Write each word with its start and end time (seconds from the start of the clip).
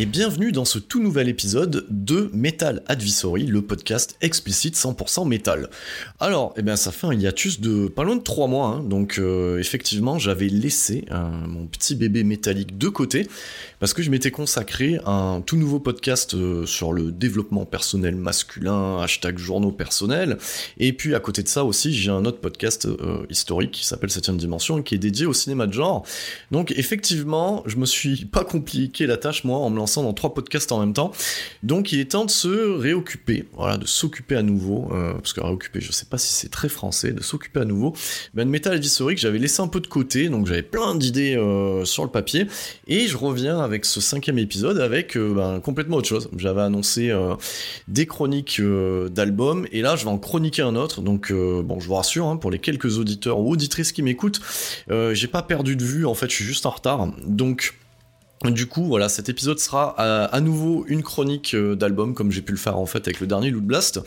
Et 0.00 0.06
bienvenue 0.06 0.50
dans 0.50 0.64
ce 0.64 0.78
tout 0.78 1.02
nouvel 1.02 1.28
épisode 1.28 1.84
de 1.90 2.30
Metal 2.32 2.82
Advisory, 2.86 3.44
le 3.44 3.60
podcast 3.60 4.16
explicite 4.22 4.74
100% 4.74 5.28
métal. 5.28 5.68
Alors, 6.20 6.54
eh 6.56 6.62
bien, 6.62 6.76
ça 6.76 6.90
fait 6.90 7.06
un 7.06 7.12
hiatus 7.12 7.60
de 7.60 7.86
pas 7.86 8.02
loin 8.02 8.16
de 8.16 8.22
3 8.22 8.46
mois, 8.46 8.68
hein. 8.68 8.82
donc 8.82 9.18
euh, 9.18 9.58
effectivement, 9.58 10.18
j'avais 10.18 10.48
laissé 10.48 11.04
euh, 11.10 11.28
mon 11.46 11.66
petit 11.66 11.96
bébé 11.96 12.24
métallique 12.24 12.78
de 12.78 12.88
côté, 12.88 13.28
parce 13.78 13.92
que 13.92 14.02
je 14.02 14.10
m'étais 14.10 14.30
consacré 14.30 14.98
à 15.04 15.10
un 15.10 15.42
tout 15.42 15.58
nouveau 15.58 15.80
podcast 15.80 16.32
euh, 16.32 16.64
sur 16.64 16.94
le 16.94 17.12
développement 17.12 17.66
personnel 17.66 18.16
masculin, 18.16 19.02
hashtag 19.02 19.36
journaux 19.36 19.70
personnels, 19.70 20.38
et 20.78 20.94
puis 20.94 21.14
à 21.14 21.20
côté 21.20 21.42
de 21.42 21.48
ça 21.48 21.62
aussi, 21.62 21.92
j'ai 21.92 22.10
un 22.10 22.24
autre 22.24 22.40
podcast 22.40 22.88
historique 23.28 23.72
qui 23.72 23.86
s'appelle 23.86 24.08
7ème 24.08 24.38
Dimension, 24.38 24.78
et 24.78 24.82
qui 24.82 24.94
est 24.94 24.98
dédié 24.98 25.26
au 25.26 25.34
cinéma 25.34 25.66
de 25.66 25.74
genre. 25.74 26.06
Donc 26.50 26.72
effectivement, 26.74 27.62
je 27.66 27.76
me 27.76 27.84
suis 27.84 28.24
pas 28.24 28.44
compliqué 28.44 29.06
la 29.06 29.18
tâche, 29.18 29.44
moi, 29.44 29.58
en 29.58 29.68
me 29.68 29.76
lançant 29.76 29.89
dans 29.96 30.12
trois 30.12 30.34
podcasts 30.34 30.72
en 30.72 30.80
même 30.80 30.92
temps. 30.92 31.12
Donc 31.62 31.92
il 31.92 32.00
est 32.00 32.12
temps 32.12 32.24
de 32.24 32.30
se 32.30 32.48
réoccuper, 32.48 33.46
voilà, 33.54 33.76
de 33.76 33.86
s'occuper 33.86 34.36
à 34.36 34.42
nouveau, 34.42 34.90
euh, 34.92 35.12
parce 35.14 35.32
que 35.32 35.40
réoccuper, 35.40 35.80
je 35.80 35.92
sais 35.92 36.06
pas 36.06 36.18
si 36.18 36.32
c'est 36.32 36.48
très 36.48 36.68
français, 36.68 37.12
de 37.12 37.22
s'occuper 37.22 37.60
à 37.60 37.64
nouveau. 37.64 37.94
Ben, 38.34 38.44
de 38.44 38.50
Metal 38.50 38.72
Advisory 38.72 39.14
que 39.14 39.20
j'avais 39.20 39.38
laissé 39.38 39.60
un 39.60 39.68
peu 39.68 39.80
de 39.80 39.86
côté, 39.86 40.28
donc 40.28 40.46
j'avais 40.46 40.62
plein 40.62 40.94
d'idées 40.94 41.36
euh, 41.36 41.84
sur 41.84 42.04
le 42.04 42.10
papier, 42.10 42.46
et 42.86 43.06
je 43.06 43.16
reviens 43.16 43.58
avec 43.60 43.84
ce 43.84 44.00
cinquième 44.00 44.38
épisode 44.38 44.78
avec 44.80 45.16
euh, 45.16 45.34
ben, 45.34 45.60
complètement 45.60 45.96
autre 45.96 46.08
chose. 46.08 46.28
J'avais 46.36 46.62
annoncé 46.62 47.12
des 47.88 48.06
chroniques 48.06 48.60
d'albums, 49.10 49.66
et 49.72 49.82
là 49.82 49.96
je 49.96 50.04
vais 50.04 50.10
en 50.10 50.18
chroniquer 50.18 50.62
un 50.62 50.76
autre, 50.76 51.02
donc 51.02 51.32
bon, 51.32 51.80
je 51.80 51.86
vous 51.86 51.94
rassure, 51.94 52.26
hein, 52.26 52.36
pour 52.36 52.50
les 52.50 52.58
quelques 52.58 52.98
auditeurs 52.98 53.38
ou 53.40 53.52
auditrices 53.52 53.92
qui 53.92 54.02
m'écoutent, 54.02 54.40
j'ai 54.88 55.26
pas 55.28 55.42
perdu 55.42 55.76
de 55.76 55.84
vue, 55.84 56.06
en 56.06 56.14
fait 56.14 56.30
je 56.30 56.34
suis 56.34 56.44
juste 56.44 56.66
en 56.66 56.70
retard, 56.70 57.08
donc... 57.26 57.74
Du 58.44 58.66
coup, 58.66 58.84
voilà, 58.84 59.10
cet 59.10 59.28
épisode 59.28 59.58
sera 59.58 59.94
à, 59.98 60.24
à 60.24 60.40
nouveau 60.40 60.86
une 60.88 61.02
chronique 61.02 61.52
euh, 61.52 61.74
d'album, 61.74 62.14
comme 62.14 62.32
j'ai 62.32 62.40
pu 62.40 62.52
le 62.52 62.58
faire 62.58 62.78
en 62.78 62.86
fait 62.86 63.06
avec 63.06 63.20
le 63.20 63.26
dernier 63.26 63.50
Loot 63.50 63.62
Blast. 63.62 64.00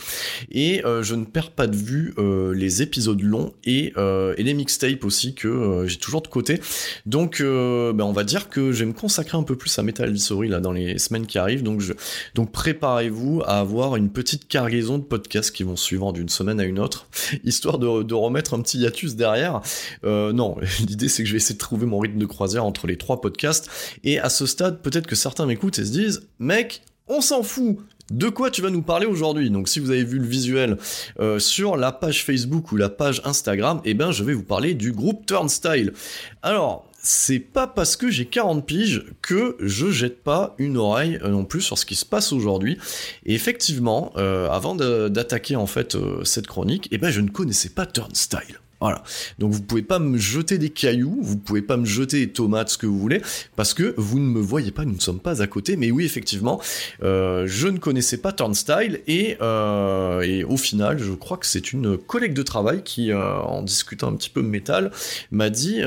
Et 0.50 0.84
euh, 0.86 1.03
je 1.03 1.14
ne 1.14 1.23
perds 1.23 1.52
pas 1.52 1.67
de 1.67 1.76
vue 1.76 2.16
euh, 2.17 2.52
les 2.56 2.81
épisodes 2.81 3.22
longs 3.22 3.54
et, 3.64 3.94
euh, 3.95 4.34
les 4.39 4.56
mixtapes 4.56 5.06
aussi 5.06 5.36
que 5.36 5.48
euh, 5.48 5.88
j'ai 5.88 5.98
toujours 5.98 6.23
de 6.23 6.28
côté. 6.30 6.59
Donc, 7.06 7.42
euh, 7.42 7.94
ben, 7.94 8.06
on 8.06 8.11
va 8.11 8.23
dire 8.23 8.50
que 8.50 8.72
je 8.72 8.80
vais 8.80 8.86
me 8.88 8.94
consacrer 8.94 9.38
un 9.38 9.44
peu 9.44 9.56
plus 9.56 9.78
à 9.78 9.84
Metal 9.84 10.08
Advisory 10.09 10.48
là 10.48 10.59
dans 10.59 10.72
les 10.72 10.98
semaines 10.98 11.28
qui 11.28 11.38
arrivent. 11.38 11.61
Donc, 11.61 12.52
préparez-vous 12.52 13.44
à 13.45 13.60
avoir 13.60 13.98
une 13.98 14.10
petite 14.10 14.48
cargaison 14.48 14.98
de 14.98 15.04
podcasts 15.04 15.55
qui 15.55 15.61
vont 15.61 15.76
suivre 15.76 16.11
d'une 16.11 16.30
semaine 16.30 16.60
à 16.60 16.64
une 16.64 16.80
autre, 16.80 17.08
histoire 17.44 17.77
de, 17.77 18.02
de 18.02 18.14
remettre 18.15 18.55
un 18.55 18.61
petit 18.61 18.80
hiatus 18.80 19.15
derrière. 19.15 19.61
Euh, 20.05 20.33
non, 20.33 20.58
l'idée 20.80 21.08
c'est 21.08 21.21
que 21.21 21.27
je 21.27 21.33
vais 21.33 21.38
essayer 21.38 21.54
de 21.54 21.60
trouver 21.60 21.86
mon 21.86 22.00
rythme 22.00 22.17
de 22.17 22.26
croisière 22.26 22.65
entre 22.65 22.88
les 22.88 22.98
trois 22.98 23.21
podcasts 23.21 23.70
et 24.04 24.23
à 24.23 24.30
ce 24.30 24.45
stade, 24.45 24.82
peut-être 24.82 25.06
que 25.06 25.16
certains 25.16 25.45
m'écoutent 25.45 25.78
et 25.78 25.86
se 25.86 25.92
disent, 25.92 26.28
mec, 26.39 26.82
on 27.08 27.22
s'en 27.22 27.44
fout. 27.44 27.78
De 28.10 28.30
quoi 28.30 28.52
tu 28.52 28.61
vas 28.61 28.70
nous 28.70 28.82
parler 28.82 29.06
aujourd'hui? 29.06 29.50
Donc 29.50 29.70
si 29.70 29.80
vous 29.80 29.89
avez 29.89 30.04
vu 30.04 30.20
le 30.20 30.26
visuel 30.26 30.78
euh, 31.20 31.39
sur 31.39 31.78
la 31.78 31.92
page 31.92 32.23
Facebook 32.26 32.72
ou 32.72 32.78
la 32.78 32.89
page 32.89 33.22
Instagram, 33.26 33.82
eh 33.86 33.94
ben 33.94 34.12
je 34.12 34.23
vais 34.23 34.33
vous 34.33 34.44
parler 34.44 34.73
du 34.73 34.92
groupe 34.92 35.26
Turnstile. 35.26 35.94
Alors, 36.42 36.89
c'est 37.02 37.39
pas 37.39 37.67
parce 37.67 37.95
que 37.95 38.10
j'ai 38.10 38.26
40 38.26 38.66
piges 38.66 39.04
que 39.22 39.58
je 39.60 39.89
jette 39.89 40.23
pas 40.23 40.56
une 40.58 40.78
oreille 40.78 41.20
euh, 41.23 41.30
non 41.30 41.45
plus 41.45 41.62
sur 41.62 41.78
ce 41.78 41.86
qui 41.86 41.95
se 41.95 42.06
passe 42.06 42.32
aujourd'hui. 42.33 42.78
Et 43.26 43.36
effectivement, 43.36 44.14
euh, 44.17 44.50
avant 44.50 44.76
d'attaquer 44.76 45.56
en 45.56 45.67
fait 45.67 45.98
cette 46.23 46.48
chronique, 46.48 46.88
eh 46.92 46.98
ben 46.98 47.10
je 47.10 47.22
ne 47.22 47.30
connaissais 47.30 47.70
pas 47.70 47.86
Turnstile. 47.86 48.60
Voilà. 48.83 49.02
Donc 49.39 49.54
vous 49.54 49.61
pouvez 49.61 49.82
pas 49.82 49.98
me 49.98 50.17
jeter 50.17 50.58
des 50.58 50.70
cailloux, 50.70 51.17
vous 51.21 51.38
pouvez 51.38 51.61
pas 51.61 51.77
me 51.77 51.86
jeter 51.86 52.26
des 52.26 52.33
tomates, 52.33 52.67
ce 52.67 52.77
que 52.77 52.86
vous 52.86 52.99
voulez, 52.99 53.21
parce 53.55 53.73
que 53.73 53.94
vous 53.95 54.20
ne 54.20 54.26
me 54.26 54.42
voyez 54.42 54.71
pas, 54.71 54.83
nous 54.83 54.95
ne 54.95 54.99
sommes 54.99 55.21
pas 55.21 55.42
à 55.42 55.48
côté. 55.48 55.77
Mais 55.77 55.89
oui, 55.89 56.04
effectivement, 56.04 56.60
euh, 57.02 57.45
je 57.48 57.70
ne 57.70 57.77
connaissais 57.77 58.17
pas 58.17 58.33
Turnstile 58.33 58.99
et, 59.08 59.38
euh, 59.42 60.20
et 60.20 60.44
au 60.44 60.58
final, 60.58 60.99
je 60.99 61.14
crois 61.14 61.38
que 61.38 61.45
c'est 61.45 61.71
une 61.71 61.98
collègue 61.98 62.33
de 62.33 62.42
travail 62.42 62.83
qui, 62.83 63.14
euh, 63.14 63.38
en 63.38 63.61
discutant 63.61 64.10
un 64.10 64.17
petit 64.17 64.30
peu 64.30 64.42
métal, 64.42 64.92
m'a 65.32 65.50
dit 65.50 65.80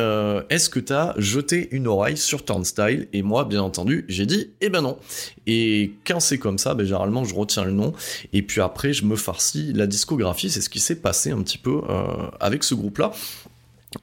Est-ce 0.48 0.70
que 0.70 0.80
t'as 0.80 1.12
jeté 1.18 1.68
une 1.72 1.88
oreille 1.88 2.16
sur 2.16 2.46
Turnstile? 2.46 3.08
Et 3.12 3.20
moi, 3.20 3.44
bien 3.44 3.60
entendu, 3.60 4.06
j'ai 4.08 4.24
dit 4.24 4.52
Eh 4.62 4.70
ben 4.70 4.80
non. 4.80 4.96
Et 5.46 5.92
quand 6.06 6.20
c'est 6.20 6.38
comme 6.38 6.56
ça, 6.56 6.72
ben, 6.72 6.84
généralement, 6.86 7.24
je 7.24 7.34
retiens 7.34 7.66
le 7.66 7.72
nom 7.72 7.92
et 8.32 8.40
puis 8.40 8.62
après, 8.62 8.94
je 8.94 9.04
me 9.04 9.16
farcis 9.16 9.74
la 9.74 9.86
discographie. 9.86 10.48
C'est 10.48 10.62
ce 10.62 10.70
qui 10.70 10.80
s'est 10.80 10.96
passé 10.96 11.30
un 11.30 11.42
petit 11.42 11.58
peu 11.58 11.82
avec 12.40 12.64
ce 12.64 12.74
groupe-là. 12.86 13.12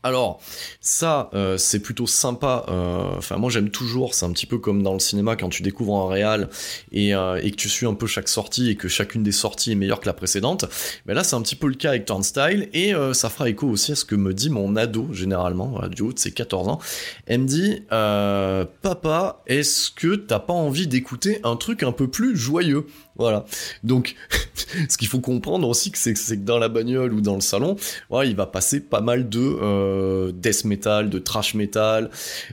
Alors, 0.01 0.41
ça, 0.81 1.29
euh, 1.33 1.57
c'est 1.57 1.79
plutôt 1.79 2.07
sympa. 2.07 2.65
euh, 2.69 3.15
Enfin, 3.17 3.37
moi, 3.37 3.49
j'aime 3.49 3.69
toujours. 3.69 4.15
C'est 4.15 4.25
un 4.25 4.31
petit 4.31 4.45
peu 4.45 4.57
comme 4.57 4.81
dans 4.81 4.93
le 4.93 4.99
cinéma 4.99 5.35
quand 5.35 5.49
tu 5.49 5.61
découvres 5.61 5.95
un 5.97 6.09
réal 6.09 6.49
et, 6.91 7.13
euh, 7.13 7.39
et 7.41 7.51
que 7.51 7.55
tu 7.55 7.69
suis 7.69 7.85
un 7.85 7.93
peu 7.93 8.07
chaque 8.07 8.27
sortie 8.27 8.69
et 8.69 8.75
que 8.75 8.87
chacune 8.87 9.23
des 9.23 9.31
sorties 9.31 9.71
est 9.71 9.75
meilleure 9.75 9.99
que 9.99 10.07
la 10.07 10.13
précédente. 10.13 10.65
Mais 11.05 11.13
là, 11.13 11.23
c'est 11.23 11.35
un 11.35 11.41
petit 11.41 11.55
peu 11.55 11.67
le 11.67 11.75
cas 11.75 11.89
avec 11.89 12.05
Turnstile 12.05 12.69
et 12.73 12.93
ça 13.13 13.29
fera 13.29 13.49
écho 13.49 13.67
aussi 13.67 13.91
à 13.91 13.95
ce 13.95 14.05
que 14.05 14.15
me 14.15 14.33
dit 14.33 14.49
mon 14.49 14.75
ado 14.75 15.07
généralement, 15.11 15.67
voilà, 15.67 15.89
du 15.89 16.01
haut 16.01 16.13
de 16.13 16.19
ses 16.19 16.31
14 16.31 16.67
ans. 16.67 16.79
Elle 17.25 17.41
me 17.41 17.47
dit, 17.47 17.81
papa, 17.89 19.41
est-ce 19.47 19.91
que 19.91 20.15
t'as 20.15 20.39
pas 20.39 20.53
envie 20.53 20.87
d'écouter 20.87 21.39
un 21.43 21.55
truc 21.55 21.83
un 21.83 21.91
peu 21.91 22.07
plus 22.07 22.35
joyeux? 22.35 22.85
Voilà. 23.15 23.45
Donc, 23.83 24.15
ce 24.89 24.97
qu'il 24.97 25.07
faut 25.07 25.19
comprendre 25.19 25.67
aussi, 25.67 25.91
c'est 25.95 26.13
que 26.13 26.35
dans 26.43 26.57
la 26.57 26.69
bagnole 26.69 27.13
ou 27.13 27.21
dans 27.21 27.35
le 27.35 27.41
salon, 27.41 27.75
il 28.23 28.35
va 28.35 28.45
passer 28.47 28.79
pas 28.79 29.01
mal 29.01 29.29
de 29.29 29.39
euh, 29.83 30.31
death 30.33 30.65
metal, 30.65 31.09
de 31.09 31.19
trash 31.19 31.53
metal, 31.53 32.09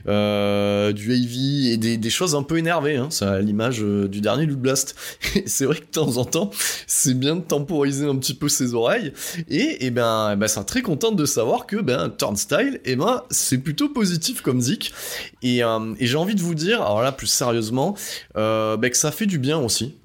euh, 0.07 0.91
du 0.91 1.13
heavy 1.13 1.71
et 1.71 1.77
des, 1.77 2.09
choses 2.09 2.35
un 2.35 2.43
peu 2.43 2.57
énervées. 2.57 2.97
Hein. 2.97 3.07
C'est 3.09 3.25
à 3.25 3.39
l'image 3.39 3.81
euh, 3.81 4.07
du 4.07 4.21
dernier 4.21 4.45
Loot 4.45 4.59
Blast. 4.59 4.95
Et 5.35 5.43
c'est 5.47 5.65
vrai 5.65 5.75
que 5.75 5.85
de 5.85 5.91
temps 5.91 6.17
en 6.17 6.25
temps, 6.25 6.51
c'est 6.87 7.17
bien 7.17 7.37
de 7.37 7.41
temporiser 7.41 8.05
un 8.05 8.15
petit 8.17 8.33
peu 8.33 8.49
ses 8.49 8.73
oreilles. 8.73 9.13
Et, 9.49 9.77
eh 9.79 9.91
ben, 9.91 10.35
ben, 10.35 10.47
c'est 10.47 10.63
très 10.65 10.81
contente 10.81 11.15
de 11.15 11.25
savoir 11.25 11.65
que 11.65 11.77
ben, 11.77 12.09
Turnstile, 12.09 12.81
eh 12.85 12.95
ben, 12.95 13.23
c'est 13.29 13.57
plutôt 13.57 13.89
positif 13.89 14.41
comme 14.41 14.61
zik. 14.61 14.93
Et, 15.41 15.59
et 15.59 16.05
j'ai 16.05 16.17
envie 16.17 16.35
de 16.35 16.41
vous 16.41 16.55
dire, 16.55 16.81
alors 16.81 17.01
là, 17.01 17.11
plus 17.11 17.27
sérieusement, 17.27 17.95
ben, 18.35 18.89
que 18.89 18.97
ça 18.97 19.11
fait 19.11 19.25
du 19.25 19.39
bien 19.39 19.57
aussi 19.57 19.95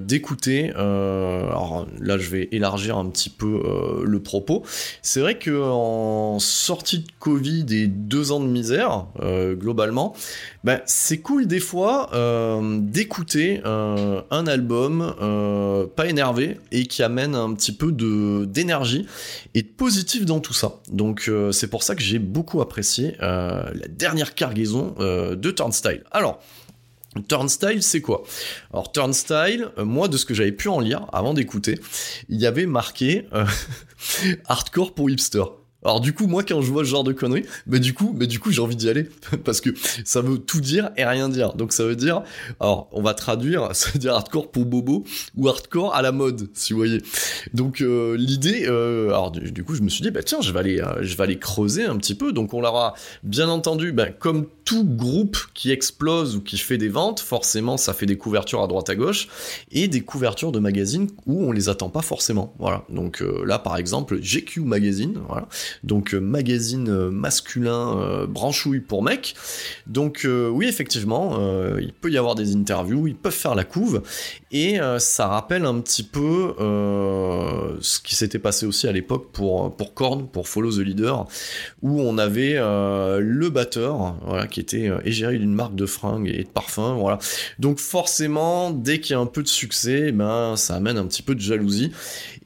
d'écouter. 0.00 0.70
alors 0.70 1.86
là, 2.00 2.18
je 2.18 2.28
vais 2.28 2.48
élargir 2.50 2.98
un 2.98 3.08
petit 3.08 3.30
peu 3.30 4.02
le 4.04 4.20
propos. 4.20 4.64
C'est 5.02 5.20
vrai 5.20 5.38
que 5.38 5.62
en 5.62 6.31
sortie 6.38 7.00
de 7.00 7.08
Covid 7.18 7.66
et 7.70 7.86
deux 7.86 8.32
ans 8.32 8.40
de 8.40 8.46
misère, 8.46 9.06
euh, 9.20 9.54
globalement, 9.54 10.14
ben, 10.64 10.80
c'est 10.86 11.18
cool 11.18 11.46
des 11.46 11.60
fois 11.60 12.10
euh, 12.14 12.78
d'écouter 12.80 13.60
euh, 13.64 14.22
un 14.30 14.46
album 14.46 15.14
pas 15.96 16.06
énervé 16.06 16.58
et 16.70 16.86
qui 16.86 17.02
amène 17.02 17.34
un 17.34 17.52
petit 17.54 17.72
peu 17.72 17.92
de 17.92 18.44
d'énergie 18.44 19.06
et 19.54 19.62
de 19.62 19.68
positif 19.68 20.24
dans 20.24 20.40
tout 20.40 20.52
ça. 20.52 20.80
Donc 20.90 21.30
c'est 21.50 21.68
pour 21.68 21.82
ça 21.82 21.94
que 21.94 22.02
j'ai 22.02 22.18
beaucoup 22.18 22.60
apprécié 22.60 23.16
la 23.20 23.88
dernière 23.88 24.34
cargaison 24.34 24.94
de 24.98 25.50
Turnstile. 25.50 26.02
Alors 26.10 26.40
Turnstile, 27.28 27.82
c'est 27.82 28.00
quoi? 28.00 28.22
Alors 28.72 28.90
Turnstile, 28.90 29.68
euh, 29.78 29.84
moi 29.84 30.08
de 30.08 30.16
ce 30.16 30.24
que 30.24 30.34
j'avais 30.34 30.52
pu 30.52 30.68
en 30.68 30.80
lire 30.80 31.06
avant 31.12 31.34
d'écouter, 31.34 31.78
il 32.28 32.40
y 32.40 32.46
avait 32.46 32.66
marqué 32.66 33.26
hardcore 34.46 34.94
pour 34.94 35.10
hipster. 35.10 35.44
Alors 35.84 36.00
du 36.00 36.12
coup, 36.12 36.26
moi, 36.26 36.42
quand 36.44 36.60
je 36.60 36.70
vois 36.70 36.84
ce 36.84 36.88
genre 36.90 37.04
de 37.04 37.12
conneries, 37.12 37.44
mais 37.66 37.80
du 37.80 37.92
coup, 37.92 38.14
mais 38.16 38.26
du 38.26 38.38
coup, 38.38 38.50
j'ai 38.52 38.60
envie 38.60 38.76
d'y 38.76 38.88
aller 38.88 39.08
parce 39.44 39.60
que 39.60 39.70
ça 40.04 40.20
veut 40.20 40.38
tout 40.38 40.60
dire 40.60 40.90
et 40.96 41.04
rien 41.04 41.28
dire. 41.28 41.54
Donc 41.54 41.72
ça 41.72 41.84
veut 41.84 41.96
dire, 41.96 42.22
alors 42.60 42.88
on 42.92 43.02
va 43.02 43.14
traduire, 43.14 43.68
ça 43.74 43.90
veut 43.90 43.98
dire 43.98 44.14
hardcore 44.14 44.50
pour 44.50 44.64
bobo 44.64 45.04
ou 45.36 45.48
hardcore 45.48 45.94
à 45.94 46.02
la 46.02 46.12
mode, 46.12 46.48
si 46.54 46.72
vous 46.72 46.78
voyez. 46.78 47.02
Donc 47.52 47.80
euh, 47.80 48.16
l'idée, 48.16 48.66
euh, 48.66 49.08
alors 49.08 49.30
du, 49.30 49.64
coup, 49.64 49.74
je 49.74 49.82
me 49.82 49.88
suis 49.88 50.02
dit, 50.02 50.10
bah 50.10 50.22
tiens, 50.22 50.40
je 50.40 50.52
vais 50.52 50.58
aller, 50.60 50.80
euh, 50.80 51.02
je 51.02 51.16
vais 51.16 51.22
aller 51.24 51.38
creuser 51.38 51.84
un 51.84 51.96
petit 51.96 52.14
peu. 52.14 52.32
Donc 52.32 52.54
on 52.54 52.60
l'aura 52.60 52.94
bien 53.24 53.48
entendu, 53.48 53.92
ben, 53.92 54.12
comme 54.16 54.46
tout 54.64 54.84
groupe 54.84 55.36
qui 55.54 55.72
explose 55.72 56.36
ou 56.36 56.40
qui 56.40 56.58
fait 56.58 56.78
des 56.78 56.88
ventes, 56.88 57.18
forcément, 57.18 57.76
ça 57.76 57.92
fait 57.92 58.06
des 58.06 58.16
couvertures 58.16 58.62
à 58.62 58.68
droite 58.68 58.88
à 58.88 58.94
gauche 58.94 59.28
et 59.72 59.88
des 59.88 60.02
couvertures 60.02 60.52
de 60.52 60.60
magazines 60.60 61.08
où 61.26 61.44
on 61.44 61.50
les 61.50 61.68
attend 61.68 61.88
pas 61.88 62.02
forcément. 62.02 62.54
Voilà. 62.58 62.84
Donc 62.88 63.22
là, 63.44 63.58
par 63.58 63.76
exemple, 63.76 64.18
GQ 64.20 64.60
Magazine, 64.60 65.18
voilà 65.28 65.48
donc 65.84 66.14
euh, 66.14 66.20
magazine 66.20 66.88
euh, 66.88 67.10
masculin 67.10 67.98
euh, 67.98 68.26
branchouille 68.26 68.80
pour 68.80 69.02
mecs. 69.02 69.34
Donc 69.86 70.26
oui, 70.26 70.66
effectivement, 70.66 71.38
il 71.78 71.92
peut 71.92 72.10
y 72.10 72.18
avoir 72.18 72.34
des 72.34 72.54
interviews, 72.54 73.06
ils 73.06 73.14
peuvent 73.14 73.32
faire 73.32 73.54
la 73.54 73.64
couve, 73.64 74.02
et 74.50 74.78
ça 74.98 75.26
rappelle 75.26 75.64
un 75.64 75.80
petit 75.80 76.02
peu 76.02 76.54
ce 77.80 78.00
qui 78.00 78.14
s'était 78.14 78.38
passé 78.38 78.66
aussi 78.66 78.86
à 78.86 78.92
l'époque 78.92 79.30
pour, 79.32 79.74
pour 79.76 79.94
Korn, 79.94 80.26
pour 80.28 80.48
Follow 80.48 80.72
the 80.72 80.78
Leader, 80.78 81.26
où 81.82 82.00
on 82.00 82.18
avait 82.18 82.54
le 82.54 83.48
batteur, 83.50 84.16
qui 84.50 84.60
était 84.60 84.90
égérie 85.04 85.38
d'une 85.38 85.54
marque 85.54 85.74
de 85.74 85.86
fringues 85.86 86.28
et 86.28 86.44
de 86.44 86.48
parfums, 86.48 86.96
voilà. 86.98 87.18
Donc 87.58 87.78
forcément, 87.78 88.70
dès 88.70 89.00
qu'il 89.00 89.14
y 89.14 89.16
a 89.16 89.20
un 89.20 89.26
peu 89.26 89.42
de 89.42 89.48
succès, 89.48 90.04
eh 90.08 90.12
ben 90.12 90.56
ça 90.56 90.76
amène 90.76 90.98
un 90.98 91.06
petit 91.06 91.22
peu 91.22 91.34
de 91.34 91.40
jalousie, 91.40 91.92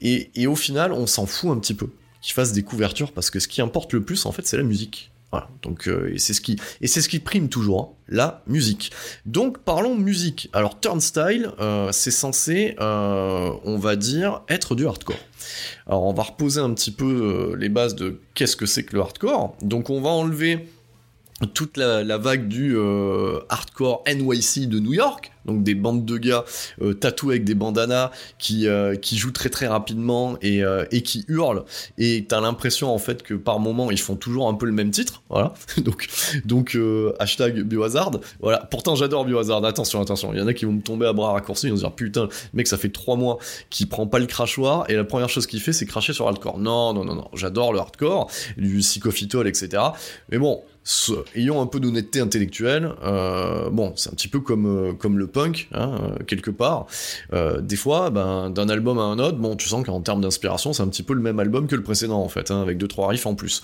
et, 0.01 0.29
et 0.35 0.47
au 0.47 0.55
final, 0.55 0.91
on 0.91 1.07
s'en 1.07 1.25
fout 1.25 1.51
un 1.51 1.59
petit 1.59 1.73
peu 1.73 1.87
qui 2.27 2.33
fassent 2.33 2.51
des 2.51 2.63
couvertures 2.63 3.13
parce 3.13 3.31
que 3.31 3.39
ce 3.39 3.47
qui 3.47 3.61
importe 3.61 3.93
le 3.93 4.03
plus 4.03 4.25
en 4.25 4.33
fait 4.33 4.45
c'est 4.45 4.57
la 4.57 4.63
musique. 4.63 5.11
Voilà, 5.31 5.47
donc 5.61 5.87
euh, 5.87 6.11
et 6.13 6.17
c'est 6.19 6.33
ce 6.33 7.09
qui 7.09 7.19
prime 7.19 7.47
toujours 7.47 7.81
hein, 7.81 7.89
la 8.09 8.43
musique. 8.47 8.91
Donc 9.25 9.59
parlons 9.59 9.95
musique. 9.95 10.49
Alors 10.51 10.77
Turnstile, 10.77 11.51
euh, 11.61 11.89
c'est 11.93 12.11
censé, 12.11 12.75
euh, 12.81 13.51
on 13.63 13.77
va 13.77 13.95
dire, 13.95 14.41
être 14.49 14.75
du 14.75 14.85
hardcore. 14.85 15.19
Alors 15.85 16.03
on 16.03 16.13
va 16.13 16.23
reposer 16.23 16.59
un 16.59 16.73
petit 16.73 16.91
peu 16.91 17.55
les 17.57 17.69
bases 17.69 17.95
de 17.95 18.19
qu'est-ce 18.33 18.57
que 18.57 18.65
c'est 18.65 18.83
que 18.83 18.93
le 18.93 19.01
hardcore. 19.01 19.55
Donc 19.61 19.89
on 19.89 20.01
va 20.01 20.09
enlever 20.09 20.67
toute 21.53 21.77
la, 21.77 22.17
vague 22.17 22.47
du 22.47 22.77
hardcore 23.49 24.03
NYC 24.07 24.67
de 24.67 24.79
New 24.79 24.93
York, 24.93 25.31
donc 25.47 25.63
des 25.63 25.75
bandes 25.75 26.05
de 26.05 26.17
gars 26.17 26.45
euh, 26.81 26.93
tatoués 26.93 27.35
avec 27.35 27.45
des 27.45 27.55
bandanas 27.55 28.11
qui, 28.37 28.67
euh, 28.67 28.95
qui 28.95 29.17
jouent 29.17 29.31
très 29.31 29.49
très 29.49 29.67
rapidement 29.67 30.37
et, 30.41 30.63
euh, 30.63 30.85
et 30.91 31.01
qui 31.01 31.25
hurlent. 31.27 31.63
Et 31.97 32.25
t'as 32.27 32.41
l'impression 32.41 32.93
en 32.93 32.97
fait 32.99 33.23
que 33.23 33.33
par 33.33 33.59
moment 33.59 33.89
ils 33.89 33.99
font 33.99 34.15
toujours 34.15 34.49
un 34.49 34.53
peu 34.53 34.65
le 34.65 34.73
même 34.73 34.91
titre 34.91 35.23
voilà. 35.29 35.53
Donc 35.77 36.07
donc 36.45 36.77
hashtag 37.19 37.61
biohazard. 37.61 38.11
Voilà. 38.41 38.59
Pourtant 38.69 38.95
j'adore 38.95 39.25
biohazard. 39.25 39.63
Attention 39.65 40.01
attention. 40.01 40.33
Il 40.33 40.39
y 40.39 40.41
en 40.41 40.47
a 40.47 40.53
qui 40.53 40.65
vont 40.65 40.73
me 40.73 40.81
tomber 40.81 41.07
à 41.07 41.13
bras 41.13 41.31
raccourcis 41.31 41.67
ils 41.67 41.71
vont 41.71 41.77
se 41.77 41.81
dire 41.81 41.93
putain 41.93 42.27
mec 42.53 42.67
ça 42.67 42.77
fait 42.77 42.89
trois 42.89 43.15
mois 43.15 43.37
qu'il 43.69 43.87
prend 43.87 44.07
pas 44.07 44.19
le 44.19 44.25
crachoir 44.25 44.89
et 44.89 44.95
la 44.95 45.03
première 45.03 45.29
chose 45.29 45.47
qu'il 45.47 45.61
fait 45.61 45.73
c'est 45.73 45.85
cracher 45.85 46.13
sur 46.13 46.27
hardcore. 46.27 46.59
Non 46.59 46.93
non 46.93 47.05
non 47.05 47.15
non. 47.15 47.29
J'adore 47.33 47.71
le 47.73 47.79
hardcore 47.79 48.29
du 48.57 48.79
psychophytol 48.79 49.47
etc 49.47 49.81
mais 50.29 50.37
bon 50.37 50.61
ayons 51.35 51.61
un 51.61 51.67
peu 51.67 51.79
d'honnêteté 51.79 52.19
intellectuelle. 52.19 52.93
Euh, 53.03 53.69
bon, 53.69 53.93
c'est 53.95 54.09
un 54.09 54.13
petit 54.13 54.27
peu 54.27 54.39
comme, 54.39 54.95
comme 54.97 55.17
le 55.17 55.27
punk, 55.27 55.67
hein, 55.73 55.95
euh, 56.01 56.23
quelque 56.25 56.51
part. 56.51 56.87
Euh, 57.33 57.61
des 57.61 57.75
fois, 57.75 58.09
ben, 58.09 58.49
d'un 58.49 58.69
album 58.69 58.97
à 58.99 59.03
un 59.03 59.19
autre, 59.19 59.37
bon, 59.37 59.55
tu 59.55 59.67
sens 59.67 59.85
qu'en 59.85 60.01
termes 60.01 60.21
d'inspiration, 60.21 60.73
c'est 60.73 60.83
un 60.83 60.87
petit 60.87 61.03
peu 61.03 61.13
le 61.13 61.21
même 61.21 61.39
album 61.39 61.67
que 61.67 61.75
le 61.75 61.83
précédent, 61.83 62.21
en 62.21 62.29
fait, 62.29 62.51
hein, 62.51 62.61
avec 62.61 62.77
deux 62.77 62.87
trois 62.87 63.09
riffs 63.09 63.25
en 63.25 63.35
plus. 63.35 63.61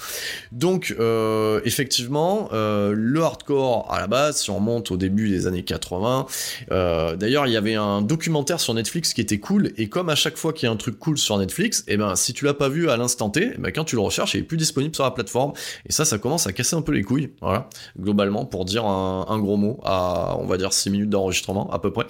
Donc, 0.52 0.96
euh, 1.00 1.62
effectivement, 1.66 2.50
le 2.52 3.22
hardcore 3.22 3.92
à 3.92 4.00
la 4.00 4.08
base, 4.08 4.42
si 4.42 4.50
on 4.50 4.56
remonte 4.56 4.92
au 4.92 4.98
début 4.98 5.30
des 5.30 5.48
années 5.48 5.64
80, 5.64 6.26
d'ailleurs, 6.70 7.48
il 7.48 7.54
y 7.54 7.58
avait 7.58 7.76
un 7.76 8.02
documentaire 8.02 8.60
sur 8.60 8.74
Netflix 8.74 9.14
qui 9.14 9.22
était 9.22 9.40
cool, 9.40 9.72
et 9.78 9.88
comme 9.88 10.10
à 10.10 10.16
chaque 10.16 10.38
fois 10.38 10.54
qu'il 10.54 10.68
y 10.68 10.70
a 10.70 10.72
un 10.72 10.78
truc 10.78 11.00
cool 11.00 11.18
sur 11.18 11.38
Netflix, 11.38 11.82
et 11.88 11.94
eh 11.94 11.98
ben, 11.98 12.16
si 12.16 12.34
tu 12.34 12.46
l'as 12.46 12.54
pas 12.54 12.70
vu 12.70 12.90
à 12.90 12.98
l'instant 12.98 13.30
T, 13.30 13.52
eh 13.56 13.58
ben, 13.58 13.72
quand 13.72 13.84
tu 13.84 13.96
le 13.96 14.02
recherches, 14.02 14.34
il 14.34 14.42
est 14.42 14.44
plus 14.44 14.58
disponible 14.58 14.94
sur 14.94 15.04
la 15.04 15.12
plateforme, 15.12 15.54
et 15.88 15.92
ça, 15.92 16.06
ça 16.06 16.18
commence 16.18 16.48
à 16.48 16.54
casser 16.54 16.76
un 16.76 16.82
peu 16.82 16.92
les 16.92 17.04
couilles, 17.04 17.13
voilà, 17.42 17.70
globalement, 18.00 18.46
pour 18.46 18.66
dire 18.66 18.86
un, 18.86 19.40
gros 19.40 19.58
mot 19.58 19.80
à, 19.84 20.38
on 20.40 20.46
va 20.46 20.58
dire, 20.58 20.74
6 20.74 20.90
minutes 20.90 21.10
d'enregistrement, 21.10 21.72
à 21.72 21.80
peu 21.80 21.92
près. 21.92 22.06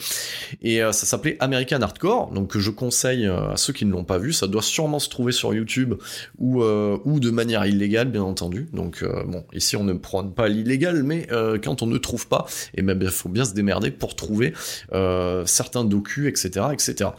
Et 0.62 0.84
euh, 0.84 0.92
ça 0.92 1.06
s'appelait 1.06 1.38
American 1.40 1.82
Hardcore, 1.82 2.32
donc 2.32 2.50
que 2.50 2.60
je 2.60 2.70
conseille 2.70 3.26
euh, 3.26 3.52
à 3.52 3.58
ceux 3.58 3.74
qui 3.74 3.86
ne 3.86 3.92
l'ont 3.92 4.04
pas 4.04 4.18
vu. 4.18 4.34
Ça 4.34 4.48
doit 4.48 4.62
sûrement 4.62 5.00
se 5.00 5.10
trouver 5.10 5.32
sur 5.32 5.54
YouTube 5.54 5.96
ou, 6.38 6.64
euh, 6.64 6.98
ou 7.06 7.20
de 7.20 7.32
manière 7.32 7.66
illégale, 7.66 8.10
bien 8.10 8.24
entendu. 8.24 8.70
Donc 8.74 9.04
bon, 9.28 9.44
ici 9.54 9.76
on 9.76 9.84
ne 9.84 9.94
prône 9.94 10.34
pas 10.34 10.48
l'illégal, 10.48 11.04
mais 11.04 11.28
quand 11.64 11.82
on 11.82 11.88
ne 11.88 11.98
trouve 11.98 12.28
pas, 12.28 12.46
et 12.76 12.82
même 12.82 13.00
il 13.02 13.10
faut 13.10 13.30
bien 13.30 13.46
se 13.46 13.54
démerder 13.54 13.92
pour 13.92 14.16
trouver 14.16 14.54
certains 15.46 15.84
docus, 15.84 16.28
etc., 16.28 16.68
etc. 16.72 17.10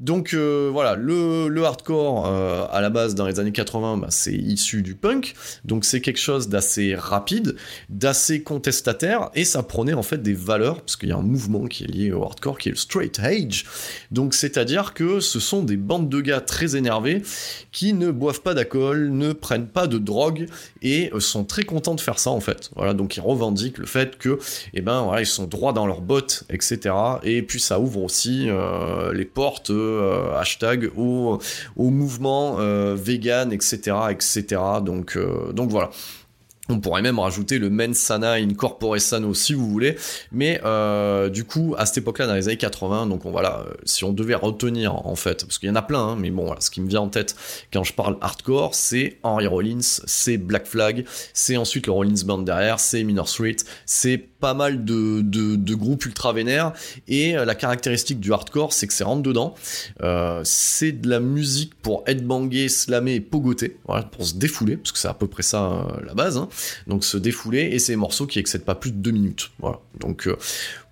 Donc 0.00 0.34
voilà, 0.34 0.94
le, 0.96 1.48
le 1.48 1.64
hardcore 1.64 2.26
à 2.26 2.80
la 2.80 2.90
base 2.90 3.14
dans 3.14 3.26
les 3.26 3.40
années 3.40 3.52
80, 3.52 3.98
bah, 3.98 4.06
c'est 4.10 4.34
issu 4.34 4.82
du 4.82 4.94
punk, 4.94 5.34
donc 5.64 5.84
c'est 5.84 6.00
quelque 6.00 6.18
chose 6.18 6.48
d'assez 6.48 6.94
rapide, 6.94 7.29
d'assez 7.88 8.42
contestataire, 8.42 9.30
et 9.34 9.44
ça 9.44 9.62
prenait 9.62 9.94
en 9.94 10.02
fait 10.02 10.22
des 10.22 10.34
valeurs, 10.34 10.80
parce 10.80 10.96
qu'il 10.96 11.08
y 11.08 11.12
a 11.12 11.16
un 11.16 11.22
mouvement 11.22 11.66
qui 11.66 11.84
est 11.84 11.88
lié 11.88 12.12
au 12.12 12.22
hardcore, 12.22 12.58
qui 12.58 12.68
est 12.68 12.72
le 12.72 12.78
straight 12.78 13.18
age. 13.20 13.66
Donc 14.10 14.34
c'est-à-dire 14.34 14.94
que 14.94 15.20
ce 15.20 15.40
sont 15.40 15.62
des 15.62 15.76
bandes 15.76 16.08
de 16.08 16.20
gars 16.20 16.40
très 16.40 16.76
énervés 16.76 17.22
qui 17.72 17.92
ne 17.92 18.10
boivent 18.10 18.42
pas 18.42 18.54
d'alcool, 18.54 19.10
ne 19.10 19.32
prennent 19.32 19.68
pas 19.68 19.86
de 19.86 19.98
drogue 19.98 20.46
et 20.82 21.10
euh, 21.12 21.20
sont 21.20 21.44
très 21.44 21.62
contents 21.62 21.94
de 21.94 22.00
faire 22.00 22.18
ça 22.18 22.30
en 22.30 22.40
fait. 22.40 22.70
Voilà, 22.76 22.94
donc 22.94 23.16
ils 23.16 23.20
revendiquent 23.20 23.78
le 23.78 23.86
fait 23.86 24.18
que, 24.18 24.38
eh 24.74 24.80
ben 24.80 25.02
voilà, 25.02 25.22
ils 25.22 25.26
sont 25.26 25.46
droits 25.46 25.72
dans 25.72 25.86
leurs 25.86 26.00
bottes, 26.00 26.44
etc. 26.50 26.94
Et 27.22 27.42
puis 27.42 27.60
ça 27.60 27.80
ouvre 27.80 28.02
aussi 28.02 28.46
euh, 28.48 29.12
les 29.12 29.24
portes, 29.24 29.70
euh, 29.70 30.34
hashtag, 30.36 30.90
au, 30.96 31.38
au 31.76 31.90
mouvement 31.90 32.56
vegan, 32.94 33.52
etc., 33.52 33.96
etc. 34.10 34.60
Donc, 34.82 35.18
donc 35.52 35.70
voilà. 35.70 35.90
On 36.70 36.80
pourrait 36.80 37.02
même 37.02 37.18
rajouter 37.18 37.58
le 37.58 37.70
mens 37.70 37.94
sana 37.94 38.34
in 38.34 38.48
sano 38.98 39.34
si 39.34 39.54
vous 39.54 39.68
voulez, 39.68 39.96
mais 40.32 40.60
euh, 40.64 41.28
du 41.28 41.44
coup 41.44 41.74
à 41.76 41.86
cette 41.86 41.98
époque-là 41.98 42.26
dans 42.26 42.34
les 42.34 42.48
années 42.48 42.56
80, 42.56 43.06
donc 43.06 43.24
on, 43.24 43.30
voilà, 43.30 43.64
euh, 43.66 43.74
si 43.84 44.04
on 44.04 44.12
devait 44.12 44.34
retenir 44.34 45.06
en 45.06 45.16
fait, 45.16 45.44
parce 45.44 45.58
qu'il 45.58 45.68
y 45.68 45.72
en 45.72 45.76
a 45.76 45.82
plein, 45.82 46.00
hein, 46.00 46.16
mais 46.18 46.30
bon 46.30 46.54
ce 46.58 46.70
qui 46.70 46.80
me 46.80 46.88
vient 46.88 47.00
en 47.00 47.08
tête 47.08 47.34
quand 47.72 47.84
je 47.84 47.92
parle 47.92 48.16
hardcore, 48.20 48.74
c'est 48.74 49.18
Henry 49.22 49.46
Rollins, 49.46 49.80
c'est 49.80 50.36
Black 50.38 50.66
Flag, 50.66 51.04
c'est 51.32 51.56
ensuite 51.56 51.86
le 51.86 51.92
Rollins 51.92 52.24
Band 52.24 52.38
derrière, 52.38 52.80
c'est 52.80 53.02
Minor 53.04 53.28
Street, 53.28 53.56
c'est 53.86 54.29
pas 54.40 54.54
mal 54.54 54.84
de, 54.84 55.20
de, 55.20 55.74
groupes 55.74 56.04
ultra 56.06 56.32
vénères 56.32 56.72
et 57.06 57.36
euh, 57.36 57.44
la 57.44 57.54
caractéristique 57.54 58.20
du 58.20 58.32
hardcore 58.32 58.72
c'est 58.72 58.86
que 58.86 58.92
c'est 58.92 59.04
rentre 59.04 59.22
dedans. 59.22 59.54
Euh, 60.02 60.40
c'est 60.44 60.92
de 60.92 61.08
la 61.08 61.20
musique 61.20 61.74
pour 61.80 62.02
headbanger, 62.06 62.68
slammer 62.68 63.14
et 63.14 63.20
pogoter 63.20 63.78
voilà, 63.86 64.02
pour 64.04 64.26
se 64.26 64.34
défouler 64.34 64.76
parce 64.76 64.92
que 64.92 64.98
c'est 64.98 65.08
à 65.08 65.14
peu 65.14 65.26
près 65.26 65.42
ça 65.42 65.72
euh, 65.72 66.04
la 66.06 66.14
base 66.14 66.38
hein. 66.38 66.48
donc 66.86 67.04
se 67.04 67.16
défouler 67.16 67.70
et 67.72 67.78
c'est 67.78 67.92
des 67.92 67.96
morceaux 67.96 68.26
qui 68.26 68.38
excèdent 68.38 68.64
pas 68.64 68.74
plus 68.74 68.90
de 68.90 68.96
deux 68.96 69.10
minutes. 69.10 69.50
Voilà. 69.60 69.80
Donc 70.00 70.28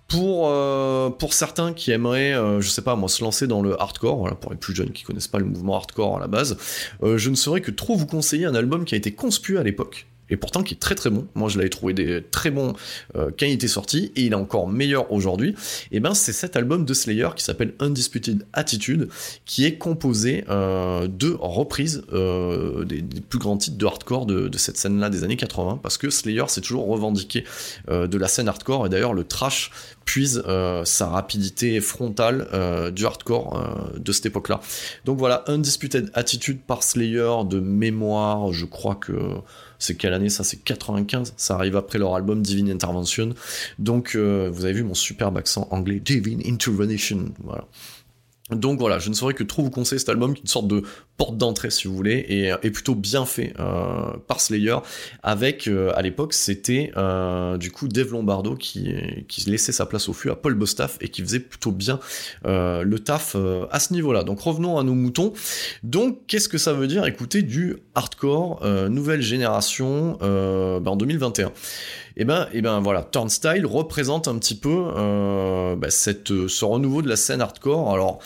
pour, 0.07 1.33
certains 1.33 1.73
qui 1.73 1.91
aimeraient, 1.91 2.33
je 2.59 2.67
sais 2.67 2.81
pas 2.81 2.95
moi, 2.95 3.09
se 3.09 3.23
lancer 3.23 3.45
dans 3.45 3.61
le 3.61 3.79
hardcore, 3.79 4.35
pour 4.37 4.51
les 4.51 4.57
plus 4.57 4.75
jeunes 4.75 4.91
qui 4.91 5.03
connaissent 5.03 5.27
pas 5.27 5.37
le 5.37 5.45
mouvement 5.45 5.75
hardcore 5.75 6.17
à 6.17 6.19
la 6.19 6.27
base, 6.27 6.57
je 7.03 7.29
ne 7.29 7.35
saurais 7.35 7.61
que 7.61 7.71
trop 7.71 7.95
vous 7.95 8.07
conseiller 8.07 8.45
un 8.45 8.55
album 8.55 8.85
qui 8.85 8.95
a 8.95 8.97
été 8.97 9.11
conspué 9.11 9.57
à 9.57 9.63
l'époque, 9.63 10.07
et 10.29 10.37
pourtant 10.37 10.63
qui 10.63 10.73
est 10.73 10.77
très 10.77 10.95
très 10.95 11.09
bon. 11.09 11.27
Moi, 11.35 11.49
je 11.49 11.57
l'avais 11.57 11.69
trouvé 11.69 11.93
des 11.93 12.23
très 12.23 12.51
bons 12.51 12.73
euh, 13.15 13.29
quand 13.37 13.45
il 13.45 13.53
était 13.53 13.67
sorti, 13.67 14.11
et 14.15 14.23
il 14.23 14.31
est 14.31 14.35
encore 14.35 14.67
meilleur 14.67 15.11
aujourd'hui. 15.11 15.55
Et 15.91 15.99
ben, 15.99 16.13
c'est 16.13 16.33
cet 16.33 16.55
album 16.55 16.85
de 16.85 16.93
Slayer 16.93 17.29
qui 17.35 17.43
s'appelle 17.43 17.73
Undisputed 17.79 18.45
Attitude, 18.53 19.09
qui 19.45 19.65
est 19.65 19.77
composé 19.77 20.43
euh, 20.49 21.07
de 21.07 21.35
reprises 21.39 22.03
euh, 22.13 22.85
des, 22.85 23.03
plus 23.29 23.39
grands 23.39 23.57
titres 23.57 23.77
de 23.77 23.85
hardcore 23.85 24.25
de, 24.25 24.57
cette 24.57 24.77
scène-là 24.77 25.09
des 25.09 25.23
années 25.23 25.37
80, 25.37 25.79
parce 25.81 25.97
que 25.97 26.09
Slayer 26.09 26.43
s'est 26.47 26.61
toujours 26.61 26.87
revendiqué 26.87 27.45
de 27.89 28.17
la 28.17 28.27
scène 28.27 28.47
hardcore, 28.47 28.85
et 28.85 28.89
d'ailleurs 28.89 29.13
le 29.13 29.23
trash 29.23 29.71
puise 30.03 30.43
sa 30.83 31.07
rapidité 31.07 31.79
frontale 31.79 32.91
du 32.93 33.05
hardcore 33.05 33.93
de 33.97 34.11
cette 34.11 34.25
époque-là. 34.25 34.59
Donc 35.05 35.17
voilà, 35.17 35.43
Undisputed 35.47 36.11
Attitude 36.13 36.59
par 36.61 36.83
Slayer 36.83 37.29
de 37.45 37.59
mémoire, 37.59 38.51
je 38.51 38.65
crois 38.65 38.95
que 38.95 39.13
c'est 39.79 39.95
quelle 39.95 40.13
année 40.13 40.29
ça? 40.29 40.43
C'est 40.43 40.57
95. 40.57 41.33
Ça 41.37 41.55
arrive 41.55 41.77
après 41.77 41.97
leur 41.97 42.15
album 42.15 42.41
Divine 42.41 42.69
Intervention. 42.69 43.33
Donc, 43.79 44.15
euh, 44.15 44.49
vous 44.51 44.65
avez 44.65 44.73
vu 44.73 44.83
mon 44.83 44.93
superbe 44.93 45.37
accent 45.37 45.67
anglais, 45.71 45.99
Divine 45.99 46.41
Intervention. 46.45 47.31
Voilà. 47.43 47.65
Donc 48.51 48.79
voilà, 48.79 48.99
je 48.99 49.09
ne 49.09 49.13
saurais 49.13 49.33
que 49.33 49.43
trop 49.43 49.63
vous 49.63 49.69
conseiller 49.69 49.99
cet 49.99 50.09
album, 50.09 50.33
qui 50.33 50.39
est 50.39 50.43
une 50.43 50.47
sorte 50.47 50.67
de 50.67 50.83
porte 51.17 51.37
d'entrée 51.37 51.69
si 51.69 51.87
vous 51.87 51.95
voulez, 51.95 52.25
et, 52.29 52.45
est 52.47 52.71
plutôt 52.71 52.95
bien 52.95 53.25
fait 53.25 53.53
euh, 53.59 54.11
par 54.27 54.41
Slayer. 54.41 54.77
Avec, 55.21 55.67
euh, 55.67 55.91
à 55.95 56.01
l'époque, 56.01 56.33
c'était 56.33 56.91
euh, 56.97 57.57
du 57.57 57.71
coup 57.71 57.87
Dave 57.87 58.11
Lombardo 58.11 58.55
qui, 58.55 58.95
qui 59.27 59.49
laissait 59.49 59.71
sa 59.71 59.85
place 59.85 60.09
au 60.09 60.13
fût 60.13 60.31
à 60.31 60.35
Paul 60.35 60.55
Bostaff 60.55 60.97
et 61.01 61.09
qui 61.09 61.21
faisait 61.21 61.39
plutôt 61.39 61.71
bien 61.71 61.99
le 62.45 62.97
taf 62.97 63.35
à 63.71 63.79
ce 63.79 63.93
niveau-là. 63.93 64.23
Donc 64.23 64.39
revenons 64.41 64.77
à 64.77 64.83
nos 64.83 64.95
moutons. 64.95 65.33
Donc 65.83 66.25
qu'est-ce 66.27 66.49
que 66.49 66.57
ça 66.57 66.73
veut 66.73 66.87
dire? 66.87 67.05
Écoutez, 67.05 67.41
du 67.41 67.77
hardcore, 67.95 68.65
nouvelle 68.89 69.21
génération 69.21 70.17
ben, 70.19 70.87
en 70.87 70.95
2021 70.95 71.51
et 72.19 72.23
eh 72.23 72.25
ben, 72.25 72.47
et 72.51 72.57
eh 72.57 72.61
ben 72.61 72.81
voilà, 72.81 73.01
Turnstile 73.01 73.65
représente 73.65 74.27
un 74.27 74.37
petit 74.37 74.55
peu 74.55 74.87
euh, 74.97 75.77
bah, 75.77 75.89
cette, 75.89 76.49
ce 76.49 76.65
renouveau 76.65 77.01
de 77.01 77.07
la 77.07 77.15
scène 77.15 77.39
hardcore. 77.39 77.93
Alors, 77.93 78.19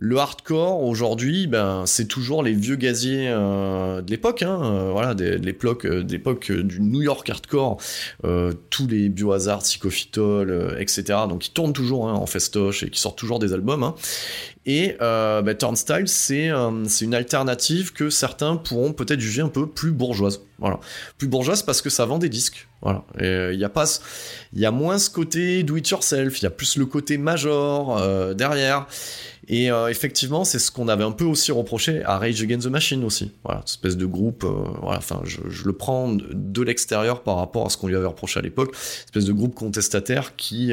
le 0.00 0.16
hardcore 0.18 0.82
aujourd'hui, 0.82 1.48
ben 1.48 1.82
c'est 1.84 2.06
toujours 2.06 2.44
les 2.44 2.52
vieux 2.52 2.76
gaziers 2.76 3.26
euh, 3.28 4.00
de 4.00 4.10
l'époque, 4.10 4.42
hein, 4.42 4.60
euh, 4.62 4.90
voilà, 4.92 5.14
de, 5.14 5.24
l'époque, 5.24 5.84
l'époque 5.84 6.52
du 6.52 6.80
New 6.80 7.02
York 7.02 7.28
hardcore, 7.28 7.78
tous 8.70 8.86
les 8.86 9.08
biohazards, 9.08 9.62
psychophytol, 9.62 10.76
etc. 10.78 11.02
Donc 11.28 11.48
ils 11.48 11.52
tournent 11.52 11.72
toujours 11.72 12.08
hein, 12.08 12.14
en 12.14 12.26
festoche 12.26 12.84
et 12.84 12.90
qui 12.90 13.00
sortent 13.00 13.18
toujours 13.18 13.40
des 13.40 13.52
albums. 13.52 13.82
Hein. 13.82 13.94
Et 14.66 14.96
ben, 15.00 15.54
Turnstile, 15.56 16.06
c'est 16.06 16.50
une 17.00 17.14
alternative 17.14 17.92
que 17.92 18.08
certains 18.10 18.56
pourront 18.56 18.92
peut-être 18.92 19.20
juger 19.20 19.42
un 19.42 19.48
peu 19.48 19.66
plus 19.66 19.90
bourgeoise. 19.90 20.42
Voilà, 20.58 20.80
plus 21.18 21.28
bourgeoise 21.28 21.62
parce 21.62 21.82
que 21.82 21.90
ça 21.90 22.04
vend 22.04 22.18
des 22.18 22.28
disques. 22.28 22.68
Voilà. 22.82 23.04
Il 23.18 23.24
euh, 23.24 23.54
y 23.54 23.64
a 23.64 23.68
pas, 23.68 23.84
il 24.52 24.60
y 24.60 24.66
a 24.66 24.72
moins 24.72 24.98
ce 24.98 25.08
côté 25.08 25.62
do 25.62 25.76
it 25.76 25.88
yourself, 25.88 26.40
il 26.40 26.42
y 26.42 26.46
a 26.46 26.50
plus 26.50 26.76
le 26.76 26.86
côté 26.86 27.16
major 27.16 27.96
euh, 27.96 28.34
derrière. 28.34 28.86
Et 29.48 29.70
euh, 29.70 29.88
effectivement, 29.88 30.44
c'est 30.44 30.58
ce 30.58 30.70
qu'on 30.70 30.88
avait 30.88 31.04
un 31.04 31.12
peu 31.12 31.24
aussi 31.24 31.52
reproché 31.52 32.04
à 32.04 32.18
Rage 32.18 32.42
Against 32.42 32.66
the 32.66 32.70
Machine 32.70 33.04
aussi. 33.04 33.32
Voilà, 33.44 33.62
espèce 33.66 33.96
de 33.96 34.06
groupe. 34.06 34.44
voilà, 34.44 34.98
enfin, 34.98 35.22
je, 35.24 35.40
le 35.64 35.72
prends 35.72 36.12
de 36.12 36.62
l'extérieur 36.62 37.22
par 37.22 37.36
rapport 37.36 37.66
à 37.66 37.70
ce 37.70 37.76
qu'on 37.76 37.86
lui 37.86 37.96
avait 37.96 38.06
reproché 38.06 38.40
à 38.40 38.42
l'époque. 38.42 38.74
Espèce 39.06 39.24
de 39.24 39.32
groupe 39.32 39.54
contestataire 39.54 40.36
qui, 40.36 40.72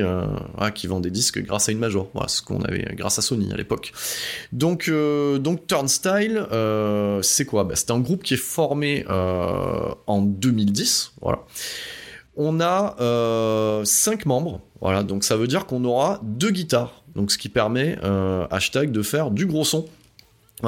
qui 0.74 0.88
vend 0.88 1.00
des 1.00 1.12
disques 1.12 1.42
grâce 1.44 1.70
à 1.70 1.72
une 1.72 1.80
major. 1.80 2.10
Voilà, 2.14 2.28
ce 2.28 2.42
qu'on 2.42 2.62
avait 2.62 2.86
grâce 2.96 3.18
à 3.20 3.22
Sony 3.22 3.52
à 3.52 3.56
l'époque. 3.56 3.94
Donc, 4.52 4.90
donc 4.90 5.68
Turnstile, 5.68 6.46
c'est 7.22 7.46
quoi? 7.46 7.64
Bah, 7.64 7.76
C'est 7.76 7.92
un 7.92 8.00
groupe 8.00 8.24
qui 8.24 8.34
est 8.34 8.38
formé 8.38 9.06
en 9.08 10.22
2010. 10.22 11.14
Voilà 11.22 11.46
on 12.36 12.60
a 12.60 12.96
euh, 13.00 13.84
5 13.86 14.26
membres. 14.26 14.62
Voilà, 14.82 15.04
donc 15.04 15.24
ça 15.24 15.38
veut 15.38 15.48
dire 15.48 15.66
qu'on 15.66 15.84
aura 15.86 16.20
deux 16.24 16.52
guitares. 16.52 17.04
Donc 17.16 17.32
ce 17.32 17.38
qui 17.38 17.50
permet, 17.50 17.98
euh, 18.04 18.46
hashtag, 18.52 18.92
de 18.92 19.02
faire 19.02 19.32
du 19.32 19.46
gros 19.46 19.64
son 19.64 19.86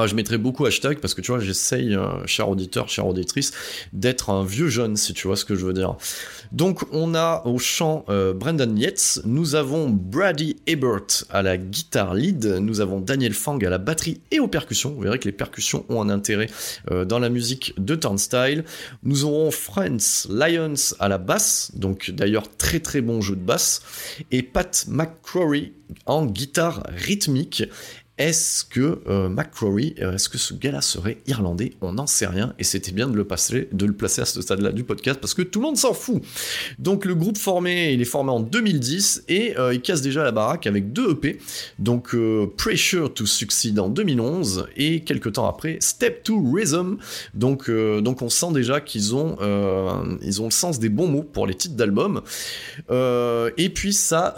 je 0.05 0.15
mettrai 0.15 0.37
beaucoup 0.37 0.65
hashtag 0.65 0.99
parce 0.99 1.13
que 1.13 1.21
tu 1.21 1.31
vois, 1.31 1.39
j'essaye, 1.39 1.95
euh, 1.95 2.25
cher 2.25 2.49
auditeur, 2.49 2.89
chère 2.89 3.07
auditrice, 3.07 3.51
d'être 3.93 4.29
un 4.29 4.43
vieux 4.43 4.67
jeune, 4.67 4.97
si 4.97 5.13
tu 5.13 5.27
vois 5.27 5.35
ce 5.35 5.45
que 5.45 5.55
je 5.55 5.65
veux 5.65 5.73
dire. 5.73 5.95
Donc, 6.51 6.81
on 6.91 7.15
a 7.15 7.41
au 7.45 7.57
chant 7.57 8.05
euh, 8.09 8.33
Brendan 8.33 8.77
Yates, 8.77 9.21
nous 9.25 9.55
avons 9.55 9.89
Brady 9.89 10.57
Ebert 10.67 11.25
à 11.29 11.41
la 11.41 11.57
guitare 11.57 12.13
lead, 12.13 12.45
nous 12.61 12.81
avons 12.81 12.99
Daniel 12.99 13.33
Fang 13.33 13.57
à 13.57 13.69
la 13.69 13.77
batterie 13.77 14.21
et 14.31 14.39
aux 14.39 14.47
percussions. 14.47 14.91
Vous 14.91 15.01
verrez 15.01 15.19
que 15.19 15.25
les 15.25 15.31
percussions 15.31 15.85
ont 15.89 16.01
un 16.01 16.09
intérêt 16.09 16.49
euh, 16.91 17.05
dans 17.05 17.19
la 17.19 17.29
musique 17.29 17.73
de 17.77 17.95
Turnstile. 17.95 18.63
Nous 19.03 19.25
aurons 19.25 19.51
Friends 19.51 20.27
Lions 20.29 20.75
à 20.99 21.07
la 21.07 21.17
basse, 21.17 21.71
donc 21.75 22.11
d'ailleurs 22.11 22.55
très 22.57 22.79
très 22.79 23.01
bon 23.01 23.21
jeu 23.21 23.35
de 23.35 23.41
basse, 23.41 23.81
et 24.31 24.43
Pat 24.43 24.85
McCrory 24.87 25.73
en 26.05 26.25
guitare 26.25 26.83
rythmique. 26.89 27.63
Est-ce 28.17 28.65
que 28.65 28.99
euh, 29.07 29.29
McCrory, 29.29 29.93
euh, 30.01 30.15
est-ce 30.15 30.27
que 30.27 30.39
ce 30.39 30.55
gars-là 30.55 30.81
serait 30.81 31.19
irlandais? 31.27 31.73
On 31.81 31.93
n'en 31.93 32.07
sait 32.07 32.25
rien 32.25 32.55
et 32.57 32.63
c'était 32.63 32.91
bien 32.91 33.07
de 33.07 33.15
le, 33.15 33.25
passer, 33.25 33.69
placer 33.95 34.21
à 34.21 34.25
ce 34.25 34.41
stade-là 34.41 34.71
du 34.71 34.83
podcast 34.83 35.19
parce 35.19 35.35
que 35.35 35.43
tout 35.43 35.59
le 35.59 35.67
monde 35.67 35.77
s'en 35.77 35.93
fout. 35.93 36.23
Donc 36.79 37.05
le 37.05 37.13
groupe 37.13 37.37
formé, 37.37 37.93
il 37.93 38.01
est 38.01 38.05
formé 38.05 38.31
en 38.31 38.39
2010 38.39 39.25
et 39.27 39.55
euh, 39.59 39.71
il 39.71 39.81
casse 39.81 40.01
déjà 40.01 40.23
la 40.23 40.31
baraque 40.31 40.65
avec 40.65 40.93
deux 40.93 41.11
EP. 41.11 41.37
Donc 41.77 42.15
Pressure 42.57 43.13
to 43.13 43.27
Succeed 43.27 43.79
en 43.79 43.89
2011 43.89 44.67
et 44.75 45.01
quelques 45.01 45.33
temps 45.33 45.47
après 45.47 45.77
Step 45.79 46.23
to 46.23 46.43
Rhythm. 46.51 46.97
Donc, 47.35 47.69
on 47.69 48.29
sent 48.29 48.51
déjà 48.51 48.81
qu'ils 48.81 49.13
ont, 49.13 49.37
ont 49.39 50.17
le 50.19 50.49
sens 50.49 50.79
des 50.79 50.89
bons 50.89 51.07
mots 51.07 51.23
pour 51.23 51.45
les 51.45 51.53
titres 51.53 51.75
d'albums. 51.75 52.21
et 52.89 53.69
puis 53.69 53.93
ça 53.93 54.33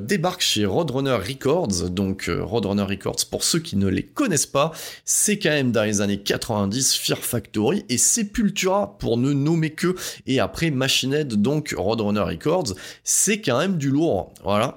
débarque 0.00 0.40
chez 0.40 0.64
Roadrunner 0.64 1.18
Records. 1.28 1.90
Donc 1.90 2.30
Roadrunner 2.30 2.84
Records 2.84 3.01
pour 3.30 3.44
ceux 3.44 3.58
qui 3.58 3.76
ne 3.76 3.88
les 3.88 4.02
connaissent 4.02 4.46
pas, 4.46 4.72
c'est 5.04 5.38
quand 5.38 5.50
même 5.50 5.72
dans 5.72 5.84
les 5.84 6.00
années 6.00 6.20
90 6.20 6.94
Fear 6.96 7.18
Factory 7.18 7.84
et 7.88 7.98
Sepultura 7.98 8.96
pour 8.98 9.16
ne 9.16 9.32
nommer 9.32 9.70
que, 9.70 9.94
et 10.26 10.40
après 10.40 10.70
Machine 10.70 11.14
Head, 11.14 11.34
donc 11.34 11.74
Roadrunner 11.76 12.20
Records, 12.20 12.74
c'est 13.04 13.40
quand 13.40 13.58
même 13.58 13.76
du 13.76 13.90
lourd, 13.90 14.32
voilà. 14.42 14.76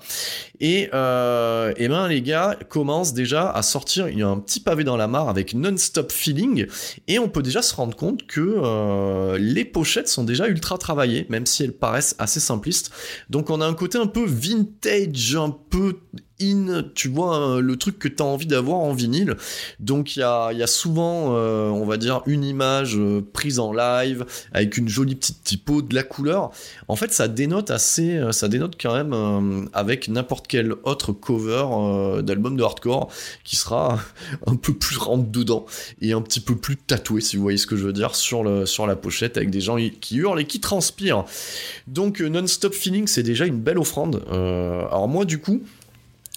Et, 0.68 0.90
euh, 0.96 1.72
ben 1.78 2.08
les 2.08 2.24
gars 2.24 2.58
commencent 2.70 3.14
déjà 3.14 3.52
à 3.52 3.62
sortir, 3.62 4.10
il 4.10 4.18
y 4.18 4.24
a 4.24 4.28
un 4.28 4.40
petit 4.40 4.60
pavé 4.60 4.84
dans 4.84 4.98
la 4.98 5.08
mare 5.08 5.30
avec 5.30 5.54
Non-Stop 5.54 6.12
Feeling, 6.12 6.66
et 7.08 7.20
on 7.20 7.30
peut 7.30 7.44
déjà 7.44 7.62
se 7.62 7.76
rendre 7.76 7.96
compte 7.96 8.26
que 8.26 8.42
euh, 8.42 9.38
les 9.38 9.64
pochettes 9.64 10.08
sont 10.08 10.24
déjà 10.24 10.48
ultra 10.48 10.80
travaillées, 10.80 11.28
même 11.30 11.46
si 11.46 11.62
elles 11.64 11.72
paraissent 11.72 12.16
assez 12.18 12.40
simplistes. 12.40 12.90
Donc 13.30 13.52
on 13.52 13.62
a 13.62 13.68
un 13.68 13.76
côté 13.76 14.00
un 14.00 14.08
peu 14.08 14.26
vintage, 14.26 15.36
un 15.36 15.52
peu 15.52 16.00
in, 16.42 16.84
tu 16.96 17.08
vois, 17.08 17.62
le 17.62 17.76
truc 17.78 18.00
que 18.00 18.08
tu 18.08 18.22
as 18.22 18.26
envie 18.26 18.46
d'avoir 18.46 18.80
en 18.80 18.94
vinyle. 18.94 19.36
Donc 19.80 20.16
il 20.16 20.20
y 20.20 20.24
a, 20.24 20.68
souvent, 20.68 21.36
euh, 21.36 21.70
on 21.70 21.86
va 21.86 21.98
dire, 21.98 22.22
une 22.26 22.44
image 22.44 22.98
euh, 22.98 23.22
prise 23.34 23.60
en 23.60 23.72
live 23.72 24.26
avec 24.52 24.78
une 24.78 24.90
jolie 24.90 25.16
petite 25.16 25.44
typo, 25.44 25.82
de 25.82 25.96
la 25.96 26.04
couleur. 26.04 26.52
En 26.88 26.96
fait, 26.96 27.14
ça 27.14 27.28
dénote 27.28 27.72
assez, 27.72 28.20
ça 28.32 28.48
dénote 28.48 28.76
quand 28.82 28.94
même 28.94 29.70
avec 29.74 30.08
n'importe 30.08 30.48
quel 30.48 30.55
autre 30.84 31.12
cover 31.12 31.66
d'album 32.24 32.56
de 32.58 32.64
hardcore 32.64 33.10
qui 33.44 33.56
sera 33.56 34.00
un 34.48 34.56
peu 34.56 34.74
plus 34.74 34.98
rentre 34.98 35.30
dedans 35.30 35.66
et 36.02 36.14
un 36.14 36.22
petit 36.22 36.40
peu 36.40 36.56
plus 36.56 36.78
tatoué, 36.78 37.22
si 37.22 37.38
vous 37.38 37.44
voyez 37.44 37.58
ce 37.58 37.68
que 37.68 37.76
je 37.76 37.86
veux 37.86 37.94
dire, 37.94 38.16
sur, 38.16 38.68
sur 38.68 38.88
la 38.88 38.96
pochette 38.96 39.38
avec 39.38 39.50
des 39.50 39.62
gens 39.62 39.78
qui 40.02 40.18
hurlent 40.18 40.40
et 40.40 40.46
qui 40.46 40.60
transpirent. 40.60 41.26
Donc 41.88 42.20
Non-Stop 42.20 42.74
Feeling, 42.74 43.08
c'est 43.08 43.24
déjà 43.24 43.46
une 43.46 43.60
belle 43.60 43.78
offrande. 43.78 44.24
alors 44.30 45.08
moi, 45.08 45.26
du 45.26 45.40
coup, 45.40 45.62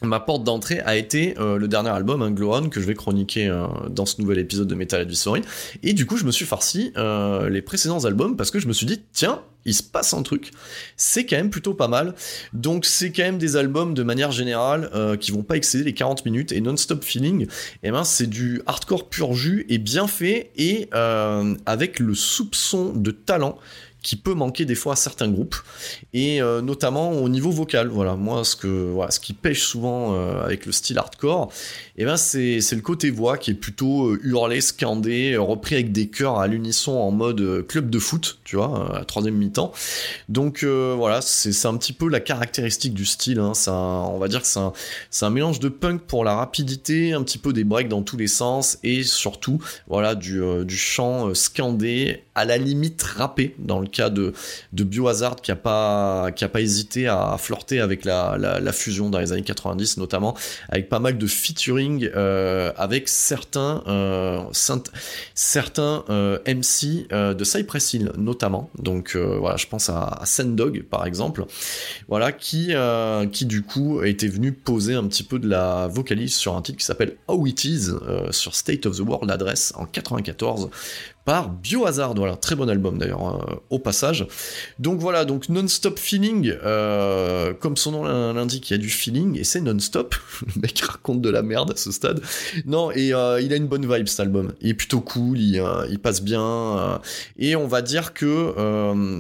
ma 0.03 0.21
porte 0.21 0.45
d'entrée 0.45 0.81
a 0.81 0.97
été 0.97 1.35
euh, 1.39 1.57
le 1.59 1.67
dernier 1.67 1.91
album, 1.91 2.23
hein, 2.23 2.69
que 2.69 2.81
je 2.81 2.87
vais 2.87 2.95
chroniquer 2.95 3.49
euh, 3.49 3.67
dans 3.91 4.07
ce 4.07 4.21
nouvel 4.21 4.39
épisode 4.39 4.69
de 4.69 4.75
Metal 4.75 5.01
Advisory. 5.01 5.43
Et 5.83 5.93
du 5.93 6.07
coup, 6.07 6.17
je 6.17 6.25
me 6.25 6.31
suis 6.31 6.45
farci 6.45 6.93
euh, 6.97 7.49
les 7.49 7.63
précédents 7.63 8.05
albums 8.05 8.37
parce 8.37 8.51
que 8.51 8.61
je 8.61 8.69
me 8.69 8.73
suis 8.73 8.87
dit, 8.87 9.03
tiens, 9.13 9.43
il 9.65 9.75
se 9.75 9.83
passe 9.83 10.15
un 10.15 10.23
truc. 10.23 10.53
C'est 10.97 11.27
quand 11.27 11.37
même 11.37 11.51
plutôt 11.51 11.75
pas 11.75 11.89
mal. 11.89 12.15
Donc, 12.53 12.87
c'est 12.87 13.11
quand 13.11 13.25
même 13.25 13.39
des 13.39 13.57
albums 13.57 13.93
de 13.93 14.03
manière 14.03 14.31
générale 14.31 14.91
qui 15.21 15.31
vont 15.31 15.43
pas 15.43 15.57
excéder 15.57 15.85
les 15.85 15.93
40 15.93 16.25
minutes. 16.25 16.53
Et 16.53 16.63
Non-Stop 16.63 17.05
Feeling, 17.05 17.49
eh 17.83 17.91
ben, 17.91 18.05
c'est 18.05 18.29
du 18.29 18.63
hardcore 18.67 19.11
pur 19.11 19.35
jus 19.35 19.67
et 19.69 19.77
bien 19.77 20.07
fait 20.07 20.53
et 20.57 20.89
avec 20.93 21.99
le 21.99 22.15
soupçon 22.15 22.95
de 22.95 23.11
talent 23.11 23.59
qui 24.03 24.17
peut 24.17 24.35
manquer 24.35 24.65
des 24.65 24.75
fois 24.75 24.93
à 24.93 24.97
certains 24.97 25.29
groupes 25.29 25.57
et 26.13 26.41
euh, 26.41 26.61
notamment 26.63 27.11
au 27.13 27.29
niveau 27.29 27.51
vocal 27.51 27.89
voilà 27.89 28.15
moi 28.15 28.45
ce 28.45 28.55
que 28.55 28.95
ce 29.11 29.19
qui 29.19 29.33
pêche 29.33 29.63
souvent 29.63 30.15
euh, 30.15 30.45
avec 30.45 30.67
le 30.67 30.73
style 30.73 30.99
hardcore 30.99 31.51
et 31.97 32.03
eh 32.03 32.05
ben 32.05 32.17
c'est 32.17 32.61
le 32.73 32.81
côté 32.81 33.11
voix 33.11 33.39
qui 33.39 33.51
est 33.51 33.55
plutôt 33.55 34.11
euh, 34.11 34.21
hurlé 34.23 34.61
scandé 34.61 35.37
repris 35.37 35.75
avec 35.75 35.91
des 35.91 36.09
chœurs 36.09 36.39
à 36.39 36.47
l'unisson 36.47 36.93
en 36.93 37.11
mode 37.11 37.67
club 37.67 37.91
de 37.91 37.99
foot 37.99 38.39
tu 38.45 38.57
vois 38.57 38.99
à 38.99 39.05
troisième 39.05 39.35
mi-temps 39.35 39.73
donc 40.29 40.65
voilà 40.65 41.21
c'est 41.21 41.67
un 41.67 41.77
petit 41.77 41.93
peu 41.93 42.09
la 42.09 42.21
caractéristique 42.21 42.95
du 42.95 43.05
style 43.05 43.41
hein. 43.41 43.53
on 43.67 44.19
va 44.19 44.29
dire 44.29 44.43
que 44.43 44.47
c'est 44.47 44.61
un, 44.61 44.73
un 45.23 45.31
mélange 45.31 45.59
de 45.59 45.69
punk 45.69 46.03
pour 46.03 46.25
la 46.25 46.35
rapidité 46.35 47.13
un 47.13 47.23
petit 47.23 47.39
peu 47.39 47.53
des 47.53 47.65
breaks 47.65 47.89
dans 47.89 48.03
tous 48.03 48.17
les 48.17 48.29
sens 48.29 48.79
et 48.85 49.03
surtout 49.03 49.59
voilà 49.89 50.15
du, 50.15 50.41
du 50.65 50.77
chant 50.77 51.35
scandé 51.35 52.23
à 52.35 52.45
la 52.45 52.59
limite 52.59 53.03
rappé 53.03 53.57
dans 53.59 53.81
le 53.81 53.88
cas 53.89 54.11
de, 54.11 54.33
de 54.73 54.85
Biohazard 54.85 55.37
qui 55.37 55.51
a 55.51 55.57
pas, 55.57 56.31
qui 56.35 56.45
a 56.45 56.49
pas 56.49 56.61
hésité 56.61 57.09
à 57.09 57.37
flirter 57.39 57.81
avec 57.81 58.05
la, 58.05 58.37
la, 58.39 58.73
fusion 58.73 59.11
dans 59.11 59.19
les 59.19 59.33
années 59.33 59.43
90 59.43 59.97
notamment, 59.97 60.37
avec 60.69 60.89
pas 60.89 60.99
mal 60.99 61.19
de 61.19 61.27
featuring 61.27 62.09
euh, 62.15 62.73
avec 62.77 63.09
certains, 63.09 63.83
euh, 63.87 64.43
certains 65.35 66.05
euh, 66.11 66.39
MC 66.47 67.09
de 67.11 67.45
Cypress 67.45 67.95
Hill 67.95 68.13
notamment. 68.17 68.71
Donc 68.79 69.17
voilà, 69.17 69.57
je 69.57 69.67
pense 69.67 69.89
à, 69.89 70.05
à 70.21 70.27
Sendog 70.27 70.83
par 70.85 71.07
exemple, 71.07 71.45
voilà 72.09 72.33
qui, 72.33 72.73
qui 73.33 73.47
du 73.47 73.63
coup 73.63 74.03
était 74.03 74.29
venu 74.29 74.53
poser 74.53 74.95
un 74.95 75.07
petit 75.07 75.23
peu 75.23 75.39
de 75.39 75.49
la 75.49 75.89
vocalise 75.89 76.35
sur 76.35 76.57
un 76.57 76.63
titre 76.63 76.79
qui 76.79 76.85
s'appelle 76.85 77.17
How 77.27 77.47
It 77.47 77.65
Is 77.65 77.91
sur 78.31 78.55
State 78.55 78.87
of 78.87 78.97
the 78.97 79.01
World 79.01 79.31
Address 79.31 79.73
en 79.77 79.87
94 79.87 80.71
Biohazard. 81.63 82.15
Voilà, 82.15 82.37
très 82.37 82.57
bon 82.57 82.69
album 82.69 82.99
d'ailleurs, 82.99 83.23
hein, 83.23 83.61
au 83.71 83.79
passage. 83.79 84.27
Donc 84.79 84.99
voilà, 84.99 85.25
donc 85.25 85.49
Non-Stop 85.49 85.99
Feeling, 85.99 86.55
euh, 86.65 87.53
comme 87.53 87.77
son 87.77 87.93
nom 87.93 88.33
l'indique, 88.33 88.71
il 88.71 88.75
y 88.75 88.77
a 88.77 88.79
du 88.79 88.89
feeling 88.89 89.39
et 89.39 89.45
c'est 89.45 89.61
non-stop. 89.61 90.15
Le 90.55 90.63
mec 90.63 90.81
raconte 90.81 91.21
de 91.21 91.31
la 91.31 91.43
merde 91.43 91.73
à 91.73 91.77
ce 91.77 91.93
stade. 91.93 92.23
Non, 92.65 92.91
et 92.93 93.13
euh, 93.13 93.41
il 93.41 93.53
a 93.53 93.57
une 93.57 93.67
bonne 93.67 93.87
vibe 93.93 94.09
cet 94.09 94.21
album. 94.21 94.53
Il 94.61 94.71
est 94.71 94.75
plutôt 94.75 95.01
cool, 95.01 95.39
il, 95.39 95.61
euh, 95.61 95.87
passe 96.03 96.23
bien. 96.23 97.01
et 97.39 97.57
on 97.57 97.67
va 97.67 97.83
dire 97.83 98.15
que 98.15 98.55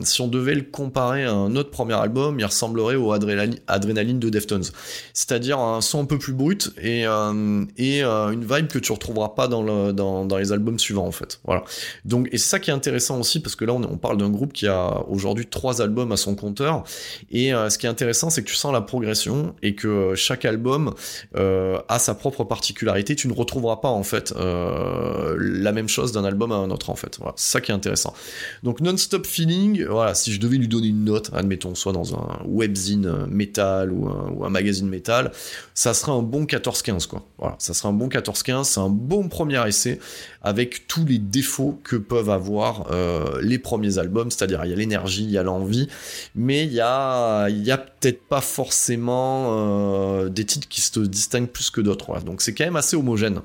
si 0.05 0.21
on 0.21 0.29
devait 0.29 0.55
le 0.55 0.63
comparer 0.63 1.25
à 1.25 1.33
un 1.33 1.57
autre 1.57 1.71
premier 1.71 1.95
album, 1.95 2.39
il 2.39 2.45
ressemblerait 2.45 2.95
au 2.95 3.13
Adrenaline, 3.13 4.19
de 4.19 4.31
Deftones. 4.31 4.65
C'est-à-dire 5.13 5.59
un 5.59 5.81
son 5.81 6.03
un 6.03 6.05
peu 6.05 6.19
plus 6.19 6.33
brut 6.33 6.73
et, 6.81 7.05
une 7.05 7.67
vibe 7.77 8.69
que 8.69 8.79
tu 8.79 8.93
retrouveras 8.93 9.31
pas 9.31 9.49
dans 9.49 10.39
les 10.39 10.53
albums 10.53 10.79
suivants 10.79 11.07
en 11.07 11.13
fait. 11.13 11.41
Voilà. 11.45 11.65
Donc, 12.05 12.29
et 12.33 12.39
c'est 12.39 12.49
ça 12.49 12.59
qui 12.59 12.71
est 12.71 12.75
intéressant 12.75 13.19
aussi, 13.19 13.41
parce 13.41 13.57
que 13.57 13.65
là, 13.65 13.73
on, 13.73 13.97
parle 13.97 14.17
d'un 14.17 14.31
groupe 14.31 14.53
qui 14.53 14.67
a 14.67 15.03
aujourd'hui 15.09 15.47
trois 15.47 15.83
albums 15.83 16.13
à 16.13 16.17
son 16.17 16.35
compteur. 16.35 16.85
Et 17.31 17.53
euh, 17.53 17.71
ce 17.71 17.79
qui 17.79 17.87
est 17.87 17.89
intéressant, 17.89 18.31
c'est 18.31 18.43
que 18.43 18.49
tu 18.49 18.55
sens 18.55 18.73
la 18.73 18.81
progression 18.81 19.55
et 19.63 19.75
que 19.75 19.89
euh, 19.89 20.15
chaque 20.15 20.45
album 20.45 20.95
euh, 21.37 21.79
a 21.89 21.99
sa 21.99 22.15
propre 22.15 22.45
particularité. 22.45 23.17
Tu 23.17 23.29
ne 23.29 23.33
retrouveras 23.33 23.77
pas, 23.77 23.89
en 23.89 24.03
fait, 24.03 24.35
la 24.39 25.73
même 25.73 25.89
chose 25.89 26.13
d'un 26.13 26.25
album 26.25 26.53
à 26.53 26.57
un 26.57 26.71
autre, 26.71 26.91
en 26.91 26.97
fait. 26.97 27.19
Voilà, 27.19 27.35
c'est 27.37 27.53
ça 27.53 27.61
qui 27.61 27.71
est 27.71 27.75
intéressant. 27.75 28.15
Donc, 28.63 28.81
Non-Stop 28.81 29.27
Feeling, 29.27 29.85
voilà, 29.85 30.15
si 30.15 30.33
je 30.33 30.41
devais 30.41 30.57
lui 30.57 30.69
donner 30.69 30.89
une 30.89 31.05
note, 31.05 31.31
admettons, 31.33 31.75
soit 31.75 31.93
dans 31.93 32.15
un 32.15 32.41
webzine 32.47 33.27
métal 33.27 33.93
ou 33.93 34.09
un, 34.09 34.31
ou 34.35 34.45
un 34.45 34.51
magazine 34.51 34.89
métal, 34.89 35.33
ça 35.75 35.95
serait 35.95 36.13
un 36.13 36.23
bon 36.23 36.45
14-15, 36.45 37.07
quoi. 37.07 37.25
Voilà, 37.39 37.57
ça 37.59 37.75
serait 37.75 37.89
un 37.89 37.93
bon 37.93 38.09
14-15, 38.09 38.65
c'est 38.65 38.81
un 38.81 38.89
bon 38.89 39.29
premier 39.29 39.67
essai 39.67 39.99
avec 40.43 40.87
tous 40.87 41.05
les 41.05 41.19
défauts 41.19 41.78
que 41.83 41.97
peuvent 41.97 42.31
avoir 42.31 42.87
euh, 42.91 43.41
les 43.43 43.59
premiers 43.59 43.99
albums, 43.99 44.31
c'est-à-dire 44.31 44.61
il 44.65 44.71
y 44.71 44.73
a 44.73 44.77
l'énergie, 44.77 45.25
il 45.25 45.31
y 45.31 45.39
a 45.39 45.43
l'envie, 45.43 45.89
mais 46.35 46.65
il 46.65 46.73
y 46.73 46.81
a, 46.81 47.49
il 47.49 47.65
y 47.65 47.71
a 47.71 47.79
peut-être 47.79 48.23
pas 48.23 48.41
forcément 48.41 49.49
euh, 49.51 50.29
des 50.29 50.45
titres 50.45 50.69
qui 50.69 50.81
se 50.81 51.01
distinguent 51.01 51.49
plus 51.49 51.71
que 51.71 51.81
d'autres. 51.81 52.21
Donc 52.21 52.43
c'est 52.43 52.55
quand 52.55 52.65
même 52.65 52.77
assez 52.77 52.97
homogène. 52.97 53.41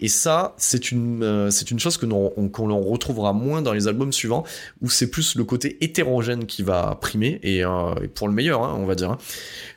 Et 0.00 0.08
ça, 0.08 0.54
c'est 0.56 0.90
une, 0.90 1.22
euh, 1.22 1.50
c'est 1.50 1.70
une 1.70 1.78
chose 1.78 1.96
que 1.96 2.06
l'on 2.06 2.80
retrouvera 2.80 3.32
moins 3.32 3.62
dans 3.62 3.72
les 3.72 3.88
albums 3.88 4.12
suivants, 4.12 4.44
où 4.82 4.90
c'est 4.90 5.10
plus 5.10 5.36
le 5.36 5.44
côté 5.44 5.78
hétérogène 5.80 6.46
qui 6.46 6.62
va 6.62 6.98
primer, 7.00 7.40
et, 7.42 7.62
pour 8.14 8.28
le 8.28 8.34
meilleur, 8.34 8.62
hein, 8.62 8.76
on 8.78 8.86
va 8.86 8.94
dire. 8.94 9.10
Hein. 9.10 9.18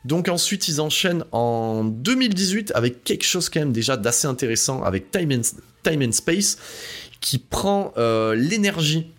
Donc 0.05 0.27
ensuite, 0.27 0.67
ils 0.67 0.81
enchaînent 0.81 1.23
en 1.31 1.83
2018 1.83 2.71
avec 2.75 3.03
quelque 3.03 3.25
chose 3.25 3.49
quand 3.49 3.59
même 3.59 3.71
déjà 3.71 3.97
d'assez 3.97 4.27
intéressant, 4.27 4.83
avec 4.83 5.11
Time 5.11 5.31
and, 5.31 5.41
Time 5.83 6.01
and 6.01 6.11
Space, 6.11 6.57
qui 7.21 7.37
prend 7.37 7.93
euh, 7.97 8.35
l'énergie 8.35 9.11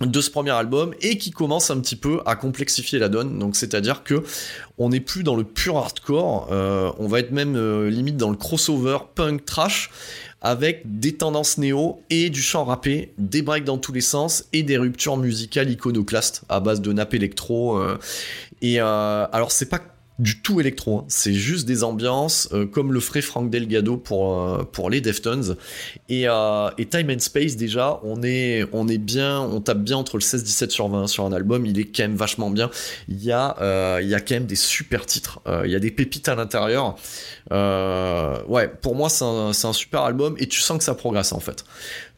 de 0.00 0.20
ce 0.20 0.30
premier 0.30 0.50
album 0.50 0.94
et 1.00 1.16
qui 1.16 1.30
commence 1.30 1.70
un 1.70 1.80
petit 1.80 1.96
peu 1.96 2.20
à 2.26 2.36
complexifier 2.36 2.98
la 2.98 3.08
donne. 3.08 3.38
Donc 3.38 3.56
c'est-à-dire 3.56 4.04
que 4.04 4.22
on 4.76 4.90
n'est 4.90 5.00
plus 5.00 5.22
dans 5.22 5.36
le 5.36 5.44
pur 5.44 5.78
hardcore, 5.78 6.48
euh, 6.52 6.92
on 6.98 7.08
va 7.08 7.20
être 7.20 7.30
même 7.30 7.56
euh, 7.56 7.88
limite 7.88 8.18
dans 8.18 8.28
le 8.28 8.36
crossover 8.36 8.98
punk 9.14 9.46
trash 9.46 9.90
avec 10.42 10.82
des 10.84 11.16
tendances 11.16 11.56
néo 11.56 12.02
et 12.10 12.28
du 12.28 12.42
chant 12.42 12.64
rappé, 12.64 13.14
des 13.16 13.40
breaks 13.40 13.64
dans 13.64 13.78
tous 13.78 13.92
les 13.92 14.02
sens 14.02 14.44
et 14.52 14.62
des 14.62 14.76
ruptures 14.76 15.16
musicales 15.16 15.70
iconoclastes 15.70 16.42
à 16.50 16.60
base 16.60 16.82
de 16.82 16.92
nappe 16.92 17.14
électro. 17.14 17.80
et 18.60 18.78
alors 18.78 19.50
c'est 19.50 19.68
pas 19.70 19.80
du 20.18 20.40
tout 20.40 20.60
électro. 20.60 20.98
Hein. 20.98 21.04
C'est 21.08 21.34
juste 21.34 21.66
des 21.66 21.84
ambiances 21.84 22.48
euh, 22.52 22.66
comme 22.66 22.92
le 22.92 23.00
ferait 23.00 23.20
Frank 23.20 23.50
Delgado 23.50 23.96
pour, 23.96 24.40
euh, 24.40 24.64
pour 24.64 24.88
les 24.88 25.00
Deftones. 25.00 25.56
Et, 26.08 26.28
euh, 26.28 26.70
et, 26.78 26.86
Time 26.86 27.10
and 27.10 27.18
Space, 27.18 27.56
déjà, 27.56 28.00
on 28.02 28.22
est, 28.22 28.64
on 28.72 28.88
est 28.88 28.98
bien, 28.98 29.40
on 29.40 29.60
tape 29.60 29.78
bien 29.78 29.98
entre 29.98 30.16
le 30.16 30.22
16-17 30.22 30.70
sur 30.70 30.88
20 30.88 31.06
sur 31.06 31.24
un 31.24 31.32
album. 31.32 31.66
Il 31.66 31.78
est 31.78 31.84
quand 31.84 32.04
même 32.04 32.16
vachement 32.16 32.50
bien. 32.50 32.70
Il 33.08 33.22
y 33.22 33.32
a, 33.32 34.00
il 34.00 34.08
y 34.08 34.14
a 34.14 34.20
quand 34.20 34.34
même 34.34 34.46
des 34.46 34.56
super 34.56 35.06
titres. 35.06 35.40
il 35.64 35.70
y 35.70 35.74
a 35.74 35.78
des 35.78 35.90
pépites 35.90 36.28
à 36.28 36.34
l'intérieur. 36.34 36.96
ouais, 37.50 38.68
pour 38.80 38.94
moi, 38.94 39.08
c'est 39.08 39.24
un, 39.24 39.50
un 39.50 39.72
super 39.72 40.02
album 40.02 40.36
et 40.38 40.46
tu 40.46 40.60
sens 40.60 40.78
que 40.78 40.84
ça 40.84 40.94
progresse 40.94 41.32
en 41.32 41.40
fait 41.40 41.64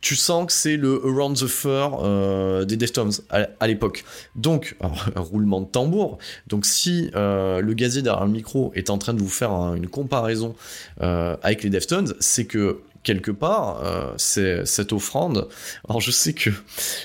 tu 0.00 0.16
sens 0.16 0.46
que 0.46 0.52
c'est 0.52 0.76
le 0.76 1.00
Around 1.04 1.36
the 1.38 1.46
Fur 1.46 2.00
euh, 2.02 2.64
des 2.64 2.76
Deftones 2.76 3.12
à, 3.30 3.66
l'époque. 3.66 4.04
Donc, 4.36 4.76
roulement 5.16 5.60
de 5.60 5.66
tambour. 5.66 6.18
Donc, 6.46 6.66
si 6.66 7.10
euh, 7.14 7.60
le 7.60 7.74
gazier 7.74 8.02
derrière 8.02 8.24
le 8.24 8.32
micro 8.32 8.72
est 8.74 8.90
en 8.90 8.98
train 8.98 9.14
de 9.14 9.20
vous 9.20 9.28
faire 9.28 9.50
une 9.74 9.88
comparaison 9.88 10.54
euh, 11.02 11.36
avec 11.42 11.62
les 11.62 11.70
Deftones, 11.70 12.14
c'est 12.20 12.46
que 12.46 12.80
quelque 13.02 13.30
part, 13.30 13.82
c'est 14.18 14.66
cette 14.66 14.92
offrande. 14.92 15.48
Alors, 15.88 16.00
je 16.00 16.10
sais 16.10 16.34
que 16.34 16.50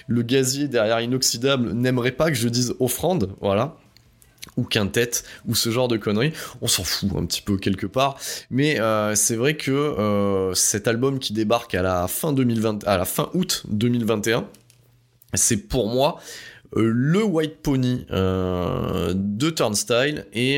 le 0.08 0.22
gazier 0.22 0.68
derrière 0.68 1.00
Inoxydable 1.00 1.72
n'aimerait 1.72 2.12
pas 2.12 2.30
que 2.30 2.36
je 2.36 2.50
dise 2.50 2.74
offrande, 2.80 3.30
voilà 3.40 3.78
ou 4.58 4.64
quintette 4.64 5.24
ou 5.46 5.56
ce 5.56 5.70
genre 5.70 5.88
de 5.88 5.98
conneries. 5.98 6.34
On 6.62 6.68
s'en 6.68 6.84
fout 6.84 7.10
un 7.16 7.26
petit 7.26 7.42
peu 7.42 7.58
quelque 7.58 7.88
part, 7.88 8.18
mais 8.50 8.80
euh, 8.80 9.16
c'est 9.16 9.36
vrai 9.36 9.56
que 9.56 9.72
euh, 9.72 10.54
cet 10.54 10.88
album 10.88 11.20
qui 11.20 11.34
débarque 11.34 11.76
à 11.76 11.82
la 11.82 12.08
fin 12.08 12.34
2020, 12.34 12.86
à 12.86 12.98
la 12.98 13.06
fin 13.06 13.30
août 13.34 13.64
2021, 13.70 14.46
c'est 15.34 15.58
pour 15.58 15.88
moi 15.88 16.20
le 16.76 17.24
White 17.24 17.58
Pony 17.62 18.06
de 18.10 19.50
Turnstile 19.50 20.26
et, 20.34 20.58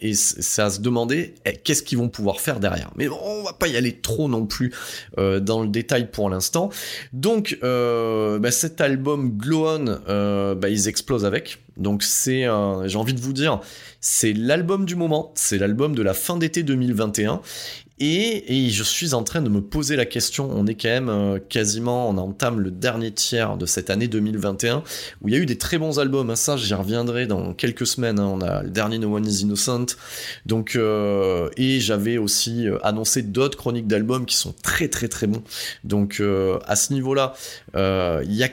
et 0.00 0.14
c'est 0.14 0.62
à 0.62 0.70
se 0.70 0.80
demander 0.80 1.34
eh, 1.44 1.56
qu'est-ce 1.56 1.82
qu'ils 1.82 1.98
vont 1.98 2.08
pouvoir 2.08 2.40
faire 2.40 2.60
derrière. 2.60 2.90
Mais 2.96 3.08
on 3.08 3.42
va 3.42 3.52
pas 3.52 3.68
y 3.68 3.76
aller 3.76 3.96
trop 3.96 4.28
non 4.28 4.46
plus 4.46 4.72
dans 5.16 5.62
le 5.62 5.68
détail 5.68 6.10
pour 6.10 6.30
l'instant. 6.30 6.70
Donc 7.12 7.58
bah, 7.62 8.50
cet 8.50 8.80
album 8.80 9.30
Glow 9.36 9.66
On, 9.66 10.54
bah, 10.54 10.68
ils 10.68 10.88
explosent 10.88 11.24
avec. 11.24 11.58
Donc 11.76 12.02
c'est, 12.02 12.42
j'ai 12.86 12.98
envie 12.98 13.14
de 13.14 13.20
vous 13.20 13.32
dire, 13.32 13.60
c'est 14.00 14.32
l'album 14.32 14.84
du 14.84 14.96
moment, 14.96 15.32
c'est 15.34 15.58
l'album 15.58 15.94
de 15.94 16.02
la 16.02 16.14
fin 16.14 16.36
d'été 16.36 16.62
2021. 16.62 17.40
Et, 18.02 18.70
je 18.70 18.82
suis 18.82 19.12
en 19.12 19.22
train 19.22 19.42
de 19.42 19.50
me 19.50 19.60
poser 19.60 19.94
la 19.94 20.06
question, 20.06 20.48
on 20.50 20.66
est 20.66 20.74
quand 20.74 20.88
même 20.88 21.10
euh, 21.10 21.38
quasiment, 21.38 22.08
on 22.08 22.16
entame 22.16 22.58
le 22.60 22.70
dernier 22.70 23.12
tiers 23.12 23.58
de 23.58 23.66
cette 23.66 23.90
année 23.90 24.08
2021, 24.08 24.82
où 25.20 25.28
il 25.28 25.34
y 25.34 25.36
a 25.36 25.40
eu 25.40 25.44
des 25.44 25.58
très 25.58 25.76
bons 25.76 25.98
albums, 25.98 26.30
hein. 26.30 26.36
ça 26.36 26.56
j'y 26.56 26.72
reviendrai 26.72 27.26
dans 27.26 27.52
quelques 27.52 27.86
semaines, 27.86 28.18
hein. 28.18 28.24
on 28.24 28.40
a 28.40 28.62
le 28.62 28.70
dernier 28.70 28.98
No 28.98 29.14
One 29.14 29.26
Is 29.26 29.42
Innocent, 29.42 29.96
donc, 30.46 30.76
euh, 30.76 31.50
et 31.58 31.78
j'avais 31.80 32.16
aussi 32.16 32.66
euh, 32.66 32.78
annoncé 32.82 33.20
d'autres 33.20 33.58
chroniques 33.58 33.86
d'albums 33.86 34.24
qui 34.24 34.36
sont 34.36 34.54
très 34.62 34.88
très 34.88 35.08
très 35.08 35.26
bons, 35.26 35.42
donc 35.84 36.22
à 36.66 36.76
ce 36.76 36.94
niveau-là, 36.94 37.34
il 37.74 38.32
y, 38.32 38.36
il 38.36 38.38
y 38.38 38.42
a 38.42 38.48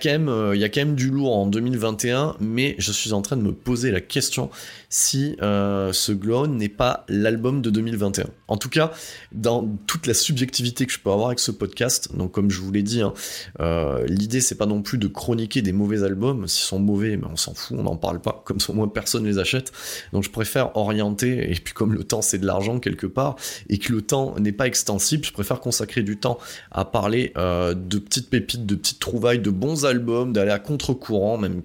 quand 0.69 0.81
même 0.81 0.95
du 0.95 1.09
lourd 1.09 1.37
en 1.37 1.47
2021, 1.47 2.35
mais 2.41 2.75
je 2.79 2.91
suis 2.91 3.13
en 3.13 3.21
train 3.21 3.37
de 3.37 3.43
me 3.43 3.53
poser 3.53 3.91
la 3.91 4.01
question 4.01 4.49
si 4.89 5.35
ce 5.39 6.11
Glow 6.11 6.47
n'est 6.47 6.69
pas 6.69 7.05
l'album 7.09 7.61
de 7.61 7.69
2021. 7.69 8.25
En 8.47 8.57
tout 8.57 8.69
cas, 8.69 8.91
dans 9.31 9.67
toute 9.87 10.07
la 10.07 10.13
subjectivité 10.13 10.85
que 10.85 10.91
je 10.91 10.99
peux 10.99 11.11
avoir 11.11 11.27
avec 11.27 11.39
ce 11.39 11.51
podcast. 11.51 12.15
Donc, 12.15 12.31
comme 12.31 12.49
je 12.49 12.61
vous 12.61 12.71
l'ai 12.71 12.83
dit, 12.83 13.01
hein, 13.01 13.13
euh, 13.59 14.05
l'idée 14.07 14.41
c'est 14.41 14.55
pas 14.55 14.65
non 14.65 14.81
plus 14.81 14.97
de 14.97 15.07
chroniquer 15.07 15.61
des 15.61 15.73
mauvais 15.73 16.03
albums. 16.03 16.47
S'ils 16.47 16.65
sont 16.65 16.79
mauvais, 16.79 17.17
mais 17.17 17.27
on 17.31 17.35
s'en 17.35 17.53
fout, 17.53 17.77
on 17.79 17.83
n'en 17.83 17.97
parle 17.97 18.21
pas. 18.21 18.43
Comme 18.45 18.59
ça, 18.59 18.71
au 18.71 18.75
moins 18.75 18.87
personne 18.87 19.25
les 19.25 19.39
achète. 19.39 19.71
Donc, 20.13 20.23
je 20.23 20.29
préfère 20.29 20.75
orienter. 20.77 21.51
Et 21.51 21.55
puis, 21.55 21.73
comme 21.73 21.93
le 21.93 22.03
temps 22.03 22.21
c'est 22.21 22.37
de 22.37 22.45
l'argent 22.45 22.79
quelque 22.79 23.07
part 23.07 23.35
et 23.69 23.77
que 23.77 23.91
le 23.91 24.01
temps 24.01 24.35
n'est 24.39 24.51
pas 24.51 24.67
extensible, 24.67 25.25
je 25.25 25.31
préfère 25.31 25.59
consacrer 25.59 26.03
du 26.03 26.17
temps 26.17 26.37
à 26.71 26.85
parler 26.85 27.33
euh, 27.37 27.73
de 27.73 27.97
petites 27.99 28.29
pépites, 28.29 28.65
de 28.65 28.75
petites 28.75 28.99
trouvailles, 28.99 29.39
de 29.39 29.49
bons 29.49 29.85
albums, 29.85 30.33
d'aller 30.33 30.51
à 30.51 30.59
contre-courant, 30.59 31.37
même 31.37 31.61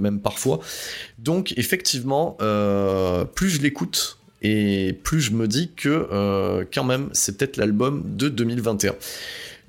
même 0.00 0.20
parfois. 0.20 0.60
Donc, 1.24 1.54
effectivement, 1.56 2.36
euh, 2.42 3.24
plus 3.24 3.48
je 3.48 3.62
l'écoute 3.62 4.18
et 4.42 4.92
plus 5.04 5.22
je 5.22 5.30
me 5.30 5.48
dis 5.48 5.70
que 5.74 6.06
euh, 6.12 6.66
quand 6.72 6.84
même 6.84 7.08
c'est 7.12 7.38
peut-être 7.38 7.56
l'album 7.56 8.02
de 8.04 8.28
2021. 8.28 8.94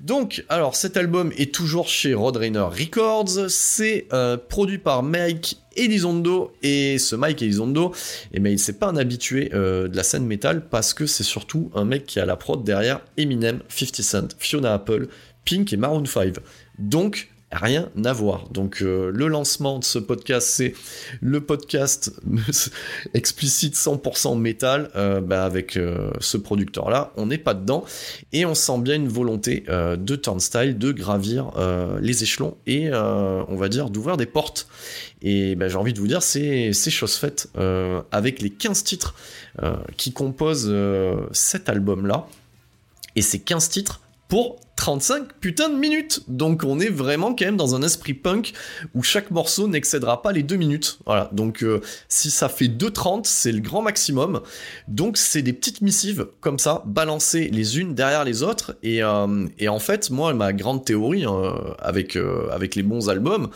Donc, 0.00 0.44
alors 0.50 0.76
cet 0.76 0.98
album 0.98 1.32
est 1.38 1.54
toujours 1.54 1.88
chez 1.88 2.12
Roadrunner 2.12 2.58
Records, 2.58 3.48
c'est 3.48 4.06
euh, 4.12 4.36
produit 4.36 4.76
par 4.76 5.02
Mike 5.02 5.56
Elizondo, 5.76 6.52
et 6.62 6.98
ce 6.98 7.16
Mike 7.16 7.40
Elizondo, 7.40 7.94
eh 8.34 8.38
ben, 8.38 8.52
il 8.52 8.74
pas 8.74 8.88
un 8.88 8.96
habitué 8.96 9.48
de 9.48 9.90
la 9.94 10.02
scène 10.02 10.26
métal 10.26 10.68
parce 10.68 10.92
que 10.92 11.06
c'est 11.06 11.24
surtout 11.24 11.70
un 11.74 11.86
mec 11.86 12.04
qui 12.04 12.20
a 12.20 12.26
la 12.26 12.36
prod 12.36 12.62
derrière 12.64 13.00
Eminem, 13.16 13.60
50 13.70 14.02
Cent, 14.02 14.28
Fiona 14.38 14.74
Apple, 14.74 15.08
Pink 15.46 15.72
et 15.72 15.78
Maroon 15.78 16.04
5. 16.04 16.34
Donc, 16.78 17.30
rien 17.52 17.88
à 18.04 18.12
voir. 18.12 18.48
Donc 18.48 18.82
euh, 18.82 19.10
le 19.12 19.28
lancement 19.28 19.78
de 19.78 19.84
ce 19.84 19.98
podcast, 19.98 20.48
c'est 20.48 20.74
le 21.20 21.40
podcast 21.40 22.12
explicite 23.14 23.74
100% 23.74 24.38
métal 24.38 24.90
euh, 24.96 25.20
bah, 25.20 25.44
avec 25.44 25.76
euh, 25.76 26.10
ce 26.20 26.36
producteur-là. 26.36 27.12
On 27.16 27.26
n'est 27.26 27.38
pas 27.38 27.54
dedans 27.54 27.84
et 28.32 28.44
on 28.44 28.54
sent 28.54 28.78
bien 28.78 28.96
une 28.96 29.08
volonté 29.08 29.64
de 29.68 30.16
Turnstile 30.16 30.76
de 30.78 30.92
gravir 30.92 31.52
les 32.00 32.22
échelons 32.22 32.56
et 32.66 32.90
on 32.92 33.56
va 33.56 33.68
dire 33.68 33.90
d'ouvrir 33.90 34.16
des 34.16 34.26
portes. 34.26 34.68
Et 35.22 35.54
bah, 35.54 35.68
j'ai 35.68 35.76
envie 35.76 35.92
de 35.92 36.00
vous 36.00 36.06
dire, 36.06 36.22
c'est 36.22 36.72
chose 36.72 37.14
faite 37.14 37.48
avec 38.12 38.40
les 38.40 38.50
15 38.50 38.84
titres 38.84 39.14
qui 39.96 40.12
composent 40.12 40.72
cet 41.32 41.68
album-là. 41.68 42.26
Et 43.14 43.22
ces 43.22 43.38
15 43.38 43.68
titres 43.70 44.00
pour 44.28 44.58
35 44.76 45.32
putains 45.40 45.68
de 45.68 45.76
minutes. 45.76 46.22
Donc 46.28 46.62
on 46.64 46.78
est 46.78 46.90
vraiment 46.90 47.34
quand 47.34 47.44
même 47.44 47.56
dans 47.56 47.74
un 47.74 47.82
esprit 47.82 48.14
punk 48.14 48.52
où 48.94 49.02
chaque 49.02 49.30
morceau 49.30 49.68
n'excédera 49.68 50.22
pas 50.22 50.32
les 50.32 50.42
2 50.42 50.56
minutes. 50.56 50.98
Voilà, 51.06 51.30
donc 51.32 51.62
euh, 51.62 51.80
si 52.08 52.30
ça 52.30 52.48
fait 52.48 52.66
2.30, 52.66 53.22
c'est 53.24 53.52
le 53.52 53.60
grand 53.60 53.82
maximum. 53.82 54.42
Donc 54.86 55.16
c'est 55.16 55.42
des 55.42 55.52
petites 55.52 55.80
missives 55.80 56.28
comme 56.40 56.58
ça, 56.58 56.82
balancées 56.86 57.48
les 57.52 57.78
unes 57.78 57.94
derrière 57.94 58.24
les 58.24 58.42
autres. 58.42 58.76
Et, 58.82 59.02
euh, 59.02 59.46
et 59.58 59.68
en 59.68 59.78
fait, 59.78 60.10
moi, 60.10 60.34
ma 60.34 60.52
grande 60.52 60.84
théorie 60.84 61.24
hein, 61.24 61.54
avec, 61.80 62.16
euh, 62.16 62.48
avec 62.50 62.74
les 62.74 62.82
bons 62.82 63.08
albums, 63.08 63.48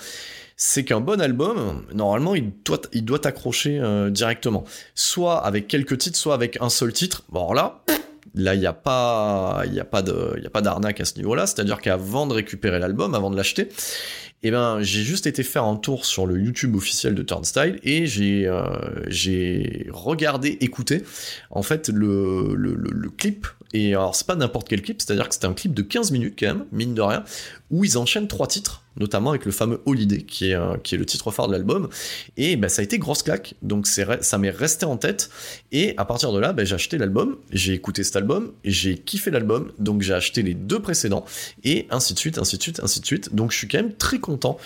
c'est 0.57 0.85
qu'un 0.85 1.01
bon 1.01 1.21
album, 1.21 1.85
normalement, 1.95 2.35
il 2.35 2.53
doit, 2.65 2.81
il 2.93 3.05
doit 3.05 3.19
t'accrocher 3.19 3.81
directement. 4.11 4.65
Soit 4.95 5.39
avec 5.39 5.69
quelques 5.69 5.97
titres, 5.97 6.19
soit 6.19 6.35
avec 6.35 6.59
un 6.61 6.69
seul 6.69 6.93
titre. 6.93 7.23
Bon, 7.31 7.49
alors 7.49 7.55
là, 7.55 7.83
Là, 8.35 8.55
il 8.55 8.61
n'y 8.61 8.67
a 8.67 8.73
pas, 8.73 9.63
il 9.67 9.83
pas 9.85 10.03
pas 10.03 10.63
d'arnaque 10.63 11.01
à 11.01 11.05
ce 11.05 11.17
niveau-là. 11.17 11.47
C'est-à-dire 11.47 11.81
qu'avant 11.81 12.27
de 12.27 12.35
récupérer 12.35 12.79
l'album, 12.79 13.15
avant 13.15 13.31
de 13.31 13.37
l'acheter, 13.37 13.69
eh 14.43 14.51
ben, 14.51 14.81
j'ai 14.81 15.03
juste 15.03 15.27
été 15.27 15.43
faire 15.43 15.65
un 15.65 15.77
tour 15.77 16.07
sur 16.07 16.27
le 16.27 16.41
YouTube 16.41 16.75
officiel 16.75 17.15
de 17.15 17.23
Turnstile 17.23 17.79
et 17.83 18.07
j'ai, 18.07 18.47
euh, 18.47 18.65
regardé, 19.91 20.57
écouté, 20.61 21.03
en 21.51 21.63
fait, 21.63 21.89
le, 21.89 22.55
le, 22.55 22.75
le 22.75 23.11
clip. 23.11 23.47
Et 23.73 23.95
alors, 23.95 24.15
c'est 24.15 24.27
pas 24.27 24.37
n'importe 24.37 24.69
quel 24.69 24.83
clip, 24.83 25.01
c'est-à-dire 25.01 25.29
que 25.29 25.35
c'était 25.35 25.47
un 25.47 25.53
clip 25.53 25.75
de 25.75 25.83
15 25.83 26.11
minutes 26.11 26.35
quand 26.39 26.47
même, 26.47 26.65
mine 26.73 26.95
de 26.95 27.03
rien, 27.03 27.23
où 27.71 27.85
ils 27.85 27.99
enchaînent 27.99 28.29
trois 28.29 28.47
titres 28.47 28.83
notamment 28.97 29.31
avec 29.31 29.45
le 29.45 29.53
fameux 29.53 29.81
Holiday, 29.87 30.23
qui 30.23 30.51
est, 30.51 30.55
euh, 30.55 30.77
qui 30.83 30.95
est 30.95 30.99
le 30.99 31.07
titre 31.07 31.31
phare 31.31 31.47
de 31.49 31.53
l'album. 31.53 31.89
Et 32.37 32.57
bah, 32.57 32.69
ça 32.69 32.81
a 32.81 32.85
été 32.85 32.99
grosse 32.99 33.23
claque, 33.23 33.55
donc 33.63 33.87
ça 33.87 34.39
m'est 34.39 34.51
resté 34.51 34.85
en 34.85 34.97
tête. 34.97 35.31
Et 35.73 35.95
à 35.97 36.05
partir 36.05 36.33
de 36.33 36.39
là, 36.39 36.53
bah, 36.53 36.65
j'ai 36.65 36.75
acheté 36.75 36.99
l'album, 36.99 37.37
j'ai 37.53 37.73
écouté 37.73 38.03
cet 38.03 38.17
album, 38.17 38.53
j'ai 38.65 38.99
kiffé 38.99 39.31
l'album, 39.31 39.73
donc 39.79 40.03
j'ai 40.03 40.15
acheté 40.15 40.43
les 40.43 40.55
deux 40.55 40.81
précédents, 40.81 41.25
et 41.65 41.87
ainsi 41.91 42.15
de 42.15 42.19
suite, 42.19 42.39
ainsi 42.39 42.59
de 42.59 42.63
suite, 42.63 42.81
ainsi 42.83 43.01
de 43.01 43.07
suite. 43.07 43.35
Donc 43.35 43.53
je 43.53 43.59
suis 43.59 43.69
quand 43.69 43.79
même 43.79 43.95
très 43.95 44.19
content 44.19 44.59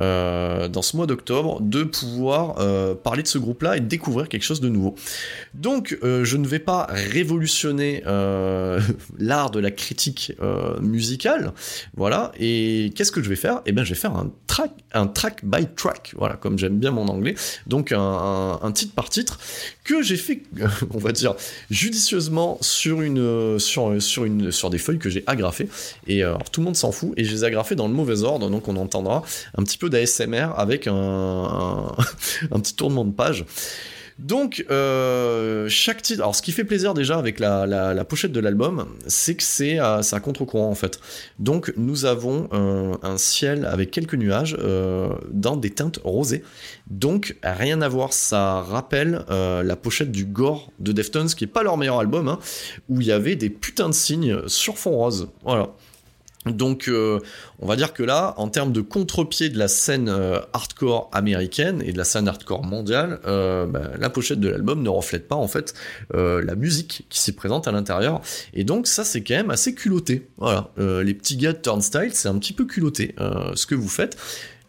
euh, 0.00 0.68
dans 0.68 0.82
ce 0.82 0.96
mois 0.96 1.06
d'octobre 1.06 1.60
de 1.60 1.82
pouvoir 1.82 2.56
euh, 2.60 2.94
parler 2.94 3.22
de 3.22 3.28
ce 3.28 3.38
groupe-là 3.38 3.76
et 3.76 3.80
découvrir 3.80 4.28
quelque 4.28 4.44
chose 4.44 4.60
de 4.60 4.68
nouveau. 4.68 4.94
Donc 5.54 5.98
je 6.02 6.36
ne 6.36 6.46
vais 6.46 6.58
pas 6.58 6.86
révolutionner 6.90 8.02
l'art 9.18 9.50
de 9.50 9.60
la 9.60 9.70
critique 9.70 10.32
musicale, 10.80 11.52
voilà. 11.96 12.32
Qu'est-ce 12.94 13.12
que 13.12 13.22
je 13.22 13.28
vais 13.28 13.36
faire? 13.36 13.60
Eh 13.66 13.72
bien 13.72 13.84
je 13.84 13.90
vais 13.90 14.00
faire 14.00 14.16
un 14.16 14.30
track, 14.46 14.72
un 14.92 15.06
track 15.06 15.44
by 15.44 15.66
track, 15.76 16.14
voilà, 16.16 16.36
comme 16.36 16.58
j'aime 16.58 16.78
bien 16.78 16.90
mon 16.90 17.08
anglais, 17.08 17.34
donc 17.66 17.92
un, 17.92 18.72
titre 18.74 18.94
par 18.94 19.08
titre 19.08 19.38
que 19.84 20.02
j'ai 20.02 20.16
fait, 20.16 20.42
on 20.94 20.98
va 20.98 21.12
dire, 21.12 21.34
judicieusement 21.70 22.58
sur 22.60 23.02
une, 23.02 23.58
sur, 23.58 23.90
une, 24.24 24.50
sur 24.50 24.70
des 24.70 24.78
feuilles 24.78 24.98
que 24.98 25.10
j'ai 25.10 25.24
agrafées. 25.26 25.68
Et 26.06 26.22
alors, 26.22 26.50
tout 26.50 26.60
le 26.60 26.66
monde 26.66 26.76
s'en 26.76 26.92
fout, 26.92 27.12
et 27.16 27.24
je 27.24 27.32
les 27.32 27.44
ai 27.44 27.74
dans 27.76 27.88
le 27.88 27.94
mauvais 27.94 28.22
ordre, 28.22 28.50
donc 28.50 28.68
on 28.68 28.76
entendra 28.76 29.22
un 29.56 29.62
petit 29.62 29.78
peu 29.78 29.90
d'ASMR 29.90 30.48
avec 30.56 30.86
un, 30.86 30.92
un 32.50 32.60
petit 32.60 32.74
tournement 32.74 33.04
de 33.04 33.12
page. 33.12 33.44
Donc, 34.18 34.64
euh, 34.70 35.68
chaque 35.68 36.02
titre. 36.02 36.20
Alors, 36.22 36.34
ce 36.34 36.42
qui 36.42 36.52
fait 36.52 36.64
plaisir 36.64 36.94
déjà 36.94 37.18
avec 37.18 37.40
la, 37.40 38.04
pochette 38.08 38.32
de 38.32 38.40
l'album, 38.40 38.86
c'est 39.06 39.34
que 39.34 39.42
c'est 39.42 39.78
à, 39.78 40.02
contre-courant 40.22 40.68
en 40.68 40.74
fait. 40.74 41.00
Donc, 41.38 41.72
nous 41.76 42.04
avons 42.04 42.48
un, 42.52 43.16
ciel 43.16 43.66
avec 43.66 43.90
quelques 43.90 44.14
nuages 44.14 44.56
euh, 44.58 45.08
dans 45.30 45.56
des 45.56 45.70
teintes 45.70 46.00
rosées. 46.04 46.42
Donc, 46.88 47.36
rien 47.42 47.82
à 47.82 47.88
voir. 47.88 48.12
Ça 48.12 48.62
rappelle 48.62 49.24
euh, 49.30 49.62
la 49.62 49.76
pochette 49.76 50.12
du 50.12 50.24
Gore 50.24 50.70
de 50.78 50.92
Deftones, 50.92 51.28
qui 51.28 51.44
est 51.44 51.48
pas 51.48 51.62
leur 51.62 51.76
meilleur 51.76 51.98
album, 51.98 52.28
hein, 52.28 52.38
où 52.88 53.00
il 53.00 53.06
y 53.06 53.12
avait 53.12 53.36
des 53.36 53.50
putains 53.50 53.88
de 53.88 53.94
signes 53.94 54.48
sur 54.48 54.78
fond 54.78 54.92
rose. 54.92 55.28
Voilà. 55.44 55.70
Donc 56.46 56.88
euh, 56.88 57.20
on 57.60 57.66
va 57.66 57.76
dire 57.76 57.92
que 57.92 58.02
là, 58.02 58.34
en 58.36 58.48
termes 58.48 58.72
de 58.72 58.80
contre-pied 58.80 59.48
de 59.48 59.58
la 59.58 59.68
scène 59.68 60.08
euh, 60.08 60.40
hardcore 60.52 61.08
américaine 61.12 61.82
et 61.84 61.92
de 61.92 61.98
la 61.98 62.04
scène 62.04 62.26
hardcore 62.26 62.64
mondiale, 62.64 63.20
euh, 63.26 63.66
bah, 63.66 63.92
la 63.98 64.10
pochette 64.10 64.40
de 64.40 64.48
l'album 64.48 64.82
ne 64.82 64.88
reflète 64.88 65.28
pas 65.28 65.36
en 65.36 65.48
fait 65.48 65.74
la 66.12 66.54
musique 66.54 67.06
qui 67.08 67.20
s'y 67.20 67.32
présente 67.32 67.68
à 67.68 67.72
l'intérieur. 67.72 68.20
Et 68.54 68.64
donc 68.64 68.86
ça 68.86 69.04
c'est 69.04 69.22
quand 69.22 69.34
même 69.34 69.50
assez 69.50 69.74
culotté. 69.74 70.28
Voilà, 70.38 70.70
les 70.76 71.14
petits 71.14 71.36
gars 71.36 71.52
de 71.52 71.58
Turnstile, 71.58 72.10
c'est 72.12 72.28
un 72.28 72.38
petit 72.38 72.52
peu 72.52 72.64
culotté 72.64 73.14
ce 73.54 73.66
que 73.66 73.74
vous 73.74 73.88
faites 73.88 74.16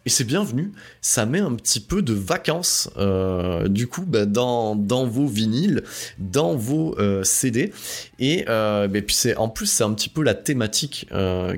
et 0.06 0.10
c'est 0.10 0.24
bienvenu. 0.24 0.72
Ça 1.00 1.24
met 1.26 1.40
un 1.40 1.54
petit 1.54 1.80
peu 1.80 2.02
de 2.02 2.12
vacances, 2.12 2.90
euh, 2.98 3.68
du 3.68 3.86
coup, 3.86 4.02
bah, 4.02 4.26
dans, 4.26 4.76
dans 4.76 5.06
vos 5.06 5.26
vinyles, 5.26 5.82
dans 6.18 6.54
vos 6.54 6.98
euh, 6.98 7.24
CD. 7.24 7.72
Et, 8.18 8.44
euh, 8.48 8.86
bah, 8.86 9.00
puis 9.00 9.16
c'est 9.16 9.36
en 9.36 9.48
plus, 9.48 9.66
c'est 9.66 9.84
un 9.84 9.94
petit 9.94 10.08
peu 10.10 10.22
la 10.22 10.34
thématique 10.34 11.08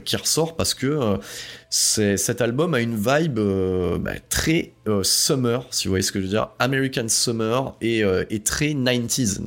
qui 0.05 0.17
ressort 0.17 0.57
parce 0.57 0.75
que 0.75 1.19
cet 1.69 2.41
album 2.41 2.75
a 2.75 2.81
une 2.81 2.97
vibe 2.97 3.39
euh, 3.39 3.99
bah, 3.99 4.13
très 4.29 4.73
euh, 4.87 5.03
summer, 5.03 5.67
si 5.71 5.89
vous 5.89 5.93
voyez 5.93 6.03
ce 6.03 6.13
que 6.13 6.21
je 6.21 6.25
veux 6.25 6.31
dire, 6.31 6.51
American 6.61 7.09
Summer 7.09 7.75
et, 7.81 8.05
euh, 8.05 8.25
très 8.45 8.69
90s. 8.69 9.41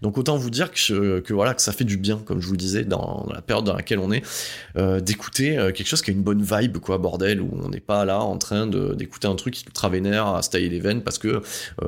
Donc, 0.00 0.16
autant 0.16 0.38
vous 0.38 0.48
dire 0.48 0.70
que, 0.72 1.32
voilà 1.32 1.54
ça 1.58 1.72
fait 1.72 1.84
du 1.84 1.98
bien, 1.98 2.22
comme 2.24 2.40
je 2.40 2.46
vous 2.46 2.52
le 2.52 2.58
disais, 2.58 2.84
dans, 2.84 3.28
la 3.32 3.42
période 3.42 3.66
dans 3.66 3.76
laquelle 3.76 3.98
on 3.98 4.10
est, 4.10 4.22
d'écouter 5.02 5.56
quelque 5.74 5.86
chose 5.86 6.00
qui 6.00 6.10
a 6.10 6.14
une 6.14 6.22
bonne 6.22 6.42
vibe, 6.42 6.78
quoi, 6.78 6.98
bordel, 6.98 7.40
où 7.40 7.50
on 7.62 7.68
n'est 7.68 7.80
pas 7.80 8.04
là 8.04 8.20
en 8.20 8.38
train 8.38 8.66
d'écouter 8.66 9.28
un 9.28 9.34
truc 9.34 9.54
qui 9.54 9.64
ultra 9.66 9.88
vénère 9.88 10.26
à 10.28 10.42
se 10.42 10.56
les 10.56 10.80
veines 10.80 11.02
parce 11.02 11.18
que 11.18 11.42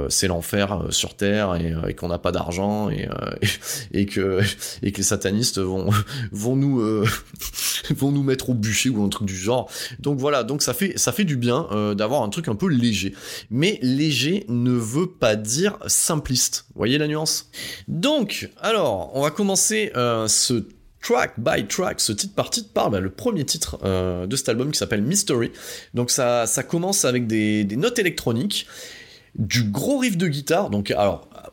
c'est 0.09 0.29
l'enfer 0.29 0.87
sur 0.91 1.15
Terre 1.15 1.55
et, 1.55 1.95
qu'on 1.95 2.09
n'a 2.09 2.19
pas 2.19 2.33
d'argent 2.33 2.91
et, 3.93 4.07
que, 4.07 4.41
les 4.83 5.03
satanistes 5.03 5.59
vont, 5.59 5.91
vont, 6.33 6.57
nous, 6.57 6.79
vont 7.97 8.13
nous 8.13 8.23
mettre 8.23 8.51
au 8.51 8.55
bûcher 8.55 8.91
ou 8.91 9.03
un 9.03 9.09
truc 9.09 9.27
du 9.27 9.37
genre 9.37 9.54
donc 9.99 10.19
voilà, 10.19 10.45
donc 10.45 10.63
ça 10.63 10.75
fait, 10.75 10.99
ça 10.99 11.13
fait 11.13 11.25
du 11.25 11.37
bien 11.37 11.67
euh, 11.73 11.95
d'avoir 11.95 12.23
un 12.23 12.29
truc 12.29 12.49
un 12.49 12.55
peu 12.55 12.69
léger. 12.69 13.15
Mais 13.51 13.79
léger 13.83 14.45
ne 14.49 14.73
veut 14.73 15.09
pas 15.09 15.37
dire 15.37 15.79
simpliste. 15.87 16.67
Voyez 16.75 16.99
la 16.99 17.09
nuance? 17.09 17.51
Donc, 17.89 18.51
alors, 18.61 19.11
on 19.15 19.23
va 19.23 19.31
commencer 19.31 19.93
euh, 19.97 20.29
ce 20.29 20.67
track 21.03 21.35
by 21.39 21.67
track, 21.67 22.01
ce 22.01 22.13
titre 22.13 22.35
par 22.35 22.51
titre 22.51 22.71
par 22.73 22.91
bah, 22.91 23.01
le 23.01 23.11
premier 23.11 23.45
titre 23.45 23.79
euh, 23.85 24.27
de 24.27 24.37
cet 24.37 24.49
album 24.49 24.71
qui 24.71 24.79
s'appelle 24.79 25.03
Mystery. 25.03 25.51
Donc 25.93 26.11
ça, 26.11 26.47
commence 26.69 27.05
avec 27.05 27.27
des, 27.27 27.65
notes 27.77 27.99
électroniques 27.99 28.67
du 29.35 29.65
gros 29.65 29.99
riff 29.99 30.17
de 30.17 30.29
guitare. 30.29 30.71
Donc, 30.71 30.93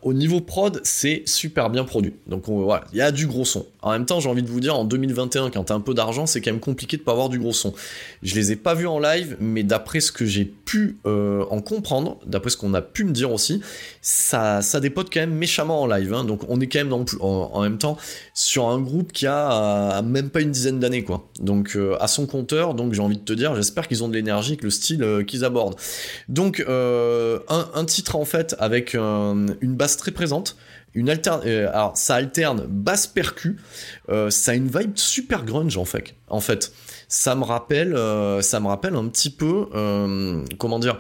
au 0.04 0.14
niveau 0.14 0.42
prod, 0.42 0.80
c'est 0.84 1.24
super 1.26 1.70
bien 1.70 1.84
produit. 1.84 2.14
Donc 2.28 2.44
voilà, 2.48 2.84
il 2.92 2.98
y 2.98 3.02
a 3.02 3.12
du 3.12 3.28
gros 3.28 3.46
son. 3.46 3.66
En 3.82 3.92
même 3.92 4.06
temps, 4.06 4.20
j'ai 4.20 4.30
envie 4.30 4.44
de 4.44 4.48
vous 4.48 4.60
dire, 4.60 4.78
en 4.78 4.86
2021, 4.86 5.50
quand 5.50 5.66
t'as 5.66 5.74
un 5.74 5.80
peu 5.80 5.94
d'argent, 5.94 6.26
c'est 6.28 6.40
quand 6.42 6.52
même 6.52 6.60
compliqué 6.60 6.98
de 6.98 7.02
pas 7.02 7.14
avoir 7.14 7.30
du 7.30 7.40
gros 7.40 7.54
son. 7.54 7.74
Je 8.22 8.36
les 8.36 8.52
ai 8.52 8.56
pas 8.56 8.76
vus 8.76 8.88
en 8.88 9.00
live, 9.00 9.38
mais 9.40 9.64
d'après 9.64 10.02
ce 10.02 10.12
que 10.12 10.26
j'ai 10.26 10.46
pu 10.46 10.98
euh, 11.06 11.46
en 11.50 11.62
comprendre, 11.62 12.20
d'après 12.26 12.52
ce 12.52 12.58
qu'on 12.58 12.74
a 12.74 12.82
pu 12.82 13.04
me 13.04 13.12
dire 13.12 13.32
aussi, 13.32 13.62
ça, 14.02 14.62
ça 14.62 14.80
dépote 14.80 15.10
quand 15.12 15.20
même 15.20 15.34
méchamment 15.34 15.82
en 15.82 15.88
live. 15.88 16.14
Hein. 16.14 16.26
Donc 16.26 16.42
on 16.48 16.62
est 16.62 16.68
quand 16.68 16.80
même 16.80 16.94
en, 16.94 17.62
même 17.62 17.78
temps 17.78 17.98
sur 18.34 18.68
un 18.68 18.80
groupe 18.80 19.12
qui 19.12 19.26
a 19.26 20.02
même 20.04 20.30
pas 20.30 20.42
une 20.42 20.52
dizaine 20.52 20.80
d'années, 20.80 21.04
quoi. 21.04 21.28
Donc 21.40 21.76
euh, 21.76 21.98
à 22.00 22.08
son 22.08 22.28
compteur, 22.28 22.76
donc 22.76 22.94
j'ai 22.94 23.02
envie 23.02 23.18
de 23.18 23.24
te 23.24 23.34
dire, 23.34 23.56
j'espère 23.56 23.88
qu'ils 23.88 24.04
ont 24.04 24.10
de 24.10 24.14
l'énergie, 24.14 24.58
que 24.58 24.64
le 24.64 24.70
style 24.70 25.04
euh, 25.04 25.24
qu'ils 25.24 25.44
abordent. 25.44 25.76
Donc 26.30 26.64
un, 26.68 27.70
un, 27.74 27.86
titre 27.86 28.16
en 28.16 28.26
fait 28.26 28.56
avec 28.60 28.94
une 28.94 29.76
basse 29.76 29.91
très 29.98 30.12
présente. 30.12 30.58
Une 30.94 31.10
euh, 31.10 31.90
ça 31.94 32.16
alterne 32.16 32.66
basse 32.68 33.08
percu, 33.08 33.58
euh, 34.10 34.30
ça 34.30 34.52
a 34.52 34.56
une 34.56 34.68
vibe 34.68 34.98
super 34.98 35.46
grunge 35.46 35.78
en 35.78 35.86
fait. 35.86 36.16
En 36.28 36.42
fait, 36.42 36.74
ça 37.08 37.36
me 37.36 37.44
rappelle, 37.44 37.96
euh, 37.96 38.42
ça 38.42 38.60
me 38.60 38.68
rappelle 38.68 38.96
un 38.96 39.08
petit 39.08 39.30
peu, 39.30 39.68
comment 40.58 40.80
dire, 40.80 40.98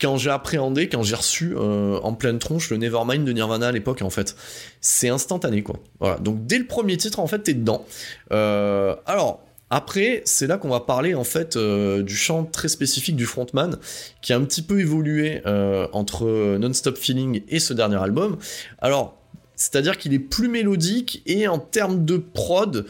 quand 0.00 0.16
j'ai 0.18 0.30
appréhendé, 0.30 0.88
quand 0.88 1.02
j'ai 1.02 1.14
reçu 1.14 1.56
en 1.56 2.12
pleine 2.12 2.38
tronche 2.38 2.70
le 2.70 2.76
Nevermind 2.76 3.24
de 3.24 3.32
Nirvana 3.32 3.68
à 3.68 3.72
l'époque, 3.72 4.02
en 4.02 4.10
fait, 4.10 4.36
c'est 4.80 5.08
instantané 5.08 5.62
quoi. 5.62 5.76
Voilà. 5.98 6.18
Donc 6.18 6.46
dès 6.46 6.58
le 6.58 6.66
premier 6.66 6.96
titre, 6.96 7.20
en 7.20 7.26
fait, 7.26 7.38
t'es 7.40 7.54
dedans. 7.54 7.86
alors 8.30 9.40
après, 9.70 10.22
c'est 10.24 10.48
là 10.48 10.58
qu'on 10.58 10.68
va 10.68 10.80
parler 10.80 11.14
en 11.14 11.22
fait 11.22 11.56
euh, 11.56 12.02
du 12.02 12.16
chant 12.16 12.44
très 12.44 12.68
spécifique 12.68 13.14
du 13.14 13.24
frontman, 13.24 13.78
qui 14.20 14.32
a 14.32 14.36
un 14.36 14.44
petit 14.44 14.62
peu 14.62 14.80
évolué 14.80 15.42
euh, 15.46 15.86
entre 15.92 16.56
Non-Stop 16.58 16.98
Feeling 16.98 17.42
et 17.48 17.60
ce 17.60 17.72
dernier 17.72 18.02
album. 18.02 18.36
Alors, 18.80 19.16
c'est-à-dire 19.54 19.96
qu'il 19.96 20.12
est 20.12 20.18
plus 20.18 20.48
mélodique 20.48 21.22
et 21.26 21.46
en 21.46 21.58
termes 21.58 22.04
de 22.04 22.16
prod, 22.16 22.86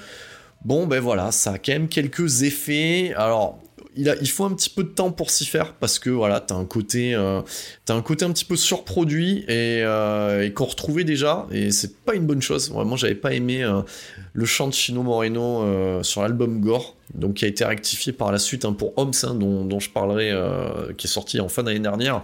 bon 0.65 0.87
ben 0.87 1.01
voilà, 1.01 1.33
ça 1.33 1.53
a 1.53 1.59
quand 1.59 1.73
même 1.73 1.89
quelques 1.89 2.45
effets. 2.45 3.13
Alors, 3.15 3.59
il, 3.97 4.31
faut 4.31 4.45
un 4.45 4.55
petit 4.55 4.71
peu 4.71 4.85
de 4.85 4.89
temps 4.89 5.11
pour 5.11 5.31
s'y 5.31 5.47
faire 5.47 5.75
parce 5.75 5.99
que 5.99 6.11
voilà, 6.11 6.41
t'as 6.41 6.55
un 6.55 6.65
côté, 6.65 7.15
euh, 7.15 7.43
un 7.89 8.03
côté 8.03 8.25
un 8.25 8.33
petit 8.33 8.45
peu 8.45 8.57
surproduit 8.57 9.45
et, 9.49 9.83
euh, 9.83 10.49
qu'on 10.51 10.67
retrouvait 10.67 11.05
déjà 11.05 11.47
et 11.51 11.71
c'est 11.71 11.97
pas 12.05 12.15
une 12.15 12.27
bonne 12.27 12.43
chose. 12.43 12.71
Vraiment, 12.71 12.97
j'avais 12.97 13.15
pas 13.15 13.33
aimé 13.33 13.63
euh, 13.63 13.83
le 14.33 14.45
chant 14.45 14.69
de 14.69 14.75
Chino 14.75 15.03
Moreno 15.03 16.03
sur 16.03 16.23
l'album 16.23 16.61
Gore, 16.61 16.97
donc 17.15 17.35
qui 17.35 17.45
a 17.45 17.49
été 17.49 17.65
rectifié 17.65 18.13
par 18.13 18.33
la 18.33 18.39
suite 18.39 18.65
hein, 18.65 18.73
pour 18.73 18.97
Homs, 18.97 19.11
hein, 19.25 19.35
dont, 19.35 19.81
je 19.81 19.91
parlerai, 19.91 20.33
qui 20.97 21.07
est 21.07 21.11
sorti 21.11 21.41
en 21.41 21.49
fin 21.49 21.63
d'année 21.63 21.81
dernière 21.81 22.23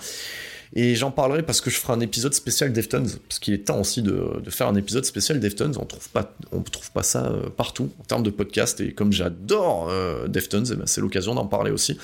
Et 0.78 0.94
j'en 0.94 1.10
parlerai 1.10 1.42
parce 1.42 1.62
que 1.62 1.70
je 1.70 1.78
ferai 1.78 1.94
un 1.94 2.00
épisode 2.00 2.34
spécial 2.34 2.70
Deftones, 2.70 3.08
parce 3.30 3.38
qu'il 3.38 3.54
est 3.54 3.64
temps 3.64 3.80
aussi 3.80 4.02
de, 4.02 4.42
faire 4.50 4.68
un 4.68 4.74
épisode 4.74 5.06
spécial 5.06 5.40
Deftones. 5.40 5.74
On 5.80 5.86
trouve 5.86 6.10
pas, 6.10 6.34
on 6.52 6.60
trouve 6.60 6.90
pas 6.92 7.02
ça 7.02 7.28
euh, 7.28 7.48
partout 7.48 7.90
en 7.98 8.04
termes 8.04 8.22
de 8.22 8.28
podcast. 8.28 8.78
Et 8.82 8.92
comme 8.92 9.10
j'adore 9.10 9.88
euh, 9.90 10.28
eh 10.28 10.74
ben, 10.74 10.82
c'est 10.84 11.00
l'occasion 11.00 11.34
d'en 11.34 11.46
parler 11.46 11.70
aussi. 11.70 11.96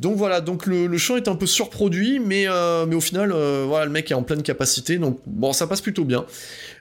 Donc 0.00 0.16
voilà, 0.16 0.40
donc 0.40 0.66
le, 0.66 0.98
chant 0.98 1.16
est 1.16 1.28
un 1.28 1.36
peu 1.36 1.46
surproduit, 1.46 2.18
mais, 2.18 2.48
euh, 2.48 2.86
mais 2.86 2.96
au 2.96 3.00
final, 3.00 3.30
voilà, 3.30 3.84
le 3.84 3.92
mec 3.92 4.10
est 4.10 4.14
en 4.14 4.24
pleine 4.24 4.42
capacité, 4.42 4.98
donc 4.98 5.20
bon, 5.26 5.52
ça 5.52 5.68
passe 5.68 5.80
plutôt 5.80 6.04
bien. 6.04 6.24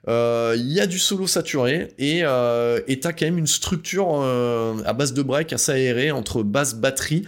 Il 0.08 0.72
y 0.72 0.80
a 0.80 0.88
du 0.88 0.98
solo 0.98 1.28
saturé 1.28 1.90
et 2.00 2.22
t'as 2.24 3.14
quand 3.14 3.26
même 3.26 3.38
une 3.38 3.46
structure 3.46 4.24
à 4.24 4.94
base 4.94 5.14
de 5.14 5.22
break 5.22 5.54
assez 5.54 5.72
aérée 5.72 6.10
entre 6.10 6.42
basse, 6.42 6.74
batterie, 6.74 7.26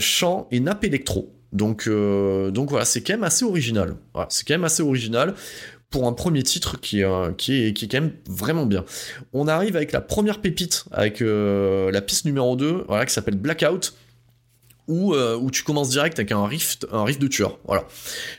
chant 0.00 0.48
et 0.50 0.58
nappe 0.58 0.82
électro. 0.82 1.30
Donc, 1.52 1.86
euh, 1.86 2.50
donc 2.50 2.70
voilà, 2.70 2.84
c'est 2.84 3.00
quand 3.02 3.14
même 3.14 3.24
assez 3.24 3.44
original. 3.44 3.96
c'est 4.28 4.46
quand 4.46 4.54
même 4.54 4.64
assez 4.64 4.82
original 4.82 5.34
pour 5.90 6.06
un 6.06 6.12
premier 6.12 6.44
titre 6.44 6.80
qui, 6.80 7.02
euh, 7.02 7.32
qui, 7.32 7.64
est, 7.64 7.72
qui 7.72 7.86
est 7.86 7.88
quand 7.88 8.00
même 8.00 8.12
vraiment 8.28 8.66
bien. 8.66 8.84
On 9.32 9.48
arrive 9.48 9.74
avec 9.74 9.90
la 9.90 10.00
première 10.00 10.40
pépite, 10.40 10.84
avec 10.92 11.20
euh, 11.20 11.90
la 11.90 12.00
piste 12.00 12.24
numéro 12.24 12.54
2, 12.54 12.84
voilà, 12.86 13.06
qui 13.06 13.12
s'appelle 13.12 13.36
Blackout. 13.36 13.94
Où, 14.88 15.14
où, 15.14 15.52
tu 15.52 15.62
commences 15.62 15.90
direct 15.90 16.18
avec 16.18 16.32
un 16.32 16.44
riff, 16.44 16.78
un 16.90 17.04
riff 17.04 17.20
de 17.20 17.28
tueur. 17.28 17.60
Voilà. 17.64 17.86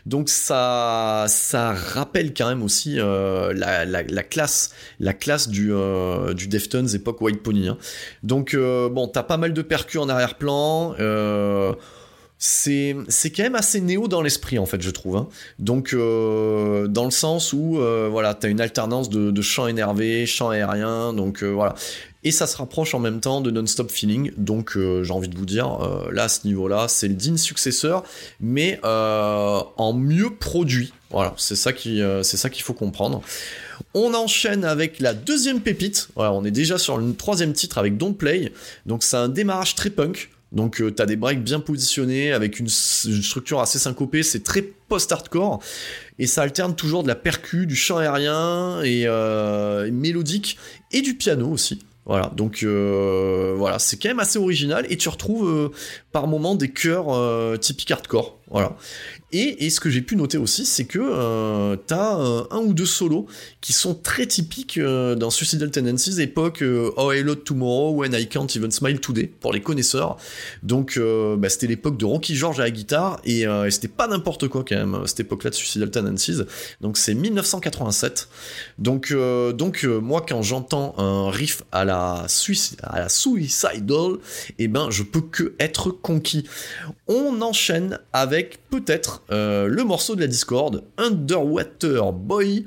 Donc 0.06 0.28
ça, 0.28 1.24
ça 1.30 1.71
rappelle 1.71 2.34
quand 2.34 2.50
même 2.50 2.62
aussi 2.62 2.95
la, 2.95 3.86
la, 3.86 4.24
classe, 4.24 4.74
la 5.00 5.13
classe 5.13 5.47
du, 5.47 5.71
du 6.36 6.47
Deftones 6.50 6.93
époque 6.93 7.21
White 7.21 7.41
Pony. 7.41 7.69
Hein. 7.69 7.78
Donc 8.24 8.54
bon, 8.54 9.08
t'as 9.08 9.24
pas 9.24 9.38
mal 9.38 9.54
de 9.54 9.62
percus 9.62 10.02
en 10.02 10.10
arrière-plan 10.10 10.93
c'est 12.43 12.95
c'est 13.08 13.30
quand 13.30 13.43
même 13.43 13.54
assez 13.54 13.80
néo 13.82 14.08
dans 14.08 14.23
l'esprit 14.23 14.58
en 14.58 14.65
fait 14.65 14.82
je 14.82 14.89
trouve 14.89 15.15
hein. 15.15 15.27
donc 15.60 15.93
euh, 15.93 16.88
dans 16.88 17.06
le 17.06 17.12
sens 17.12 17.54
où 17.54 17.77
euh, 17.77 18.08
voilà 18.10 18.34
t'as 18.34 18.49
une 18.49 18.60
alternance 18.60 19.12
de, 19.12 19.30
de 19.30 19.41
chants 19.43 19.67
énervés 19.67 20.25
chants 20.25 20.49
aériens 20.49 21.13
donc 21.13 21.43
euh, 21.43 21.49
voilà. 21.49 21.75
Et 22.23 22.30
ça 22.30 22.45
se 22.45 22.56
rapproche 22.58 22.93
en 22.93 22.99
même 22.99 23.19
temps 23.19 23.41
de 23.41 23.49
Non-Stop 23.49 23.89
Feeling. 23.89 24.32
Donc 24.38 24.77
j'ai 24.77 25.12
envie 25.12 25.27
de 25.27 25.36
vous 25.36 25.47
dire 25.47 25.80
là 26.12 26.25
à 26.25 26.30
ce 26.30 26.45
niveau 26.45 26.67
là 26.67 26.86
c'est 26.88 27.08
le 27.08 27.15
digne 27.15 27.38
successeur 27.38 28.04
mais 28.39 28.80
en 28.84 29.93
mieux 29.93 30.30
produit. 30.30 30.93
Voilà 31.10 31.34
c'est 31.38 31.56
ça 31.56 31.73
qui 31.73 31.99
c'est 32.21 32.38
ça 32.38 32.51
qu'il 32.51 32.63
faut 32.63 32.75
comprendre. 32.75 33.23
On 33.95 34.13
enchaîne 34.13 34.65
avec 34.65 34.99
la 34.99 35.15
deuxième 35.15 35.62
pépite. 35.62 36.10
Voilà 36.15 36.32
on 36.32 36.43
est 36.45 36.51
déjà 36.51 36.77
sur 36.77 36.99
le 36.99 37.12
troisième 37.15 37.54
titre 37.54 37.80
avec 37.80 37.97
Don't 37.97 38.13
Play. 38.13 38.54
Donc 38.86 39.01
c'est 39.01 39.17
un 39.17 39.30
démarrage 39.30 39.73
très 39.73 39.89
punk 39.89 40.30
donc 40.51 40.81
euh, 40.81 40.91
t'as 40.91 41.05
des 41.05 41.15
breaks 41.15 41.43
bien 41.43 41.59
positionnés 41.59 42.33
avec 42.33 42.59
une, 42.59 42.67
structure 42.67 43.61
assez 43.61 43.79
syncopée, 43.79 44.23
c'est 44.23 44.43
très 44.43 44.61
post-hardcore 44.61 45.61
et 46.19 46.27
ça 46.27 46.41
alterne 46.41 46.75
toujours 46.75 47.03
de 47.03 47.07
la 47.07 47.15
percu, 47.15 47.65
du 47.65 47.75
chant 47.75 47.97
aérien 47.97 48.81
et, 48.83 49.03
euh, 49.05 49.89
mélodique 49.91 50.57
et 50.91 51.01
du 51.01 51.15
piano 51.15 51.49
aussi. 51.49 51.79
Voilà, 52.05 52.31
donc 52.35 52.63
euh, 52.63 53.53
voilà, 53.57 53.79
c'est 53.79 53.95
quand 53.97 54.09
même 54.09 54.19
assez 54.19 54.39
original 54.39 54.85
et 54.89 54.97
tu 54.97 55.07
retrouves 55.07 55.71
par 56.11 56.27
moments 56.27 56.55
des 56.55 56.69
chœurs 56.69 57.59
typiques 57.59 57.91
hardcore. 57.91 58.40
Voilà. 58.51 58.75
Et, 59.33 59.69
ce 59.69 59.79
que 59.79 59.89
j'ai 59.89 60.01
pu 60.01 60.17
noter 60.17 60.37
aussi, 60.37 60.65
c'est 60.65 60.83
que 60.83 60.99
euh, 60.99 61.77
t'as 61.87 62.19
euh, 62.19 62.43
un 62.51 62.57
ou 62.57 62.73
deux 62.73 62.85
solos 62.85 63.27
qui 63.61 63.71
sont 63.71 63.95
très 63.95 64.25
typiques 64.25 64.77
euh, 64.77 65.15
dans 65.15 65.29
Suicidal 65.29 65.71
Tendencies, 65.71 66.19
époque 66.19 66.61
Oh 66.97 67.11
Hello 67.13 67.35
Tomorrow, 67.35 67.91
When 67.91 68.13
I 68.13 68.27
Can't 68.27 68.47
Even 68.55 68.71
Smile 68.71 68.99
Today, 68.99 69.31
pour 69.39 69.53
les 69.53 69.61
connaisseurs. 69.61 70.17
Donc 70.63 70.99
bah, 70.99 71.49
c'était 71.49 71.67
l'époque 71.67 71.97
de 71.97 72.03
Rocky 72.03 72.35
George 72.35 72.59
à 72.59 72.63
la 72.63 72.71
guitare, 72.71 73.21
et, 73.23 73.45
c'était 73.69 73.87
pas 73.87 74.07
n'importe 74.07 74.49
quoi 74.49 74.65
quand 74.67 74.75
même, 74.75 75.01
cette 75.05 75.21
époque-là 75.21 75.51
de 75.51 75.55
Suicidal 75.55 75.89
Tendencies. 75.89 76.41
Donc 76.81 76.97
c'est 76.97 77.13
1987. 77.13 78.27
Donc, 78.79 79.13
donc 79.53 79.83
moi 79.83 80.25
quand 80.27 80.41
j'entends 80.41 80.93
un 80.97 81.29
riff 81.31 81.63
à 81.71 81.85
la, 81.85 82.25
à 82.83 82.99
la 82.99 83.09
Suicidal, 83.09 84.17
eh 84.59 84.67
ben 84.67 84.89
je 84.89 85.03
peux 85.03 85.21
que 85.21 85.53
être 85.59 85.91
conquis. 85.91 86.45
On 87.07 87.41
enchaîne 87.41 87.99
avec 88.13 88.40
peut-être 88.49 89.23
euh, 89.32 89.67
le 89.67 89.84
morceau 89.84 90.15
de 90.15 90.21
la 90.21 90.27
Discord, 90.27 90.84
Underwater 90.97 92.13
Boy, 92.13 92.58
et 92.58 92.63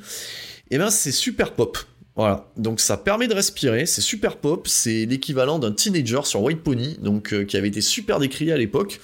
eh 0.70 0.78
ben 0.78 0.90
c'est 0.90 1.12
super 1.12 1.52
pop. 1.52 1.78
Voilà, 2.16 2.48
donc 2.56 2.78
ça 2.78 2.96
permet 2.96 3.26
de 3.26 3.34
respirer, 3.34 3.86
c'est 3.86 4.00
super 4.00 4.36
pop, 4.36 4.68
c'est 4.68 5.04
l'équivalent 5.04 5.58
d'un 5.58 5.72
teenager 5.72 6.20
sur 6.22 6.42
White 6.42 6.62
Pony, 6.62 6.96
donc 7.02 7.32
euh, 7.34 7.44
qui 7.44 7.56
avait 7.56 7.66
été 7.66 7.80
super 7.80 8.20
décrié 8.20 8.52
à 8.52 8.56
l'époque. 8.56 9.00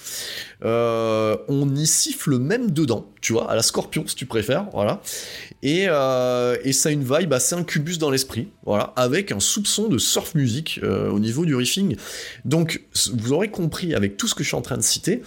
Euh, 0.63 1.35
on 1.49 1.75
y 1.75 1.85
siffle 1.85 2.37
même 2.37 2.71
dedans, 2.71 3.11
tu 3.19 3.33
vois, 3.33 3.51
à 3.51 3.55
la 3.55 3.63
Scorpion 3.63 4.05
si 4.07 4.15
tu 4.15 4.25
préfères, 4.25 4.67
voilà. 4.71 5.01
Et, 5.61 5.83
et 5.83 6.73
ça 6.73 6.89
a 6.89 6.91
une 6.91 7.03
vibe 7.03 7.33
assez 7.33 7.53
incubus 7.53 7.97
dans 7.97 8.09
l'esprit, 8.09 8.47
voilà, 8.65 8.93
avec 8.95 9.33
un 9.33 9.41
soupçon 9.41 9.89
de 9.89 9.97
surf 9.97 10.33
music 10.33 10.79
au 10.83 11.19
niveau 11.19 11.45
du 11.45 11.53
riffing. 11.53 11.97
Donc 12.45 12.81
vous 13.13 13.33
aurez 13.33 13.51
compris 13.51 13.93
avec 13.93 14.15
tout 14.15 14.27
ce 14.27 14.35
que 14.35 14.43
je 14.43 14.47
suis 14.47 14.57
en 14.57 14.61
train 14.61 14.77
de 14.77 14.83
citer, 14.83 15.21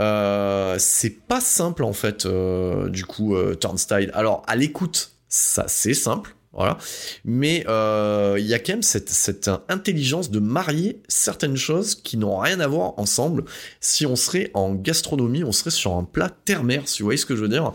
euh, 0.00 0.76
c'est 0.78 1.10
pas 1.10 1.40
simple 1.40 1.84
en 1.84 1.92
fait, 1.92 2.26
euh, 2.26 2.88
du 2.88 3.04
coup, 3.04 3.36
euh, 3.36 3.54
Turnstile. 3.54 4.10
Alors 4.14 4.42
à 4.46 4.56
l'écoute, 4.56 5.12
ça 5.28 5.64
c'est 5.68 5.94
simple, 5.94 6.34
voilà. 6.52 6.78
Mais 7.24 7.60
il 7.60 8.46
y 8.46 8.54
a 8.54 8.58
quand 8.58 8.72
même 8.72 8.82
cette, 8.82 9.08
cette, 9.08 9.50
intelligence 9.68 10.30
de 10.30 10.40
marier 10.40 11.02
certaines 11.08 11.56
choses 11.56 11.94
qui 11.94 12.16
n'ont 12.16 12.38
rien 12.38 12.60
à 12.60 12.66
voir 12.66 12.98
ensemble. 12.98 13.44
Si 13.80 14.06
on 14.06 14.16
serait 14.16 14.50
en 14.54 14.74
gastronomie, 14.74 15.44
on 15.44 15.52
serait 15.52 15.70
sur 15.70 15.94
un 15.94 16.04
plat 16.04 16.30
terre-mer, 16.44 16.88
si 16.88 17.02
vous 17.02 17.06
voyez 17.06 17.18
ce 17.18 17.26
que 17.26 17.36
je 17.36 17.42
veux 17.42 17.48
dire. 17.48 17.72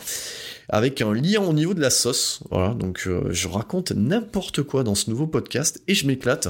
Avec 0.72 1.02
un 1.02 1.14
lien 1.14 1.42
au 1.42 1.54
niveau 1.54 1.74
de 1.74 1.82
la 1.82 1.90
sauce. 1.90 2.42
Voilà, 2.52 2.74
donc 2.76 3.08
je 3.30 3.48
raconte 3.48 3.92
n'importe 3.92 4.62
quoi 4.62 4.84
dans 4.84 4.96
ce 4.96 5.10
nouveau 5.10 5.26
podcast 5.26 5.82
et 5.88 5.96
je 5.96 6.06
m'éclate. 6.06 6.50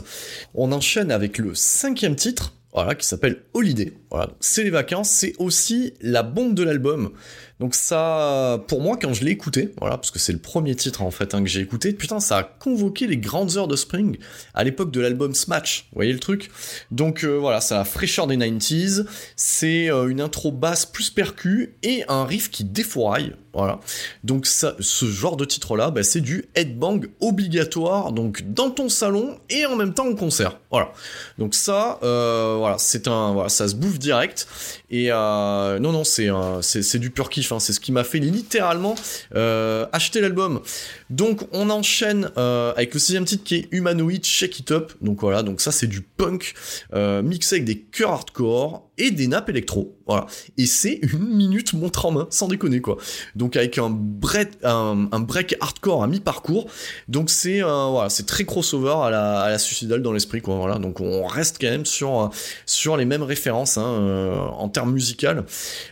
On 0.53 0.71
enchaîne 0.71 1.12
avec 1.12 1.38
le 1.38 1.55
cinquième 1.55 2.15
titre 2.15 2.53
voilà, 2.73 2.95
qui 2.95 3.05
s'appelle 3.08 3.43
Holiday. 3.53 3.93
Voilà, 4.12 4.29
c'est 4.39 4.63
les 4.63 4.69
vacances, 4.69 5.10
c'est 5.10 5.34
aussi 5.39 5.93
la 6.01 6.23
bombe 6.23 6.53
de 6.53 6.63
l'album. 6.63 7.12
Donc 7.60 7.75
ça, 7.75 8.63
pour 8.67 8.82
moi, 8.82 8.97
quand 8.97 9.13
je 9.13 9.25
l'ai 9.25 9.32
écouté, 9.32 9.73
voilà, 9.79 9.97
parce 9.97 10.12
que 10.12 10.19
c'est 10.19 10.32
le 10.32 10.39
premier 10.39 10.75
titre 10.75 11.01
en 11.01 11.12
fait 11.12 11.34
hein, 11.34 11.43
que 11.43 11.49
j'ai 11.49 11.60
écouté, 11.60 11.91
putain, 11.93 12.19
ça 12.19 12.38
a 12.38 12.43
convoqué 12.43 13.05
les 13.05 13.17
grandes 13.17 13.58
heures 13.58 13.67
de 13.67 13.75
Spring 13.75 14.17
à 14.53 14.63
l'époque 14.63 14.91
de 14.91 15.01
l'album 15.01 15.34
Smash. 15.34 15.88
Vous 15.91 15.95
voyez 15.95 16.13
le 16.13 16.19
truc? 16.19 16.51
Donc 16.91 17.23
euh, 17.23 17.38
voilà, 17.38 17.60
ça 17.60 17.75
a 17.75 17.77
la 17.79 17.86
fraîcheur 17.86 18.27
des 18.27 18.38
90s, 18.38 19.05
c'est 19.36 19.91
euh, 19.91 20.08
une 20.08 20.21
intro 20.21 20.51
basse 20.51 20.86
plus 20.86 21.10
percu 21.10 21.75
et 21.84 22.03
un 22.08 22.23
riff 22.23 22.49
qui 22.49 22.63
défouraille. 22.63 23.34
Voilà. 23.53 23.79
Donc 24.23 24.45
ça, 24.45 24.75
ce 24.79 25.05
genre 25.05 25.35
de 25.35 25.45
titre-là, 25.45 25.89
bah, 25.89 26.03
c'est 26.03 26.21
du 26.21 26.45
headbang 26.55 27.07
obligatoire, 27.19 28.12
donc 28.12 28.43
dans 28.43 28.69
ton 28.69 28.89
salon 28.89 29.39
et 29.49 29.65
en 29.65 29.75
même 29.75 29.93
temps 29.93 30.07
en 30.07 30.15
concert. 30.15 30.57
Voilà. 30.71 30.91
Donc 31.39 31.55
ça, 31.55 31.99
euh, 32.03 32.55
voilà, 32.57 32.77
c'est 32.77 33.07
un, 33.07 33.33
voilà, 33.33 33.49
ça 33.49 33.67
se 33.67 33.75
bouffe 33.75 33.97
direct. 33.97 34.47
Et 34.91 35.12
euh, 35.12 35.79
non, 35.79 35.91
non, 35.91 36.03
c'est 36.03 36.29
c'est 36.62 36.99
du 36.99 37.09
pur 37.09 37.29
kiff. 37.29 37.51
Hein. 37.51 37.59
C'est 37.59 37.73
ce 37.73 37.79
qui 37.79 37.91
m'a 37.91 38.03
fait 38.03 38.19
littéralement 38.19 38.95
euh, 39.35 39.85
acheter 39.91 40.21
l'album. 40.21 40.62
Donc 41.09 41.47
on 41.51 41.69
enchaîne 41.69 42.29
euh, 42.37 42.71
avec 42.73 42.93
le 42.93 42.99
sixième 42.99 43.25
titre 43.25 43.43
qui 43.43 43.55
est 43.55 43.67
Humanoid 43.71 44.23
Shake 44.23 44.59
It 44.59 44.71
Up. 44.71 44.93
Donc 45.01 45.21
voilà, 45.21 45.43
donc 45.43 45.61
ça 45.61 45.71
c'est 45.71 45.87
du 45.87 46.01
punk 46.01 46.53
euh, 46.93 47.21
mixé 47.21 47.55
avec 47.55 47.65
des 47.65 47.79
chœurs 47.79 48.11
hardcore 48.11 48.89
et 48.97 49.11
des 49.11 49.27
nappes 49.27 49.49
électro. 49.49 49.95
Voilà. 50.05 50.27
Et 50.57 50.65
c'est 50.65 50.99
une 51.01 51.35
minute 51.35 51.73
montre 51.73 52.05
en 52.05 52.11
main, 52.11 52.27
sans 52.29 52.47
déconner 52.47 52.81
quoi. 52.81 52.97
Donc 53.35 53.55
avec 53.55 53.77
un 53.77 53.89
break, 53.89 54.49
un, 54.63 55.19
break 55.19 55.55
hardcore 55.59 56.03
à 56.03 56.07
mi-parcours. 56.07 56.67
Donc 57.07 57.29
c'est 57.29 57.61
voilà, 57.61 58.09
c'est 58.09 58.25
très 58.25 58.45
crossover 58.45 58.95
à 59.03 59.09
la, 59.09 59.41
à 59.41 59.49
la 59.49 59.59
suicidale 59.59 60.01
dans 60.01 60.11
l'esprit 60.11 60.41
quoi. 60.41 60.55
Voilà. 60.55 60.79
Donc 60.79 60.99
on 60.99 61.25
reste 61.25 61.57
quand 61.59 61.69
même 61.69 61.85
sur 61.85 62.29
sur 62.65 62.97
les 62.97 63.05
mêmes 63.05 63.23
références 63.23 63.77
hein, 63.77 63.85
euh, 63.85 64.37
en 64.37 64.69
termes 64.69 64.91
musical. 64.91 65.45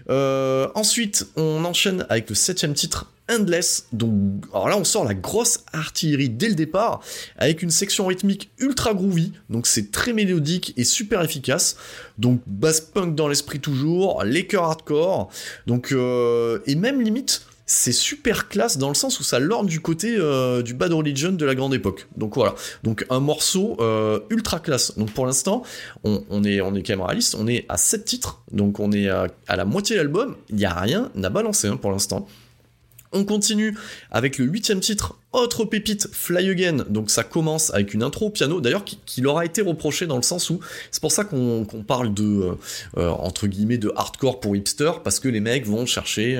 Euh, 0.10 0.68
ensuite, 0.76 1.28
on 1.36 1.64
enchaîne 1.66 2.06
avec 2.10 2.30
le 2.30 2.36
septième 2.36 2.74
titre 2.74 3.12
Endless. 3.30 3.88
Donc, 3.92 4.46
alors 4.54 4.70
là, 4.70 4.78
on 4.78 4.84
sort 4.84 5.06
la 5.06 5.14
grosse 5.14 5.60
artillerie 5.74 6.30
dès 6.30 6.50
le 6.50 6.56
départ, 6.56 7.02
avec 7.38 7.62
une 7.62 7.72
section 7.72 8.06
rythmique 8.08 8.50
ultra 8.60 8.94
groovy. 8.94 9.34
Donc, 9.50 9.68
c'est 9.68 9.92
très 9.92 10.14
mélodique 10.14 10.74
et 10.78 10.84
super 10.84 11.22
efficace. 11.22 11.78
Donc, 12.18 12.42
bass 12.48 12.82
punk 12.82 13.16
dans 13.16 13.28
l'esprit 13.28 13.60
toujours, 13.60 14.24
les 14.24 14.48
chœurs 14.48 14.64
hardcore. 14.64 15.30
Donc, 15.66 15.92
euh, 15.92 16.60
et 16.66 16.76
même 16.76 17.02
limite, 17.02 17.42
c'est 17.68 17.92
super 17.92 18.48
classe 18.48 18.78
dans 18.78 18.88
le 18.88 18.96
sens 18.96 19.20
où 19.20 19.24
ça 19.24 19.40
lorne 19.40 19.68
du 19.68 19.82
côté 19.82 20.16
euh, 20.18 20.64
du 20.64 20.74
Bad 20.74 20.94
Religion 20.94 21.34
de 21.34 21.46
la 21.46 21.54
grande 21.54 21.74
époque. 21.74 22.08
Donc 22.16 22.36
voilà, 22.36 22.56
donc 22.84 23.06
un 23.10 23.20
morceau 23.20 23.76
euh, 23.82 24.22
ultra 24.30 24.60
classe. 24.60 24.98
Donc 24.98 25.12
pour 25.12 25.26
l'instant, 25.26 25.64
on, 26.04 26.44
est, 26.46 26.62
on 26.62 26.74
est 26.74 26.82
quand 26.82 26.94
même 26.94 27.06
réaliste, 27.06 27.36
on 27.38 27.46
est 27.46 27.66
à 27.68 27.78
7 27.78 28.06
titres, 28.06 28.42
donc 28.52 28.80
on 28.80 28.92
est 28.94 29.10
à, 29.10 29.28
la 29.50 29.66
moitié 29.66 29.98
de 29.98 30.02
l'album, 30.02 30.38
il 30.50 30.56
n'y 30.56 30.66
a 30.66 30.74
rien 30.74 31.12
à 31.22 31.30
balancer 31.30 31.68
hein, 31.68 31.76
pour 31.76 31.92
l'instant. 31.92 32.26
On 33.14 33.24
continue 33.24 33.78
avec 34.12 34.38
le 34.38 34.46
huitième 34.46 34.80
titre, 34.80 35.16
autre 35.34 35.66
pépite, 35.66 36.08
Fly 36.12 36.50
Again. 36.50 36.86
Donc 36.90 37.10
ça 37.10 37.24
commence 37.24 37.74
avec 37.74 37.94
une 37.94 38.04
intro 38.04 38.28
au 38.28 38.30
piano, 38.30 38.60
d'ailleurs 38.62 38.84
qui, 38.84 39.22
leur 39.22 39.38
a 39.38 39.46
été 39.46 39.62
reproché 39.62 40.06
dans 40.06 40.16
le 40.16 40.22
sens 40.22 40.50
où 40.50 40.60
c'est 40.92 41.02
pour 41.02 41.12
ça 41.12 41.24
qu'on 41.24 41.66
parle 41.88 42.14
de 42.14 42.24
euh, 42.24 42.56
euh, 42.98 43.10
entre 43.10 43.48
guillemets 43.48 43.78
de 43.78 43.92
hardcore 43.96 44.40
pour 44.40 44.56
hipster 44.56 44.92
parce 45.04 45.20
que 45.20 45.28
les 45.28 45.40
mecs 45.40 45.66
vont 45.66 45.86
chercher 45.86 46.40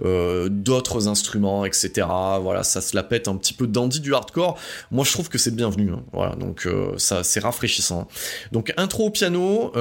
euh, 0.00 0.48
d'autres 0.50 1.08
instruments, 1.08 1.64
etc. 1.64 2.06
Voilà, 2.40 2.62
ça 2.62 2.80
se 2.80 2.96
la 2.96 3.02
pète 3.02 3.28
un 3.28 3.36
petit 3.36 3.54
peu 3.54 3.66
dandy 3.66 4.00
du 4.00 4.14
hardcore. 4.14 4.58
Moi 4.90 5.04
je 5.04 5.12
trouve 5.12 5.28
que 5.28 5.38
c'est 5.38 5.54
bienvenu. 5.54 5.90
Hein. 5.92 6.02
Voilà, 6.12 6.34
donc 6.34 6.68
ça 6.96 7.22
c'est 7.24 7.40
rafraîchissant. 7.40 8.08
Donc 8.52 8.72
intro 8.76 9.06
au 9.06 9.10
piano, 9.10 9.72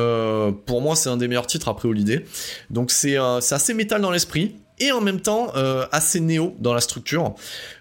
pour 0.65 0.82
moi 0.82 0.95
c'est 0.95 1.10
un 1.10 1.17
des 1.17 1.27
meilleurs 1.27 1.47
titres 1.47 1.67
après 1.67 1.88
Holiday. 1.88 2.25
Donc 2.69 2.91
c'est 2.91 3.17
assez 3.17 3.73
métal 3.73 4.01
dans 4.01 4.12
l'esprit 4.12 4.55
et 4.79 4.91
en 4.91 5.01
même 5.01 5.21
temps 5.21 5.51
euh, 5.55 5.85
assez 5.91 6.19
néo 6.19 6.55
dans 6.59 6.73
la 6.73 6.81
structure. 6.81 7.35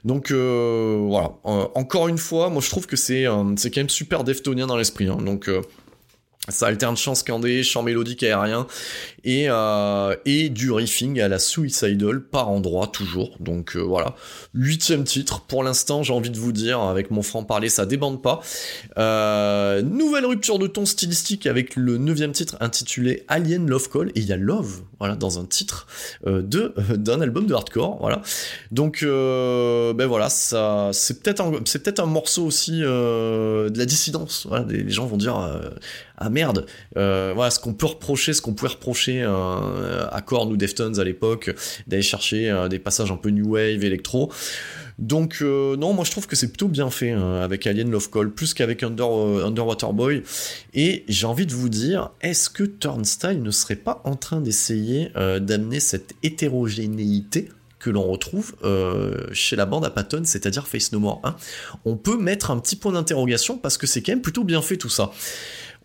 Donc 0.04 0.30
euh, 0.30 0.98
voilà, 1.08 1.32
euh, 1.46 1.66
encore 1.74 2.08
une 2.08 2.18
fois, 2.18 2.50
moi 2.50 2.62
je 2.62 2.70
trouve 2.70 2.86
que 2.86 2.96
c'est 2.96 3.24
quand 3.24 3.76
même 3.76 3.88
super 3.88 4.24
deftonien 4.24 4.66
dans 4.66 4.76
l'esprit. 4.76 5.08
Hein. 5.08 5.18
donc 5.24 5.50
ça 6.48 6.66
alterne 6.66 6.96
chant 6.96 7.14
scandé, 7.14 7.62
chant 7.62 7.82
mélodique 7.82 8.22
aérien 8.22 8.66
et, 9.24 9.46
euh, 9.48 10.16
et 10.24 10.48
du 10.48 10.70
riffing 10.72 11.20
à 11.20 11.28
la 11.28 11.38
Suicidal 11.38 12.22
par 12.22 12.48
endroit 12.48 12.86
toujours. 12.86 13.36
Donc 13.40 13.76
euh, 13.76 13.80
voilà, 13.80 14.14
huitième 14.54 15.04
titre 15.04 15.42
pour 15.42 15.62
l'instant, 15.62 16.02
j'ai 16.02 16.12
envie 16.12 16.30
de 16.30 16.38
vous 16.38 16.52
dire, 16.52 16.80
avec 16.80 17.10
mon 17.10 17.22
franc-parler, 17.22 17.68
ça 17.68 17.86
débande 17.86 18.22
pas. 18.22 18.40
Euh, 18.96 19.82
nouvelle 19.82 20.24
rupture 20.24 20.58
de 20.58 20.66
ton 20.66 20.86
stylistique 20.86 21.46
avec 21.46 21.76
le 21.76 21.98
neuvième 21.98 22.32
titre 22.32 22.56
intitulé 22.60 23.24
Alien 23.28 23.68
Love 23.68 23.90
Call, 23.90 24.08
et 24.10 24.20
il 24.20 24.26
y 24.26 24.32
a 24.32 24.36
Love, 24.36 24.82
voilà, 24.98 25.16
dans 25.16 25.38
un 25.38 25.44
titre 25.44 25.86
d'un 26.24 27.20
album 27.20 27.46
de 27.46 27.54
hardcore, 27.54 27.98
voilà. 28.00 28.22
Donc 28.70 29.02
ben 29.02 30.06
voilà, 30.06 30.28
c'est 30.30 31.22
peut-être 31.22 32.00
un, 32.00 32.06
morceau 32.06 32.44
aussi 32.44 32.80
de 32.80 33.78
la 33.78 33.84
dissidence. 33.84 34.46
Les 34.68 34.88
gens 34.90 35.06
vont 35.06 35.16
dire 35.16 35.36
ah 36.18 36.30
merde, 36.30 36.66
voilà 36.94 37.50
ce 37.50 37.60
qu'on 37.60 37.74
peut 37.74 37.86
reprocher, 37.86 38.32
ce 38.32 38.42
qu'on 38.42 38.52
pouvait 38.52 38.72
reprocher 38.72 39.22
euh, 39.22 40.06
à 40.10 40.20
Korn 40.20 40.50
ou 40.50 40.56
Deftones 40.56 40.98
à 40.98 41.04
l'époque, 41.04 41.54
d'aller 41.86 42.02
chercher 42.02 42.50
euh, 42.50 42.68
des 42.68 42.78
passages 42.78 43.10
un 43.10 43.16
peu 43.16 43.30
new 43.30 43.54
wave, 43.54 43.84
électro. 43.84 44.32
Donc 44.98 45.38
euh, 45.42 45.76
non, 45.76 45.92
moi 45.92 46.04
je 46.04 46.10
trouve 46.10 46.26
que 46.26 46.34
c'est 46.34 46.48
plutôt 46.48 46.66
bien 46.66 46.90
fait 46.90 47.12
avec 47.12 47.66
Alien 47.66 47.90
Love 47.90 48.10
Call, 48.10 48.30
plus 48.30 48.52
qu'avec 48.52 48.82
Underwater 48.82 49.92
Boy. 49.92 50.22
Et 50.74 51.04
j'ai 51.08 51.26
envie 51.26 51.46
de 51.46 51.54
vous 51.54 51.68
dire, 51.68 52.10
est-ce 52.20 52.50
que 52.50 52.64
Turnstile 52.64 53.42
ne 53.42 53.50
serait 53.50 53.76
pas 53.76 54.00
en 54.04 54.16
train 54.16 54.40
d'essayer 54.40 55.10
d'amener 55.14 55.78
cette 55.78 56.14
hétérogénéité 56.24 57.48
que 57.78 57.90
l'on 57.90 58.02
retrouve 58.02 58.56
chez 59.30 59.54
la 59.54 59.66
bande 59.66 59.84
à 59.84 59.90
Patton, 59.90 60.22
c'est-à-dire 60.24 60.66
Face 60.66 60.90
No 60.90 60.98
More 60.98 61.20
1 61.22 61.36
On 61.84 61.96
peut 61.96 62.18
mettre 62.18 62.50
un 62.50 62.58
petit 62.58 62.74
point 62.74 62.90
d'interrogation 62.90 63.56
parce 63.56 63.78
que 63.78 63.86
c'est 63.86 64.02
quand 64.02 64.10
même 64.12 64.22
plutôt 64.22 64.42
bien 64.42 64.62
fait 64.62 64.78
tout 64.78 64.88
ça. 64.88 65.12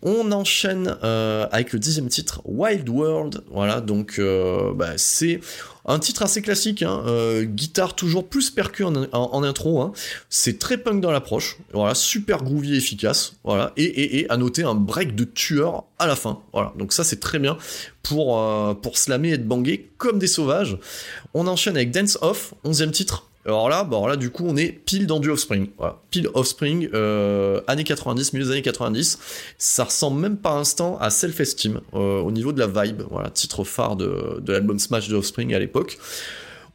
On 0.06 0.32
enchaîne 0.32 0.98
euh, 1.02 1.46
avec 1.50 1.72
le 1.72 1.78
dixième 1.78 2.08
titre, 2.08 2.42
Wild 2.44 2.86
World. 2.90 3.42
Voilà, 3.50 3.80
donc 3.80 4.16
euh, 4.18 4.74
bah, 4.74 4.98
c'est 4.98 5.40
un 5.86 5.98
titre 5.98 6.22
assez 6.22 6.42
classique, 6.42 6.82
hein, 6.82 7.02
euh, 7.06 7.44
guitare 7.44 7.96
toujours 7.96 8.28
plus 8.28 8.50
percu 8.50 8.84
en, 8.84 9.42
intro. 9.42 9.80
Hein. 9.80 9.92
C'est 10.28 10.58
très 10.58 10.76
punk 10.76 11.00
dans 11.00 11.10
l'approche. 11.10 11.56
Voilà, 11.72 11.94
super 11.94 12.42
groovy, 12.42 12.76
efficace. 12.76 13.36
Voilà, 13.44 13.72
et, 13.78 14.20
et, 14.20 14.30
à 14.30 14.36
noter 14.36 14.62
un 14.62 14.74
break 14.74 15.14
de 15.14 15.24
tueur 15.24 15.84
à 15.98 16.06
la 16.06 16.16
fin. 16.16 16.40
Voilà, 16.52 16.74
donc 16.78 16.92
ça 16.92 17.02
c'est 17.02 17.20
très 17.20 17.38
bien 17.38 17.56
pour 18.02 18.38
pour 18.82 18.98
slammer 18.98 19.30
et 19.30 19.32
être 19.32 19.48
bangé 19.48 19.90
comme 19.96 20.18
des 20.18 20.26
sauvages. 20.26 20.76
On 21.32 21.46
enchaîne 21.46 21.76
avec 21.76 21.90
Dance 21.90 22.18
Off, 22.20 22.52
onzième 22.62 22.90
titre. 22.90 23.30
Alors 23.46 23.68
là, 23.68 24.16
du 24.16 24.30
coup, 24.30 24.44
on 24.46 24.56
est 24.56 24.72
pile 24.72 25.06
dans 25.06 25.20
du 25.20 25.30
Offspring. 25.30 25.68
Pile 26.10 26.28
Offspring, 26.32 26.88
euh, 26.94 27.60
années 27.66 27.84
90, 27.84 28.32
milieu 28.32 28.46
des 28.46 28.52
années 28.52 28.62
90. 28.62 29.18
Ça 29.58 29.84
ressemble 29.84 30.20
même 30.20 30.38
par 30.38 30.56
instant 30.56 30.96
à 30.98 31.10
Self-Esteem 31.10 31.80
euh, 31.92 32.20
au 32.20 32.30
niveau 32.30 32.52
de 32.52 32.58
la 32.58 32.66
vibe. 32.66 33.02
Voilà, 33.10 33.28
titre 33.30 33.64
phare 33.64 33.96
de, 33.96 34.40
de 34.40 34.52
l'album 34.52 34.78
Smash 34.78 35.08
de 35.08 35.16
Offspring 35.16 35.54
à 35.54 35.58
l'époque. 35.58 35.98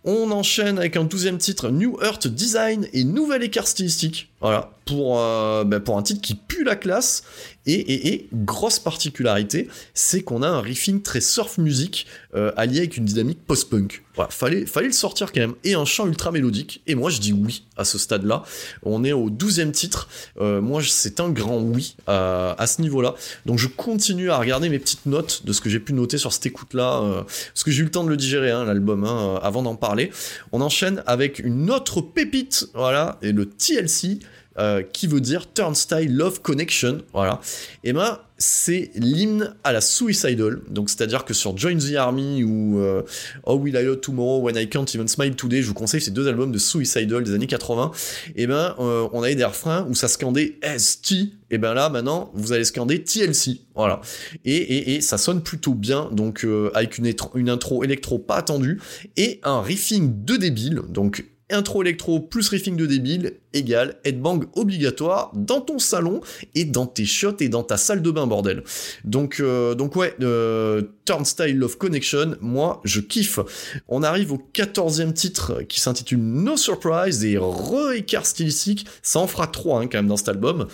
On 0.03 0.31
enchaîne 0.31 0.77
avec 0.77 0.95
un 0.95 1.03
douzième 1.03 1.39
titre, 1.39 1.69
New 1.69 1.97
Earth 2.01 2.27
Design 2.27 2.87
et 2.93 3.03
nouvel 3.03 3.43
écart 3.43 3.67
stylistique. 3.67 4.28
Voilà, 4.41 4.71
pour, 4.89 5.19
euh, 5.19 5.63
ben, 5.65 5.79
pour 5.79 5.97
un 5.97 6.01
titre 6.01 6.21
qui 6.21 6.33
pue 6.33 6.63
la 6.63 6.75
classe. 6.75 7.23
Et, 7.71 8.27
grosse 8.33 8.79
particularité, 8.79 9.67
c'est 9.93 10.23
qu'on 10.23 10.41
a 10.41 10.47
un 10.47 10.59
riffing 10.59 11.03
très 11.03 11.21
surf 11.21 11.59
music 11.59 12.07
euh, 12.33 12.51
allié 12.57 12.79
avec 12.79 12.97
une 12.97 13.05
dynamique 13.05 13.45
post-punk. 13.45 14.03
Voilà, 14.15 14.31
fallait, 14.31 14.65
fallait 14.65 14.87
le 14.87 14.93
sortir 14.93 15.31
quand 15.31 15.41
même. 15.41 15.53
Et 15.63 15.75
un 15.75 15.85
chant 15.85 16.07
ultra 16.07 16.31
mélodique. 16.31 16.81
Et 16.87 16.95
moi, 16.95 17.11
je 17.11 17.19
dis 17.19 17.31
oui 17.31 17.65
à 17.77 17.85
ce 17.85 17.99
stade-là. 17.99 18.41
On 18.81 19.03
est 19.03 19.11
au 19.11 19.29
douzième 19.29 19.71
titre. 19.71 20.09
Euh, 20.41 20.61
moi, 20.61 20.81
c'est 20.83 21.19
un 21.19 21.29
grand 21.29 21.59
oui 21.59 21.95
à, 22.07 22.65
ce 22.65 22.81
niveau-là. 22.81 23.13
Donc, 23.45 23.59
je 23.59 23.67
continue 23.67 24.31
à 24.31 24.37
regarder 24.39 24.69
mes 24.69 24.79
petites 24.79 25.05
notes 25.05 25.45
de 25.45 25.53
ce 25.53 25.61
que 25.61 25.69
j'ai 25.69 25.79
pu 25.79 25.93
noter 25.93 26.17
sur 26.17 26.33
cette 26.33 26.47
écoute-là. 26.47 27.23
parce 27.53 27.63
que 27.63 27.69
j'ai 27.69 27.81
eu 27.81 27.85
le 27.85 27.91
temps 27.91 28.03
de 28.03 28.09
le 28.09 28.17
digérer, 28.17 28.49
hein, 28.49 28.65
l'album, 28.65 29.03
hein, 29.03 29.39
avant 29.43 29.61
d'en 29.61 29.75
parler. 29.75 30.09
On 30.51 30.61
enchaîne 30.61 31.03
avec 31.05 31.37
une 31.37 31.69
autre 31.69 32.01
pépite. 32.01 32.67
Voilà, 32.73 33.19
et 33.21 33.31
le 33.31 33.47
TLC. 33.47 34.19
Euh, 34.59 34.83
qui 34.83 35.07
veut 35.07 35.21
dire 35.21 35.53
Turnstile 35.53 36.13
Love 36.13 36.41
Connection, 36.41 37.01
voilà. 37.13 37.39
Et 37.85 37.93
ben 37.93 38.19
c'est 38.37 38.91
l'hymne 38.95 39.55
à 39.63 39.71
la 39.71 39.79
suicidal, 39.79 40.59
donc 40.69 40.89
c'est-à-dire 40.89 41.23
que 41.23 41.33
sur 41.33 41.57
Join 41.57 41.77
the 41.77 41.95
Army 41.95 42.43
ou 42.43 42.79
euh, 42.79 43.03
Oh 43.45 43.55
Will 43.55 43.75
I 43.75 43.85
Love 43.85 44.01
Tomorrow 44.01 44.41
When 44.41 44.57
I 44.57 44.67
Can't 44.67 44.85
Even 44.93 45.07
Smile 45.07 45.35
Today, 45.35 45.61
je 45.61 45.67
vous 45.67 45.73
conseille 45.73 46.01
ces 46.01 46.11
deux 46.11 46.27
albums 46.27 46.51
de 46.51 46.57
suicidal 46.57 47.23
des 47.23 47.33
années 47.33 47.47
80. 47.47 47.91
Et 48.35 48.47
ben 48.47 48.75
euh, 48.79 49.07
on 49.13 49.23
avait 49.23 49.35
des 49.35 49.45
refrains 49.45 49.85
où 49.89 49.95
ça 49.95 50.09
scandait 50.09 50.59
ST, 50.77 51.13
et 51.51 51.57
ben 51.57 51.73
là 51.73 51.89
maintenant 51.89 52.29
vous 52.33 52.51
allez 52.51 52.65
scander 52.65 53.01
TLC, 53.01 53.61
voilà. 53.75 54.01
Et, 54.43 54.95
et, 54.95 55.01
ça 55.01 55.17
sonne 55.17 55.41
plutôt 55.41 55.73
bien, 55.73 56.09
donc 56.11 56.45
avec 56.73 56.97
une 56.97 57.49
intro 57.49 57.83
électro 57.85 58.19
pas 58.19 58.35
attendue 58.35 58.81
et 59.15 59.39
un 59.43 59.61
riffing 59.61 60.25
de 60.25 60.35
débile, 60.35 60.81
donc 60.89 61.23
intro 61.49 61.81
électro 61.81 62.19
plus 62.19 62.49
riffing 62.49 62.75
de 62.75 62.85
débile 62.85 63.33
égale 63.53 63.95
headbang 64.03 64.45
obligatoire 64.55 65.31
dans 65.33 65.61
ton 65.61 65.79
salon 65.79 66.21
et 66.55 66.65
dans 66.65 66.85
tes 66.85 67.05
chiottes 67.05 67.41
et 67.41 67.49
dans 67.49 67.63
ta 67.63 67.77
salle 67.77 68.01
de 68.01 68.11
bain 68.11 68.27
bordel. 68.27 68.63
Donc 69.03 69.39
euh, 69.39 69.73
donc 69.73 69.95
ouais, 69.95 70.15
euh, 70.21 70.81
Turnstile 71.05 71.57
Love 71.57 71.77
Connection, 71.77 72.35
moi 72.41 72.81
je 72.83 72.99
kiffe. 72.99 73.39
On 73.87 74.03
arrive 74.03 74.31
au 74.31 74.41
14e 74.53 75.13
titre 75.13 75.63
qui 75.67 75.79
s'intitule 75.79 76.19
No 76.19 76.57
Surprise 76.57 77.25
et 77.25 77.37
re-écart 77.37 78.25
stylistique, 78.25 78.85
ça 79.01 79.19
en 79.19 79.27
fera 79.27 79.47
3 79.47 79.81
hein, 79.81 79.87
quand 79.87 79.97
même 79.97 80.07
dans 80.07 80.17
cet 80.17 80.29
album. 80.29 80.67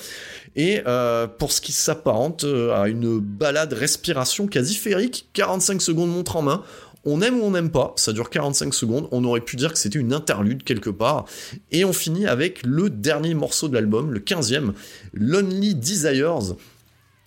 Et 0.58 0.82
euh, 0.88 1.28
pour 1.28 1.52
ce 1.52 1.60
qui 1.60 1.74
s'apparente 1.74 2.46
à 2.74 2.88
une 2.88 3.20
balade 3.20 3.74
respiration 3.74 4.48
quasi 4.48 4.76
féerique, 4.76 5.30
45 5.34 5.82
secondes 5.82 6.10
montre 6.10 6.38
en 6.38 6.42
main, 6.42 6.64
on 7.06 7.22
aime 7.22 7.40
ou 7.40 7.44
on 7.44 7.52
n'aime 7.52 7.72
pas, 7.72 7.94
ça 7.96 8.14
dure 8.14 8.30
45 8.30 8.74
secondes, 8.74 9.08
on 9.12 9.24
aurait 9.24 9.42
pu 9.42 9.56
dire 9.56 9.74
que 9.74 9.80
c'était 9.80 10.00
une 10.00 10.14
interlude 10.14 10.64
quelque 10.64 10.90
part, 10.90 11.26
et 11.72 11.86
on 11.86 11.94
finit 11.94 12.28
avec 12.28 12.64
le 12.64 12.90
dernier 12.90 13.34
morceau 13.34 13.68
de 13.68 13.74
l'album, 13.76 14.12
le 14.12 14.20
15e, 14.20 14.74
Lonely 15.14 15.76
Desires, 15.76 16.56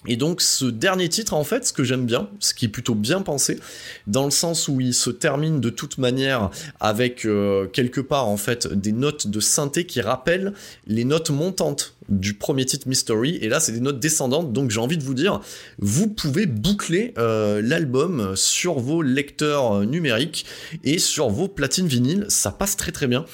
et 0.07 0.17
donc 0.17 0.41
ce 0.41 0.65
dernier 0.65 1.09
titre, 1.09 1.35
en 1.35 1.43
fait, 1.43 1.67
ce 1.67 1.73
que 1.73 1.83
j'aime 1.83 2.07
bien, 2.07 2.29
ce 2.39 2.55
qui 2.55 2.67
est 2.67 2.69
plutôt 2.69 2.95
bien 2.95 3.21
pensé, 3.21 3.59
dans 4.07 4.25
le 4.25 4.31
sens 4.31 4.69
où 4.69 4.81
il 4.81 4.95
se 4.95 5.11
termine 5.11 5.61
de 5.61 5.71
toute 5.71 5.99
manière 5.99 6.51
avec 6.79 7.25
euh, 7.25 7.67
quelque 7.67 8.01
part 8.01 8.29
en 8.29 8.37
fait 8.37 8.73
des 8.73 8.93
notes 8.93 9.27
de 9.27 9.41
synthé 9.41 9.87
qui 9.87 10.01
rappellent 10.01 10.53
les 10.87 11.05
notes 11.05 11.31
montantes 11.31 11.95
du 12.09 12.35
premier 12.35 12.65
titre 12.65 12.89
Mystery, 12.89 13.37
et 13.37 13.49
là 13.49 13.61
c'est 13.61 13.73
des 13.73 13.81
notes 13.81 14.01
descendantes, 14.01 14.53
donc 14.53 14.71
j'ai 14.71 14.81
envie 14.81 14.99
de 14.99 15.03
vous 15.03 15.15
dire, 15.15 15.41
vous 15.79 16.09
pouvez 16.09 16.47
boucler 16.47 17.15
euh, 17.19 17.61
l'album 17.63 18.33
sur 18.35 18.79
vos 18.79 19.03
lecteurs 19.03 19.73
euh, 19.73 19.85
numériques 19.85 20.47
et 20.85 20.99
sur 20.99 21.29
vos 21.29 21.49
platines 21.49 21.87
vinyles, 21.87 22.27
ça 22.29 22.51
passe 22.51 22.77
très 22.77 22.93
très 22.93 23.07
bien. 23.07 23.25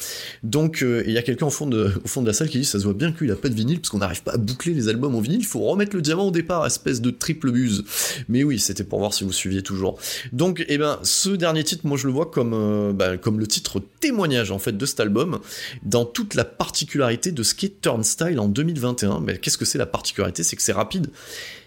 Donc 0.43 0.85
il 0.85 1.11
y 1.11 1.19
a 1.19 1.23
quelqu'un 1.23 1.47
au, 1.47 1.51
fond 1.51 1.67
de, 1.67 1.93
au 2.05 2.09
fond 2.09 2.23
de 2.23 2.27
la 2.27 2.33
salle 2.33 2.49
qui 2.49 2.59
dit 2.59 2.65
ça 2.65 2.79
se 2.79 2.85
voit 2.85 2.95
bien 2.95 3.13
qu'il 3.13 3.31
a 3.31 3.37
pas 3.37 3.49
de 3.49 3.55
vinyle 3.55 3.81
parce 3.81 3.91
qu'on 3.91 3.99
n'arrive 3.99 4.23
pas 4.23 4.33
à 4.33 4.39
boucler 4.39 4.75
les 4.75 4.89
albums 4.89 5.15
en 5.15 5.21
vinyle, 5.21 5.41
il 5.41 5.47
faut 5.47 5.61
remettre 5.61 5.97
le 5.97 6.03
diamant 6.03 6.29
au 6.29 6.31
départ, 6.31 6.67
espèce 6.67 7.01
de 7.01 7.11
triple 7.11 7.51
buse. 7.51 7.85
Mais 8.29 8.45
oui, 8.45 8.59
c'était 8.59 8.85
pour 8.85 8.99
voir 8.99 9.15
si 9.15 9.25
vous 9.25 9.33
suiviez 9.33 9.63
toujours. 9.63 9.99
Donc 10.33 10.65
eh 10.69 10.79
ben 10.79 10.99
ce 11.03 11.31
dernier 11.31 11.65
titre, 11.65 11.87
moi 11.87 11.97
je 11.97 12.07
le 12.07 12.13
vois 12.13 12.27
comme, 12.27 12.55
euh, 12.55 12.93
bah, 12.93 13.17
comme 13.17 13.39
le 13.39 13.47
titre 13.47 13.83
témoignage 14.01 14.51
en 14.51 14.59
fait 14.59 14.77
de 14.77 14.87
cet 14.87 15.01
album, 15.01 15.39
dans 15.83 16.05
toute 16.05 16.35
la 16.35 16.45
particularité 16.45 17.33
de 17.33 17.43
ce 17.43 17.55
qu'est 17.55 17.81
Turnstile 17.81 18.39
en 18.41 18.49
2021. 18.73 19.21
Mais 19.21 19.39
qu'est-ce 19.39 19.59
que 19.59 19.65
c'est 19.65 19.79
la 19.79 19.87
particularité? 19.87 20.43
C'est 20.43 20.57
que 20.57 20.63
c'est 20.63 20.73
rapide, 20.73 21.11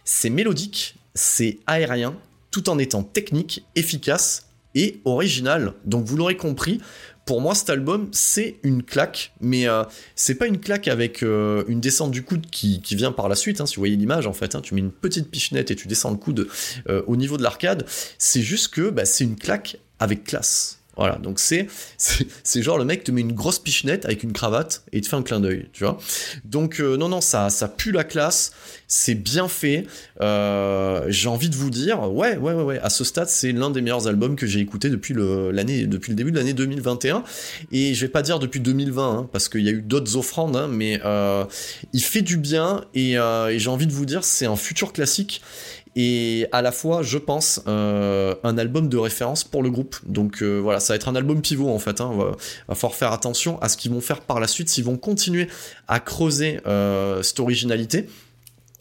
c'est 0.05 0.29
mélodique, 0.29 0.95
c'est 1.13 1.59
aérien, 1.67 2.15
tout 2.51 2.69
en 2.69 2.79
étant 2.79 3.03
technique, 3.03 3.65
efficace 3.75 4.47
et 4.75 5.01
original. 5.05 5.73
Donc 5.85 6.05
vous 6.05 6.17
l'aurez 6.17 6.37
compris, 6.37 6.79
pour 7.25 7.41
moi, 7.41 7.55
cet 7.55 7.69
album, 7.69 8.07
c'est 8.13 8.57
une 8.63 8.83
claque, 8.83 9.33
mais 9.41 9.67
euh, 9.67 9.83
c'est 10.15 10.35
pas 10.35 10.47
une 10.47 10.59
claque 10.59 10.87
avec 10.87 11.23
euh, 11.23 11.65
une 11.67 11.81
descente 11.81 12.11
du 12.11 12.23
coude 12.23 12.49
qui, 12.49 12.81
vient 12.91 13.11
par 13.11 13.27
la 13.27 13.35
suite. 13.35 13.59
Hein, 13.59 13.65
si 13.65 13.75
vous 13.75 13.81
voyez 13.81 13.97
l'image, 13.97 14.27
en 14.27 14.33
fait, 14.33 14.55
hein, 14.55 14.61
tu 14.61 14.73
mets 14.75 14.79
une 14.79 14.91
petite 14.93 15.29
pichenette 15.29 15.69
et 15.69 15.75
tu 15.75 15.89
descends 15.89 16.11
le 16.11 16.17
coude 16.17 16.47
au 16.87 17.15
niveau 17.17 17.35
de 17.37 17.43
l'arcade. 17.43 17.85
C'est 18.17 18.41
juste 18.41 18.73
que 18.73 18.89
bah, 18.89 19.03
c'est 19.03 19.25
une 19.25 19.35
claque 19.35 19.77
avec 19.99 20.23
classe. 20.23 20.76
Voilà, 20.97 21.17
donc 21.17 21.39
c'est 21.39 21.67
c'est 21.97 22.63
genre 22.63 22.77
le 22.77 22.85
mec 22.85 23.03
te 23.03 23.11
met 23.11 23.21
une 23.21 23.33
grosse 23.33 23.59
pichenette 23.59 24.05
avec 24.05 24.23
une 24.23 24.33
cravate 24.33 24.83
et 24.91 25.01
te 25.01 25.07
fait 25.07 25.15
un 25.15 25.21
clin 25.21 25.39
d'œil, 25.39 25.67
tu 25.71 25.83
vois. 25.83 25.99
Donc 26.43 26.79
euh, 26.79 26.97
non 26.97 27.07
non 27.07 27.21
ça 27.21 27.49
ça 27.51 27.67
pue 27.67 27.91
la 27.91 28.03
classe, 28.03 28.51
c'est 28.87 29.13
bien 29.13 29.47
fait. 29.47 29.85
Euh, 30.21 31.05
j'ai 31.09 31.29
envie 31.29 31.49
de 31.49 31.55
vous 31.55 31.69
dire, 31.69 32.11
ouais 32.11 32.35
ouais 32.37 32.53
ouais 32.53 32.63
ouais, 32.63 32.79
à 32.79 32.89
ce 32.89 33.03
stade 33.03 33.29
c'est 33.29 33.51
l'un 33.51 33.69
des 33.69 33.81
meilleurs 33.81 34.07
albums 34.07 34.35
que 34.35 34.47
j'ai 34.47 34.59
écouté 34.59 34.89
depuis 34.89 35.13
le 35.13 35.51
l'année 35.51 35.85
depuis 35.85 36.09
le 36.09 36.15
début 36.15 36.31
de 36.31 36.37
l'année 36.37 36.53
2021 36.53 37.23
et 37.71 37.93
je 37.93 38.01
vais 38.01 38.11
pas 38.11 38.23
dire 38.23 38.39
depuis 38.39 38.59
2020 38.59 39.17
hein, 39.19 39.29
parce 39.31 39.49
qu'il 39.49 39.61
y 39.61 39.69
a 39.69 39.73
eu 39.73 39.83
d'autres 39.83 40.17
offrandes, 40.17 40.55
hein, 40.55 40.67
mais 40.67 40.99
euh, 41.05 41.45
il 41.93 42.01
fait 42.01 42.23
du 42.23 42.37
bien 42.37 42.85
et, 42.95 43.13
et 43.13 43.59
j'ai 43.59 43.69
envie 43.69 43.87
de 43.87 43.93
vous 43.93 44.05
dire 44.05 44.23
c'est 44.23 44.47
un 44.47 44.55
futur 44.55 44.93
classique 44.93 45.41
et 45.99 46.45
à 46.51 46.61
la 46.61 46.71
fois, 46.71 47.01
je 47.01 47.17
pense, 47.17 47.59
euh, 47.67 48.35
un 48.43 48.59
album 48.59 48.87
de 48.87 48.97
référence 48.97 49.43
pour 49.43 49.63
le 49.63 49.71
groupe. 49.71 49.95
Donc 50.05 50.43
euh, 50.43 50.59
voilà, 50.59 50.79
ça 50.79 50.93
va 50.93 50.95
être 50.95 51.09
un 51.09 51.15
album 51.15 51.41
pivot 51.41 51.69
en 51.69 51.79
fait. 51.79 52.01
Hein. 52.01 52.11
Va, 52.15 52.35
va 52.67 52.75
falloir 52.75 52.93
faire 52.93 53.11
attention 53.11 53.59
à 53.63 53.67
ce 53.67 53.77
qu'ils 53.77 53.91
vont 53.91 53.99
faire 53.99 54.21
par 54.21 54.39
la 54.39 54.45
suite, 54.45 54.69
s'ils 54.69 54.83
vont 54.83 54.97
continuer 54.97 55.47
à 55.87 55.99
creuser 55.99 56.59
euh, 56.67 57.23
cette 57.23 57.39
originalité. 57.39 58.07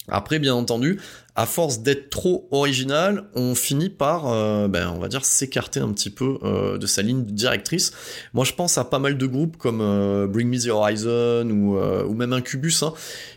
Après, 0.08 0.38
bien 0.38 0.54
entendu, 0.54 1.00
à 1.36 1.44
force 1.44 1.80
d'être 1.80 2.08
trop 2.08 2.48
original, 2.50 3.24
on 3.34 3.54
finit 3.54 3.90
par, 3.90 4.32
euh, 4.32 4.68
ben, 4.68 4.90
on 4.96 4.98
va 4.98 5.08
dire, 5.08 5.22
s'écarter 5.22 5.80
un 5.80 5.92
petit 5.92 6.08
peu 6.08 6.38
euh, 6.42 6.78
de 6.78 6.86
sa 6.86 7.02
ligne 7.02 7.24
directrice. 7.24 7.92
Moi, 8.32 8.46
je 8.46 8.54
pense 8.54 8.78
à 8.78 8.84
pas 8.84 8.98
mal 8.98 9.18
de 9.18 9.26
groupes 9.26 9.58
comme 9.58 9.82
euh, 9.82 10.26
Bring 10.26 10.48
Me 10.48 10.58
the 10.58 10.68
Horizon 10.68 11.50
ou, 11.50 12.14
même 12.14 12.32
Incubus, 12.32 12.82
hein, 12.82 12.94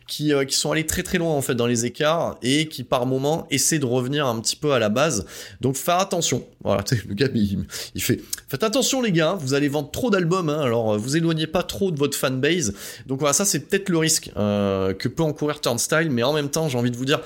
qui, 0.08 0.32
qui 0.48 0.56
sont 0.56 0.72
allés 0.72 0.86
très 0.86 1.04
très 1.04 1.18
loin 1.18 1.34
en 1.34 1.42
fait 1.42 1.56
dans 1.56 1.68
les 1.68 1.86
écarts 1.86 2.38
et 2.42 2.68
qui 2.68 2.86
par 2.86 3.06
moment 3.06 3.46
essaient 3.52 3.80
de 3.80 3.86
revenir 3.86 4.26
un 4.26 4.40
petit 4.40 4.56
peu 4.56 4.72
à 4.72 4.80
la 4.80 4.88
base. 4.88 5.26
Donc, 5.60 5.76
faire 5.76 6.00
attention. 6.00 6.46
Voilà, 6.64 6.86
le 7.08 7.14
gars, 7.14 7.28
il, 7.36 7.66
il, 7.96 8.02
fait, 8.02 8.22
faites 8.48 8.64
attention 8.64 9.02
les 9.02 9.12
gars, 9.12 9.34
vous 9.34 9.54
allez 9.54 9.68
vendre 9.68 9.92
trop 9.92 10.10
d'albums, 10.10 10.48
hein, 10.48 10.62
alors 10.62 10.98
vous 10.98 11.18
éloignez 11.18 11.48
pas 11.48 11.64
trop 11.64 11.92
de 11.92 12.00
votre 12.00 12.18
fanbase. 12.18 12.74
Donc 13.08 13.20
voilà, 13.20 13.34
ça 13.34 13.44
c'est 13.44 13.60
peut-être 13.60 13.90
le 13.90 13.98
risque 13.98 14.32
que 14.36 15.08
peut 15.08 15.24
encourir 15.24 15.60
Turnstile, 15.60 16.10
mais 16.12 16.24
en 16.24 16.32
même 16.32 16.50
temps, 16.50 16.70
j'ai 16.70 16.78
envie 16.78 16.92
de 16.92 16.98
vous 16.98 17.06
dire, 17.06 17.20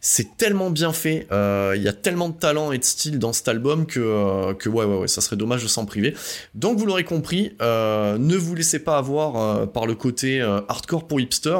c'est 0.00 0.19
tellement 0.36 0.70
bien 0.70 0.92
fait, 0.92 1.26
euh, 1.32 1.74
il 1.76 1.82
y 1.82 1.88
a 1.88 1.92
tellement 1.92 2.28
de 2.28 2.34
talent 2.34 2.72
et 2.72 2.78
de 2.78 2.84
style 2.84 3.18
dans 3.18 3.32
cet 3.32 3.48
album 3.48 3.86
que, 3.86 4.00
euh, 4.00 4.54
que 4.54 4.68
ouais, 4.68 4.84
ouais, 4.84 4.98
ouais, 4.98 5.08
ça 5.08 5.20
serait 5.20 5.36
dommage 5.36 5.62
de 5.62 5.68
s'en 5.68 5.84
priver. 5.84 6.14
Donc 6.54 6.78
vous 6.78 6.86
l'aurez 6.86 7.04
compris, 7.04 7.52
euh, 7.62 8.18
ne 8.18 8.36
vous 8.36 8.54
laissez 8.54 8.78
pas 8.78 8.98
avoir 8.98 9.70
par 9.70 9.86
le 9.86 9.94
côté 9.94 10.40
hardcore 10.68 11.06
pour 11.06 11.20
hipster. 11.20 11.58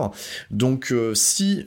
Donc 0.50 0.92
si 1.14 1.64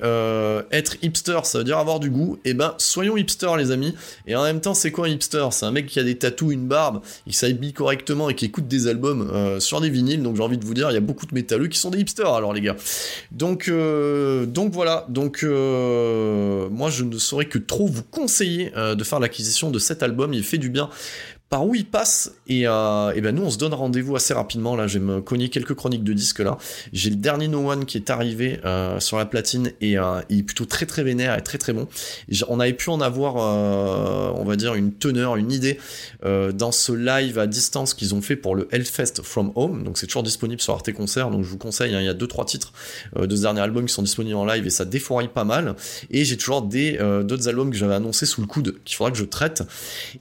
être 0.71 0.97
hipster, 1.01 1.39
ça 1.43 1.59
veut 1.59 1.63
dire 1.63 1.77
avoir 1.77 1.99
du 1.99 2.09
goût, 2.09 2.37
et 2.43 2.49
eh 2.49 2.53
ben 2.53 2.75
soyons 2.77 3.17
hipster 3.17 3.51
les 3.57 3.71
amis. 3.71 3.95
Et 4.27 4.35
en 4.35 4.43
même 4.43 4.61
temps, 4.61 4.73
c'est 4.73 4.91
quoi 4.91 5.07
un 5.07 5.09
hipster? 5.09 5.47
C'est 5.51 5.65
un 5.65 5.71
mec 5.71 5.85
qui 5.85 5.99
a 5.99 6.03
des 6.03 6.17
tatous, 6.17 6.53
une 6.53 6.67
barbe, 6.67 7.01
il 7.27 7.33
s'habille 7.33 7.73
correctement 7.73 8.29
et 8.29 8.35
qui 8.35 8.45
écoute 8.45 8.67
des 8.67 8.87
albums 8.87 9.59
sur 9.59 9.81
des 9.81 9.89
vinyles. 9.89 10.23
Donc 10.23 10.35
j'ai 10.35 10.43
envie 10.43 10.57
de 10.57 10.65
vous 10.65 10.73
dire, 10.73 10.89
il 10.91 10.93
y 10.93 10.97
a 10.97 11.01
beaucoup 11.01 11.25
de 11.25 11.33
métalleux 11.33 11.67
qui 11.67 11.79
sont 11.79 11.89
des 11.89 11.99
hipsters 11.99 12.33
alors 12.33 12.53
les 12.53 12.61
gars. 12.61 12.75
Donc, 13.31 13.69
donc 13.69 14.71
voilà, 14.73 15.05
donc 15.09 15.43
moi 15.43 16.82
je 16.89 17.03
ne 17.03 17.17
saurais 17.17 17.45
que 17.45 17.57
trop 17.57 17.87
vous 17.87 18.03
conseiller 18.03 18.71
euh, 18.75 18.95
de 18.95 19.03
faire 19.03 19.19
l'acquisition 19.19 19.71
de 19.71 19.79
cet 19.79 20.03
album, 20.03 20.33
il 20.33 20.43
fait 20.43 20.57
du 20.57 20.69
bien 20.69 20.89
par 21.53 21.67
où 21.67 21.75
il 21.75 21.85
passe. 21.85 22.31
Et, 22.47 22.67
euh, 22.67 23.13
et, 23.13 23.21
ben 23.21 23.35
nous, 23.35 23.43
on 23.43 23.51
se 23.51 23.59
donne 23.59 23.75
rendez-vous 23.75 24.15
assez 24.15 24.33
rapidement. 24.33 24.75
Là, 24.75 24.87
je 24.87 24.97
vais 24.97 25.05
me 25.05 25.21
cogner 25.21 25.49
quelques 25.49 25.75
chroniques 25.75 26.03
de 26.03 26.13
disques 26.13 26.39
là. 26.39 26.57
J'ai 26.93 27.11
le 27.11 27.15
dernier 27.15 27.47
No 27.47 27.69
One 27.69 27.85
qui 27.85 27.97
est 27.97 28.09
arrivé 28.09 28.59
euh, 28.65 28.99
sur 28.99 29.19
la 29.19 29.27
platine 29.27 29.71
et 29.79 29.99
euh, 29.99 30.19
il 30.29 30.39
est 30.39 30.43
plutôt 30.43 30.65
très 30.65 30.87
très 30.87 31.03
vénère 31.03 31.37
et 31.37 31.43
très 31.43 31.59
très 31.59 31.71
bon. 31.71 31.87
on 32.47 32.59
avait 32.59 32.73
pu 32.73 32.89
en 32.89 33.01
avoir, 33.01 33.35
on 33.35 34.43
va 34.43 34.55
dire, 34.55 34.73
une 34.73 34.93
teneur, 34.93 35.35
une 35.35 35.51
idée 35.51 35.77
dans 36.23 36.71
ce 36.71 36.91
live 36.91 37.37
à 37.37 37.45
distance 37.45 37.93
qu'ils 37.93 38.15
ont 38.15 38.21
fait 38.23 38.35
pour 38.35 38.55
le 38.55 38.67
Hellfest 38.71 39.21
From 39.21 39.51
Home. 39.53 39.83
Donc 39.83 39.99
c'est 39.99 40.07
toujours 40.07 40.23
disponible 40.23 40.59
sur 40.59 40.73
Arte 40.73 40.91
Concert. 40.91 41.29
Donc 41.29 41.43
je 41.43 41.49
vous 41.49 41.59
conseille, 41.59 41.93
hein, 41.93 42.01
il 42.01 42.05
y 42.05 42.09
a 42.09 42.15
deux 42.15 42.27
trois 42.27 42.45
titres 42.45 42.73
de 43.15 43.35
ce 43.35 43.41
dernier 43.41 43.61
album 43.61 43.85
qui 43.85 43.93
sont 43.93 44.01
disponibles 44.01 44.37
en 44.37 44.45
live 44.45 44.65
et 44.65 44.71
ça 44.71 44.85
défouraille 44.85 45.27
pas 45.27 45.43
mal. 45.43 45.75
Et 46.09 46.25
j'ai 46.25 46.37
toujours 46.37 46.63
des 46.63 46.97
d'autres 47.23 47.47
albums 47.47 47.69
que 47.69 47.77
j'avais 47.77 47.95
annoncé 47.95 48.25
sous 48.25 48.41
le 48.41 48.47
coude 48.47 48.81
qu'il 48.85 48.95
faudra 48.95 49.11
que 49.11 49.17
je 49.17 49.25
traite. 49.25 49.63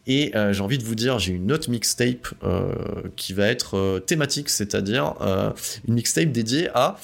Et 0.07 0.33
j'ai 0.51 0.61
envie 0.61 0.79
de 0.79 0.85
vous 0.85 0.95
dire, 0.95 1.19
j'ai 1.23 1.35
une 1.35 1.53
autre 1.53 1.71
mixtape 1.71 2.27
euh, 2.43 2.73
qui 3.15 3.33
va 3.33 3.47
être 3.47 3.79
euh, 3.79 4.01
thématique, 4.01 4.49
c'est-à-dire 4.49 5.15
euh, 5.21 5.51
une 5.87 5.95
mixtape 5.95 6.33
dédiée 6.33 6.69
à 6.75 6.97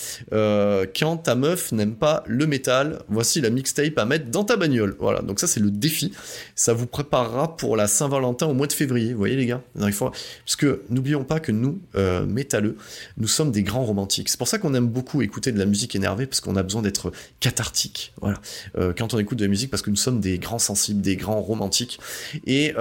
quand 0.99 1.19
ta 1.19 1.35
meuf 1.35 1.73
n'aime 1.73 1.95
pas 1.95 2.25
le 2.27 2.47
métal, 2.47 2.99
voici 3.09 3.41
la 3.41 3.51
mixtape 3.51 3.97
à 3.97 4.05
mettre 4.05 4.31
dans 4.31 4.45
ta 4.45 4.57
bagnole. 4.57 4.97
Voilà, 4.99 5.21
donc 5.21 5.39
ça 5.39 5.47
c'est 5.47 5.61
le 5.61 5.71
défi. 5.71 6.13
Ça 6.55 6.73
vous 6.73 6.87
préparera 6.87 7.57
pour 7.57 7.77
la 7.77 7.87
Saint-Valentin 7.87 8.47
au 8.47 8.55
mois 8.55 8.67
de 8.67 8.73
février, 8.73 9.15
voyez 9.15 9.37
les 9.37 9.47
gars? 9.47 9.63
Parce 9.79 10.57
que 10.57 10.83
n'oublions 10.91 11.25
pas 11.25 11.39
que 11.39 11.53
nous, 11.53 11.81
métalleux, 12.27 12.77
nous 13.17 13.29
sommes 13.29 13.53
des 13.53 13.63
grands 13.63 13.85
romantiques. 13.85 14.29
C'est 14.29 14.39
pour 14.39 14.49
ça 14.49 14.59
qu'on 14.59 14.75
aime 14.75 14.89
beaucoup 14.89 15.23
écouter 15.23 15.53
de 15.53 15.59
la 15.59 15.67
musique 15.67 15.95
énervée, 15.95 16.27
parce 16.27 16.41
qu'on 16.41 16.57
a 16.57 16.63
besoin 16.63 16.83
d'être 16.83 17.13
cathartique. 17.41 18.13
Voilà, 18.21 18.41
quand 18.97 19.15
on 19.15 19.19
écoute 19.19 19.39
de 19.39 19.45
la 19.45 19.51
musique, 19.51 19.71
parce 19.71 19.83
que 19.83 19.91
nous 19.91 19.97
sommes 19.97 20.21
des 20.21 20.39
grands 20.39 20.59
sensibles, 20.59 21.01
des 21.01 21.17
grands 21.17 21.41
romantiques. 21.41 22.01
Et, 22.47 22.75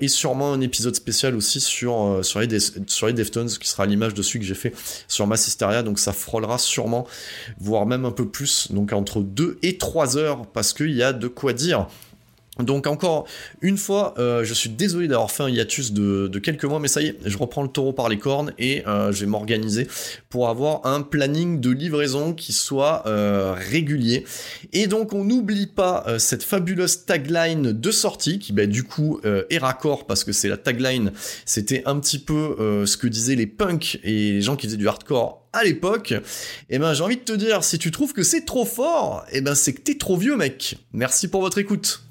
et 0.00 0.08
sûrement 0.08 0.52
un 0.52 0.60
épisode 0.60 0.73
spécial 0.94 1.34
aussi 1.36 1.60
sur, 1.60 2.02
euh, 2.02 2.22
sur, 2.22 2.40
les, 2.40 2.58
sur 2.86 3.06
les 3.06 3.12
Deftones, 3.12 3.48
qui 3.48 3.68
sera 3.68 3.86
l'image 3.86 4.14
de 4.14 4.22
celui 4.22 4.40
que 4.40 4.46
j'ai 4.46 4.54
fait 4.54 4.74
sur 5.08 5.26
Massisteria, 5.26 5.82
donc 5.82 5.98
ça 5.98 6.12
frôlera 6.12 6.58
sûrement, 6.58 7.06
voire 7.58 7.86
même 7.86 8.04
un 8.04 8.10
peu 8.10 8.28
plus, 8.28 8.72
donc 8.72 8.92
entre 8.92 9.22
2 9.22 9.58
et 9.62 9.78
3 9.78 10.16
heures, 10.16 10.46
parce 10.46 10.72
qu'il 10.72 10.92
y 10.92 11.02
a 11.02 11.12
de 11.12 11.28
quoi 11.28 11.52
dire. 11.52 11.86
Donc 12.60 12.86
encore 12.86 13.26
une 13.62 13.76
fois, 13.76 14.14
euh, 14.18 14.44
je 14.44 14.54
suis 14.54 14.70
désolé 14.70 15.08
d'avoir 15.08 15.30
fait 15.30 15.42
un 15.42 15.48
hiatus 15.48 15.92
de, 15.92 16.38
quelques 16.38 16.64
mois, 16.64 16.78
mais 16.78 16.88
ça 16.88 17.02
y 17.02 17.08
est, 17.08 17.18
je 17.24 17.36
reprends 17.36 17.62
le 17.62 17.68
taureau 17.68 17.92
par 17.92 18.08
les 18.08 18.18
cornes 18.18 18.52
et 18.58 18.86
euh, 18.86 19.10
je 19.10 19.20
vais 19.20 19.26
m'organiser 19.26 19.88
pour 20.28 20.48
avoir 20.48 20.86
un 20.86 21.02
planning 21.02 21.60
de 21.60 21.70
livraison 21.70 22.32
qui 22.32 22.52
soit 22.52 23.02
euh, 23.06 23.54
régulier. 23.56 24.24
Et 24.72 24.86
donc 24.86 25.12
on 25.12 25.24
n'oublie 25.24 25.66
pas 25.66 26.04
cette 26.18 26.42
fabuleuse 26.42 27.04
tagline 27.06 27.72
de 27.72 27.90
sortie 27.90 28.38
qui 28.38 28.52
bah, 28.52 28.66
du 28.66 28.84
coup 28.84 29.20
est 29.24 29.58
raccord 29.58 30.06
parce 30.06 30.24
que 30.24 30.32
c'est 30.32 30.48
la 30.48 30.56
tagline, 30.56 31.12
c'était 31.44 31.82
un 31.86 31.98
petit 31.98 32.18
peu 32.18 32.84
ce 32.86 32.96
que 32.96 33.06
disaient 33.06 33.34
les 33.34 33.46
punks 33.46 33.98
et 34.02 34.32
les 34.32 34.42
gens 34.42 34.56
qui 34.56 34.66
faisaient 34.66 34.76
du 34.76 34.88
hardcore 34.88 35.44
à 35.52 35.62
l'époque, 35.62 36.12
et 36.12 36.20
eh 36.70 36.78
ben 36.78 36.94
j'ai 36.94 37.04
envie 37.04 37.16
de 37.16 37.22
te 37.22 37.32
dire, 37.32 37.62
si 37.62 37.78
tu 37.78 37.92
trouves 37.92 38.12
que 38.12 38.24
c'est 38.24 38.44
trop 38.44 38.64
fort, 38.64 39.24
eh 39.30 39.40
ben 39.40 39.54
c'est 39.54 39.72
que 39.72 39.80
t'es 39.80 39.96
trop 39.96 40.16
vieux 40.16 40.36
mec. 40.36 40.76
Merci 40.92 41.28
pour 41.28 41.40
votre 41.42 41.58
écoute. 41.58 42.02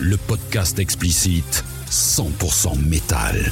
Le 0.00 0.16
podcast 0.16 0.78
explicite 0.78 1.64
100% 1.90 2.78
métal. 2.86 3.50